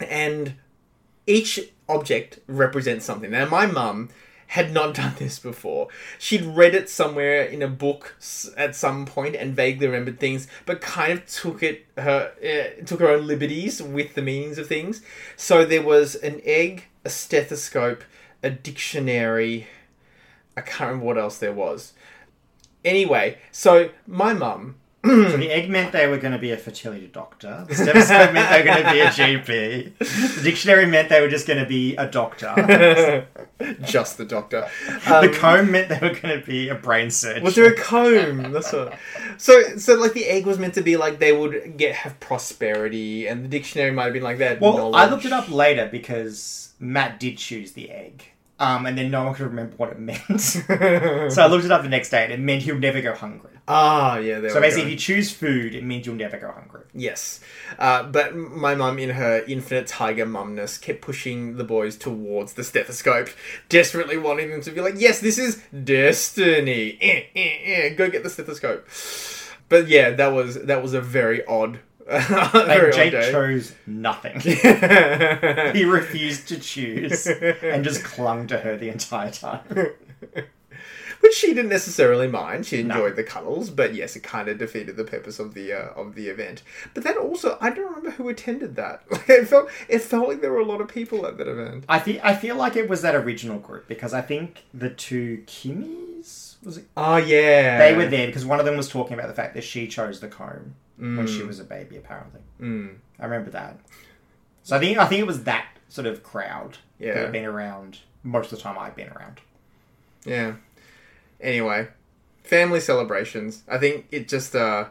and 0.00 0.54
each 1.26 1.60
object 1.86 2.40
represents 2.46 3.04
something. 3.04 3.30
Now, 3.30 3.46
my 3.46 3.66
mum 3.66 4.08
had 4.48 4.72
not 4.72 4.94
done 5.00 5.12
this 5.18 5.38
before. 5.38 5.88
She'd 6.18 6.42
read 6.42 6.74
it 6.74 6.88
somewhere 6.88 7.42
in 7.42 7.60
a 7.62 7.68
book 7.68 8.16
at 8.56 8.74
some 8.74 9.04
point 9.04 9.36
and 9.36 9.54
vaguely 9.54 9.86
remembered 9.86 10.18
things, 10.18 10.48
but 10.64 10.80
kind 10.80 11.12
of 11.12 11.26
took 11.26 11.62
it 11.62 11.86
her 11.98 12.32
uh, 12.42 12.84
took 12.86 13.00
her 13.00 13.10
own 13.10 13.26
liberties 13.26 13.82
with 13.82 14.14
the 14.14 14.22
meanings 14.22 14.56
of 14.56 14.66
things. 14.66 15.02
So 15.36 15.66
there 15.66 15.82
was 15.82 16.14
an 16.14 16.40
egg, 16.44 16.84
a 17.04 17.10
stethoscope, 17.10 18.04
a 18.42 18.48
dictionary. 18.48 19.66
I 20.56 20.62
can't 20.62 20.88
remember 20.88 21.04
what 21.04 21.18
else 21.18 21.36
there 21.36 21.52
was. 21.52 21.92
Anyway, 22.86 23.38
so 23.50 23.90
my 24.06 24.32
mum 24.32 24.76
so 25.06 25.36
the 25.36 25.50
egg 25.50 25.70
meant 25.70 25.92
they 25.92 26.06
were 26.06 26.18
going 26.18 26.32
to 26.32 26.38
be 26.38 26.50
a 26.50 26.56
fertility 26.56 27.06
doctor. 27.06 27.64
The 27.68 27.74
stethoscope 27.74 28.32
meant 28.32 28.50
they 28.50 28.58
were 28.58 28.64
going 28.64 28.84
to 28.84 28.92
be 28.92 29.00
a 29.00 29.06
GP. 29.06 29.98
The 30.36 30.42
dictionary 30.42 30.86
meant 30.86 31.08
they 31.08 31.20
were 31.20 31.28
just 31.28 31.46
going 31.46 31.60
to 31.60 31.66
be 31.66 31.94
a 31.96 32.06
doctor. 32.06 33.26
Just 33.82 34.18
the 34.18 34.24
doctor. 34.26 34.68
the 35.06 35.30
um, 35.30 35.34
comb 35.34 35.70
meant 35.70 35.88
they 35.88 35.98
were 35.98 36.14
going 36.14 36.40
to 36.40 36.44
be 36.44 36.68
a 36.68 36.74
brain 36.74 37.10
surgeon. 37.10 37.42
Was 37.42 37.54
there 37.54 37.72
a 37.72 37.76
comb? 37.76 38.52
That's 38.52 38.70
what. 38.72 38.98
So, 39.38 39.76
so 39.78 39.94
like 39.94 40.12
the 40.12 40.26
egg 40.26 40.44
was 40.44 40.58
meant 40.58 40.74
to 40.74 40.82
be 40.82 40.96
like 40.96 41.20
they 41.20 41.32
would 41.32 41.78
get 41.78 41.94
have 41.94 42.18
prosperity, 42.20 43.26
and 43.26 43.44
the 43.44 43.48
dictionary 43.48 43.92
might 43.92 44.04
have 44.04 44.12
been 44.12 44.22
like 44.22 44.38
that. 44.38 44.60
well, 44.60 44.94
I 44.94 45.06
looked 45.06 45.24
it 45.24 45.32
up 45.32 45.50
later 45.50 45.88
because 45.90 46.74
Matt 46.78 47.18
did 47.18 47.38
choose 47.38 47.72
the 47.72 47.90
egg. 47.90 48.24
Um, 48.58 48.86
and 48.86 48.96
then 48.96 49.10
no 49.10 49.24
one 49.24 49.34
could 49.34 49.46
remember 49.46 49.74
what 49.76 49.90
it 49.90 49.98
meant. 49.98 50.40
so 50.40 51.42
I 51.42 51.46
looked 51.46 51.66
it 51.66 51.70
up 51.70 51.82
the 51.82 51.90
next 51.90 52.08
day 52.08 52.24
and 52.24 52.32
it 52.32 52.40
meant 52.40 52.62
he'll 52.62 52.78
never 52.78 53.02
go 53.02 53.14
hungry. 53.14 53.50
ah, 53.68 54.16
yeah. 54.16 54.40
There 54.40 54.48
So 54.48 54.60
basically, 54.62 54.84
go. 54.84 54.86
if 54.86 54.92
you 54.92 54.98
choose 54.98 55.30
food, 55.30 55.74
it 55.74 55.84
means 55.84 56.06
you'll 56.06 56.14
never 56.16 56.38
go 56.38 56.50
hungry. 56.50 56.84
Yes. 56.94 57.40
Uh, 57.78 58.04
but 58.04 58.34
my 58.34 58.74
mum, 58.74 58.98
in 58.98 59.10
her 59.10 59.44
infinite 59.46 59.86
tiger 59.88 60.24
mumness, 60.24 60.80
kept 60.80 61.02
pushing 61.02 61.58
the 61.58 61.64
boys 61.64 61.96
towards 61.98 62.54
the 62.54 62.64
stethoscope, 62.64 63.28
desperately 63.68 64.16
wanting 64.16 64.50
them 64.50 64.62
to 64.62 64.70
be 64.70 64.80
like, 64.80 64.94
yes, 64.96 65.20
this 65.20 65.36
is 65.36 65.62
destiny. 65.84 66.96
Eh, 67.00 67.24
eh, 67.36 67.56
eh, 67.64 67.88
go 67.90 68.08
get 68.08 68.22
the 68.22 68.30
stethoscope. 68.30 68.88
But 69.68 69.88
yeah, 69.88 70.10
that 70.12 70.28
was 70.32 70.62
that 70.64 70.82
was 70.82 70.94
a 70.94 71.00
very 71.00 71.44
odd, 71.44 71.80
And 72.08 72.92
Jake 72.92 73.12
chose 73.12 73.74
nothing. 73.86 74.38
he 74.40 75.84
refused 75.84 76.48
to 76.48 76.58
choose 76.58 77.26
and 77.26 77.82
just 77.84 78.04
clung 78.04 78.46
to 78.48 78.58
her 78.58 78.76
the 78.76 78.88
entire 78.90 79.30
time. 79.32 79.60
Which 81.20 81.34
she 81.34 81.48
didn't 81.54 81.70
necessarily 81.70 82.28
mind. 82.28 82.66
She 82.66 82.82
No. 82.82 82.94
enjoyed 82.94 83.16
the 83.16 83.24
cuddles, 83.24 83.70
but 83.70 83.94
yes, 83.94 84.14
it 84.16 84.22
kind 84.22 84.48
of 84.48 84.58
defeated 84.58 84.96
the 84.96 85.04
purpose 85.04 85.38
of 85.40 85.54
the 85.54 85.72
uh, 85.72 85.88
of 85.96 86.14
the 86.14 86.28
event. 86.28 86.62
But 86.94 87.04
then 87.04 87.16
also, 87.16 87.56
I 87.60 87.70
don't 87.70 87.86
remember 87.86 88.10
who 88.10 88.28
attended 88.28 88.76
that. 88.76 89.02
it 89.26 89.48
felt 89.48 89.68
it 89.88 90.00
felt 90.00 90.28
like 90.28 90.40
there 90.42 90.52
were 90.52 90.60
a 90.60 90.64
lot 90.64 90.80
of 90.82 90.88
people 90.88 91.26
at 91.26 91.38
that 91.38 91.48
event. 91.48 91.84
I 91.88 91.98
feel 91.98 92.20
I 92.22 92.34
feel 92.36 92.54
like 92.56 92.76
it 92.76 92.88
was 92.88 93.02
that 93.02 93.14
original 93.14 93.58
group 93.58 93.88
because 93.88 94.12
I 94.12 94.20
think 94.20 94.64
the 94.74 94.90
two 94.90 95.42
Kimmies 95.46 96.56
was 96.62 96.76
it? 96.78 96.84
Oh 96.96 97.16
yeah, 97.16 97.78
They 97.78 97.96
were 97.96 98.06
there 98.06 98.26
because 98.26 98.44
one 98.44 98.60
of 98.60 98.66
them 98.66 98.76
was 98.76 98.88
talking 98.88 99.14
about 99.14 99.28
the 99.28 99.34
fact 99.34 99.54
that 99.54 99.64
she 99.64 99.88
chose 99.88 100.20
the 100.20 100.28
comb 100.28 100.74
when 100.98 101.26
she 101.26 101.42
was 101.42 101.58
a 101.60 101.64
baby. 101.64 101.96
Apparently, 101.96 102.40
Mm. 102.60 102.96
I 103.18 103.24
remember 103.24 103.50
that. 103.50 103.78
So 104.62 104.76
I 104.76 104.80
think 104.80 104.98
I 104.98 105.06
think 105.06 105.20
it 105.20 105.26
was 105.26 105.44
that 105.44 105.66
sort 105.88 106.06
of 106.06 106.22
crowd 106.22 106.78
that 106.98 107.06
Yeah. 107.06 107.18
had 107.20 107.32
been 107.32 107.44
around 107.44 108.00
most 108.22 108.50
of 108.52 108.58
the 108.58 108.62
time 108.62 108.78
I've 108.78 108.96
been 108.96 109.08
around. 109.10 109.40
Yeah. 110.24 110.54
Anyway, 111.40 111.88
family 112.42 112.80
celebrations. 112.80 113.62
I 113.68 113.78
think 113.78 114.06
it 114.10 114.26
just 114.28 114.56
uh, 114.56 114.86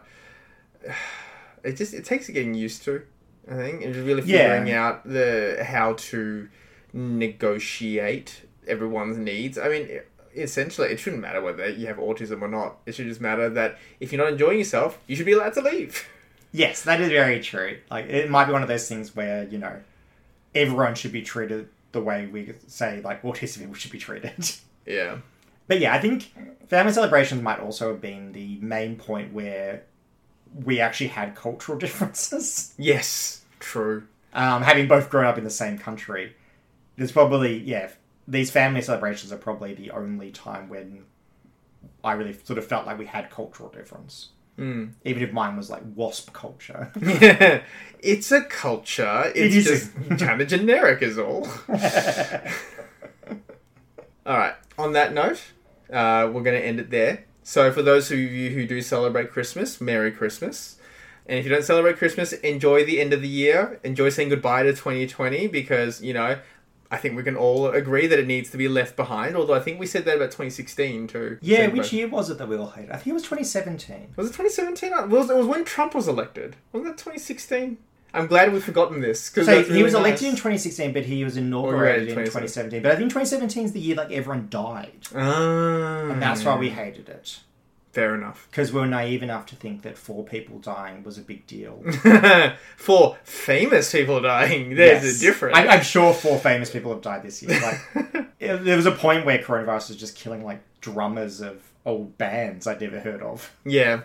it 1.63 1.73
just 1.73 1.93
it 1.93 2.05
takes 2.05 2.29
getting 2.29 2.53
used 2.53 2.83
to. 2.83 3.01
I 3.49 3.55
think 3.55 3.83
and 3.83 3.93
just 3.93 4.05
really 4.05 4.21
Yeah. 4.23 4.49
figuring 4.59 4.71
out 4.71 5.03
the 5.07 5.63
how 5.67 5.93
to 5.93 6.47
negotiate 6.93 8.43
everyone's 8.67 9.17
needs. 9.17 9.57
I 9.57 9.67
mean, 9.69 9.87
essentially, 10.35 10.89
it 10.89 10.99
shouldn't 10.99 11.21
matter 11.21 11.41
whether 11.41 11.69
you 11.69 11.87
have 11.87 11.97
autism 11.97 12.41
or 12.41 12.47
not. 12.47 12.77
It 12.85 12.95
should 12.95 13.07
just 13.07 13.21
matter 13.21 13.49
that 13.49 13.77
if 13.99 14.11
you're 14.11 14.23
not 14.23 14.33
enjoying 14.33 14.59
yourself, 14.59 14.99
you 15.07 15.15
should 15.15 15.25
be 15.25 15.33
allowed 15.33 15.53
to 15.53 15.61
leave. 15.61 16.07
Yes, 16.51 16.83
that 16.83 17.01
is 17.01 17.09
very 17.09 17.41
true. 17.41 17.79
Like 17.91 18.05
it 18.05 18.29
might 18.29 18.45
be 18.45 18.53
one 18.53 18.61
of 18.61 18.69
those 18.69 18.87
things 18.87 19.13
where 19.13 19.43
you 19.43 19.57
know 19.57 19.81
everyone 20.53 20.95
should 20.95 21.11
be 21.11 21.21
treated 21.21 21.67
the 21.91 21.99
way 21.99 22.27
we 22.27 22.53
say 22.67 23.01
like 23.01 23.23
autistic 23.23 23.59
people 23.59 23.73
should 23.73 23.91
be 23.91 23.99
treated. 23.99 24.33
Yeah. 24.85 25.17
But 25.67 25.79
yeah, 25.79 25.95
I 25.95 25.99
think 25.99 26.31
family 26.69 26.93
celebrations 26.93 27.41
might 27.41 27.59
also 27.59 27.89
have 27.89 27.99
been 27.99 28.31
the 28.33 28.57
main 28.61 28.95
point 28.95 29.33
where 29.33 29.81
we 30.63 30.79
actually 30.79 31.07
had 31.07 31.35
cultural 31.35 31.77
differences. 31.85 32.73
Yes. 32.77 33.43
True. 33.59 34.07
Um, 34.31 34.61
having 34.61 34.87
both 34.87 35.09
grown 35.09 35.25
up 35.25 35.39
in 35.39 35.43
the 35.43 35.49
same 35.49 35.79
country, 35.79 36.35
there's 36.97 37.11
probably 37.11 37.57
yeah 37.57 37.89
these 38.27 38.51
family 38.51 38.81
celebrations 38.81 39.31
are 39.31 39.37
probably 39.37 39.73
the 39.73 39.91
only 39.91 40.31
time 40.31 40.69
when 40.69 41.05
I 42.03 42.13
really 42.13 42.33
sort 42.43 42.57
of 42.57 42.65
felt 42.65 42.85
like 42.85 42.97
we 42.97 43.05
had 43.05 43.29
cultural 43.29 43.69
difference. 43.69 44.29
Mm. 44.57 44.91
Even 45.03 45.21
if 45.23 45.33
mine 45.33 45.57
was 45.57 45.69
like 45.69 45.81
wasp 45.95 46.31
culture. 46.33 46.91
yeah, 47.01 47.61
it's 47.99 48.31
a 48.31 48.41
culture. 48.41 49.31
It's 49.35 49.55
is. 49.55 49.65
just 49.65 50.19
kind 50.25 50.41
of 50.41 50.47
generic, 50.47 51.01
is 51.01 51.17
all. 51.17 51.47
all 54.25 54.37
right. 54.37 54.53
On 54.77 54.93
that 54.93 55.13
note, 55.13 55.41
uh, 55.91 56.29
we're 56.31 56.43
going 56.43 56.59
to 56.59 56.65
end 56.65 56.79
it 56.79 56.89
there. 56.89 57.25
So, 57.43 57.71
for 57.71 57.81
those 57.81 58.11
of 58.11 58.17
you 58.17 58.49
who 58.51 58.65
do 58.65 58.81
celebrate 58.81 59.31
Christmas, 59.31 59.79
Merry 59.79 60.11
Christmas. 60.11 60.77
And 61.27 61.39
if 61.39 61.45
you 61.45 61.51
don't 61.51 61.63
celebrate 61.63 61.97
Christmas, 61.97 62.33
enjoy 62.33 62.85
the 62.85 63.01
end 63.01 63.11
of 63.11 63.21
the 63.21 63.27
year. 63.27 63.79
Enjoy 63.83 64.09
saying 64.09 64.29
goodbye 64.29 64.63
to 64.63 64.71
2020 64.73 65.47
because, 65.47 66.01
you 66.01 66.13
know, 66.13 66.37
I 66.91 66.97
think 66.97 67.15
we 67.15 67.23
can 67.23 67.35
all 67.35 67.67
agree 67.67 68.07
that 68.07 68.19
it 68.19 68.27
needs 68.27 68.49
to 68.51 68.57
be 68.57 68.67
left 68.67 68.95
behind. 68.95 69.35
Although 69.35 69.55
I 69.55 69.59
think 69.59 69.79
we 69.79 69.87
said 69.87 70.05
that 70.05 70.17
about 70.17 70.31
2016 70.31 71.07
too. 71.07 71.37
yeah, 71.41 71.67
which 71.67 71.91
year 71.91 72.07
was 72.07 72.29
it 72.29 72.37
that 72.37 72.47
we 72.47 72.57
all 72.57 72.69
hated? 72.69 72.91
I 72.91 72.97
think 72.97 73.07
it 73.07 73.13
was 73.13 73.23
2017. 73.23 74.13
Was 74.15 74.27
it 74.27 74.33
2017? 74.33 74.93
It 74.93 75.09
was, 75.09 75.29
it 75.29 75.35
was 75.35 75.47
when 75.47 75.65
Trump 75.65 75.95
was 75.95 76.07
elected. 76.07 76.55
Wasn't 76.71 76.85
that 76.91 76.97
2016? 76.97 77.77
I'm 78.13 78.27
glad 78.27 78.53
we've 78.53 78.63
forgotten 78.63 79.01
this. 79.01 79.29
Cause 79.29 79.45
So 79.45 79.55
that's 79.55 79.67
he 79.67 79.73
really 79.73 79.83
was 79.83 79.93
elected 79.93 80.27
in 80.27 80.31
2016, 80.35 80.93
but 80.93 81.03
he 81.05 81.23
was 81.25 81.35
Inaugurated 81.35 82.03
inaugurated 82.03 82.17
in 82.17 82.25
2017. 82.25 82.81
But 82.81 82.91
I 82.93 82.95
think 82.95 83.09
2017 83.09 83.65
is 83.65 83.71
the 83.73 83.79
year 83.81 83.95
like 83.97 84.11
everyone 84.11 84.47
died, 84.49 85.07
Ah, 85.13 86.09
and 86.11 86.21
that's 86.21 86.45
why 86.45 86.55
we 86.55 86.69
hated 86.69 87.09
it 87.09 87.39
Fair 87.95 88.13
enough. 88.13 88.47
because 88.51 88.73
we 88.73 88.81
were 88.81 88.85
naive 88.87 89.23
enough 89.23 89.45
to 89.47 89.55
think 89.55 89.81
that 89.83 89.97
four 89.97 90.23
people 90.25 90.59
dying 90.59 91.01
was 91.03 91.17
a 91.17 91.21
big 91.21 91.47
deal. 91.47 91.81
For 92.77 93.17
famous 93.23 93.91
people 93.91 94.19
dying, 94.21 94.75
there's 94.75 95.03
Yes. 95.03 95.17
a 95.17 95.19
difference. 95.21 95.57
I, 95.57 95.67
I'm 95.67 95.81
sure 95.83 96.13
four 96.13 96.37
famous 96.39 96.69
people 96.69 96.91
have 96.91 97.01
died 97.01 97.23
this 97.23 97.41
year. 97.41 97.59
Like 97.61 97.79
it- 98.39 98.63
there 98.65 98.75
was 98.75 98.85
a 98.85 98.91
point 98.91 99.25
where 99.25 99.39
coronavirus 99.39 99.89
was 99.89 99.97
just 99.97 100.15
killing 100.15 100.43
like 100.43 100.61
drummers 100.81 101.41
of 101.41 101.61
old 101.85 102.17
bands 102.17 102.67
I'd 102.67 102.81
never 102.81 102.99
heard 102.99 103.21
of. 103.21 103.51
Yeah, 103.65 104.01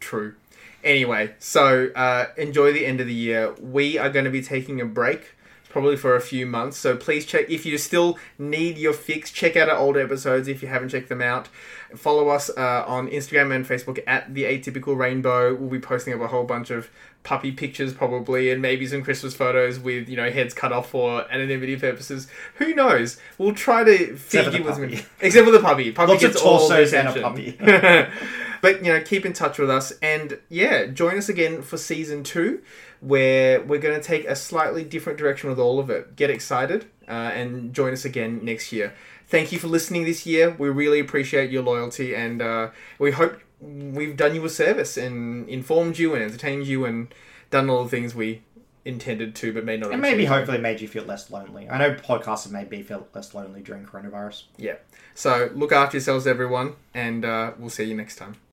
true. 0.00 0.34
Anyway, 0.82 1.34
so 1.38 1.90
uh, 1.94 2.26
enjoy 2.36 2.72
the 2.72 2.84
end 2.84 3.00
of 3.00 3.06
the 3.06 3.14
year. 3.14 3.54
We 3.60 3.96
are 3.96 4.10
going 4.10 4.24
to 4.26 4.30
be 4.30 4.42
taking 4.42 4.80
a 4.82 4.84
break, 4.84 5.34
probably 5.70 5.96
for 5.96 6.14
a 6.14 6.20
few 6.20 6.44
months. 6.46 6.76
So 6.76 6.94
please 6.96 7.24
check 7.24 7.48
if 7.48 7.64
you 7.64 7.78
still 7.78 8.18
need 8.38 8.76
your 8.76 8.92
fix. 8.92 9.30
Check 9.30 9.56
out 9.56 9.70
our 9.70 9.76
old 9.78 9.96
episodes 9.96 10.46
if 10.46 10.60
you 10.62 10.68
haven't 10.68 10.90
checked 10.90 11.08
them 11.08 11.22
out. 11.22 11.48
Follow 11.96 12.28
us 12.28 12.50
uh, 12.50 12.84
on 12.86 13.08
Instagram 13.08 13.54
and 13.54 13.66
Facebook 13.66 14.02
at 14.06 14.34
the 14.34 14.44
Atypical 14.44 14.96
Rainbow. 14.96 15.54
We'll 15.54 15.70
be 15.70 15.80
posting 15.80 16.14
up 16.14 16.20
a 16.20 16.28
whole 16.28 16.44
bunch 16.44 16.70
of 16.70 16.90
puppy 17.22 17.52
pictures 17.52 17.94
probably 17.94 18.50
and 18.50 18.60
maybe 18.60 18.86
some 18.86 19.02
christmas 19.02 19.34
photos 19.34 19.78
with 19.78 20.10
you 20.10 20.16
know 20.16 20.30
heads 20.30 20.52
cut 20.52 20.72
off 20.72 20.90
for 20.90 21.24
anonymity 21.32 21.74
purposes 21.74 22.28
who 22.56 22.74
knows 22.74 23.18
we'll 23.38 23.54
try 23.54 23.82
to 23.82 24.14
feed 24.14 24.44
for 24.44 24.50
the 24.50 24.58
you 24.58 24.68
as 24.68 24.78
puppy. 24.78 25.06
except 25.20 25.46
for 25.46 25.50
the 25.50 25.58
puppy 25.58 25.90
puppy 25.90 26.12
Lots 26.12 26.22
of 26.22 26.32
gets 26.32 26.42
all 26.42 26.68
the 26.68 26.74
torsos 26.74 26.92
and 26.92 27.08
a 27.08 27.26
attention. 27.26 28.12
but 28.64 28.82
you 28.82 28.90
know, 28.90 29.02
keep 29.02 29.26
in 29.26 29.34
touch 29.34 29.58
with 29.58 29.68
us, 29.68 29.92
and 30.00 30.38
yeah, 30.48 30.86
join 30.86 31.18
us 31.18 31.28
again 31.28 31.60
for 31.60 31.76
season 31.76 32.24
two, 32.24 32.62
where 33.00 33.60
we're 33.60 33.78
going 33.78 33.94
to 33.94 34.02
take 34.02 34.24
a 34.24 34.34
slightly 34.34 34.82
different 34.82 35.18
direction 35.18 35.50
with 35.50 35.58
all 35.58 35.78
of 35.78 35.90
it. 35.90 36.16
Get 36.16 36.30
excited 36.30 36.86
uh, 37.06 37.10
and 37.10 37.74
join 37.74 37.92
us 37.92 38.06
again 38.06 38.42
next 38.42 38.72
year. 38.72 38.94
Thank 39.34 39.50
you 39.50 39.58
for 39.58 39.66
listening 39.66 40.04
this 40.04 40.26
year. 40.26 40.54
We 40.56 40.68
really 40.68 41.00
appreciate 41.00 41.50
your 41.50 41.64
loyalty, 41.64 42.14
and 42.14 42.40
uh, 42.40 42.70
we 43.00 43.10
hope 43.10 43.40
we've 43.60 44.16
done 44.16 44.32
you 44.32 44.44
a 44.44 44.48
service 44.48 44.96
and 44.96 45.48
informed 45.48 45.98
you 45.98 46.14
and 46.14 46.22
entertained 46.22 46.68
you 46.68 46.84
and 46.84 47.12
done 47.50 47.68
all 47.68 47.82
the 47.82 47.90
things 47.90 48.14
we 48.14 48.42
intended 48.84 49.34
to, 49.34 49.52
but 49.52 49.64
may 49.64 49.76
not. 49.76 49.86
have 49.86 49.94
And 49.94 50.02
maybe 50.02 50.24
hopefully 50.26 50.58
made 50.58 50.80
you 50.80 50.86
feel 50.86 51.02
less 51.02 51.32
lonely. 51.32 51.68
I 51.68 51.78
know 51.78 51.94
podcasts 51.94 52.44
have 52.44 52.52
made 52.52 52.70
me 52.70 52.84
feel 52.84 53.08
less 53.12 53.34
lonely 53.34 53.60
during 53.60 53.84
coronavirus. 53.84 54.44
Yeah. 54.56 54.76
So 55.16 55.50
look 55.52 55.72
after 55.72 55.96
yourselves, 55.96 56.28
everyone, 56.28 56.74
and 56.94 57.24
uh, 57.24 57.54
we'll 57.58 57.70
see 57.70 57.82
you 57.82 57.96
next 57.96 58.14
time. 58.14 58.36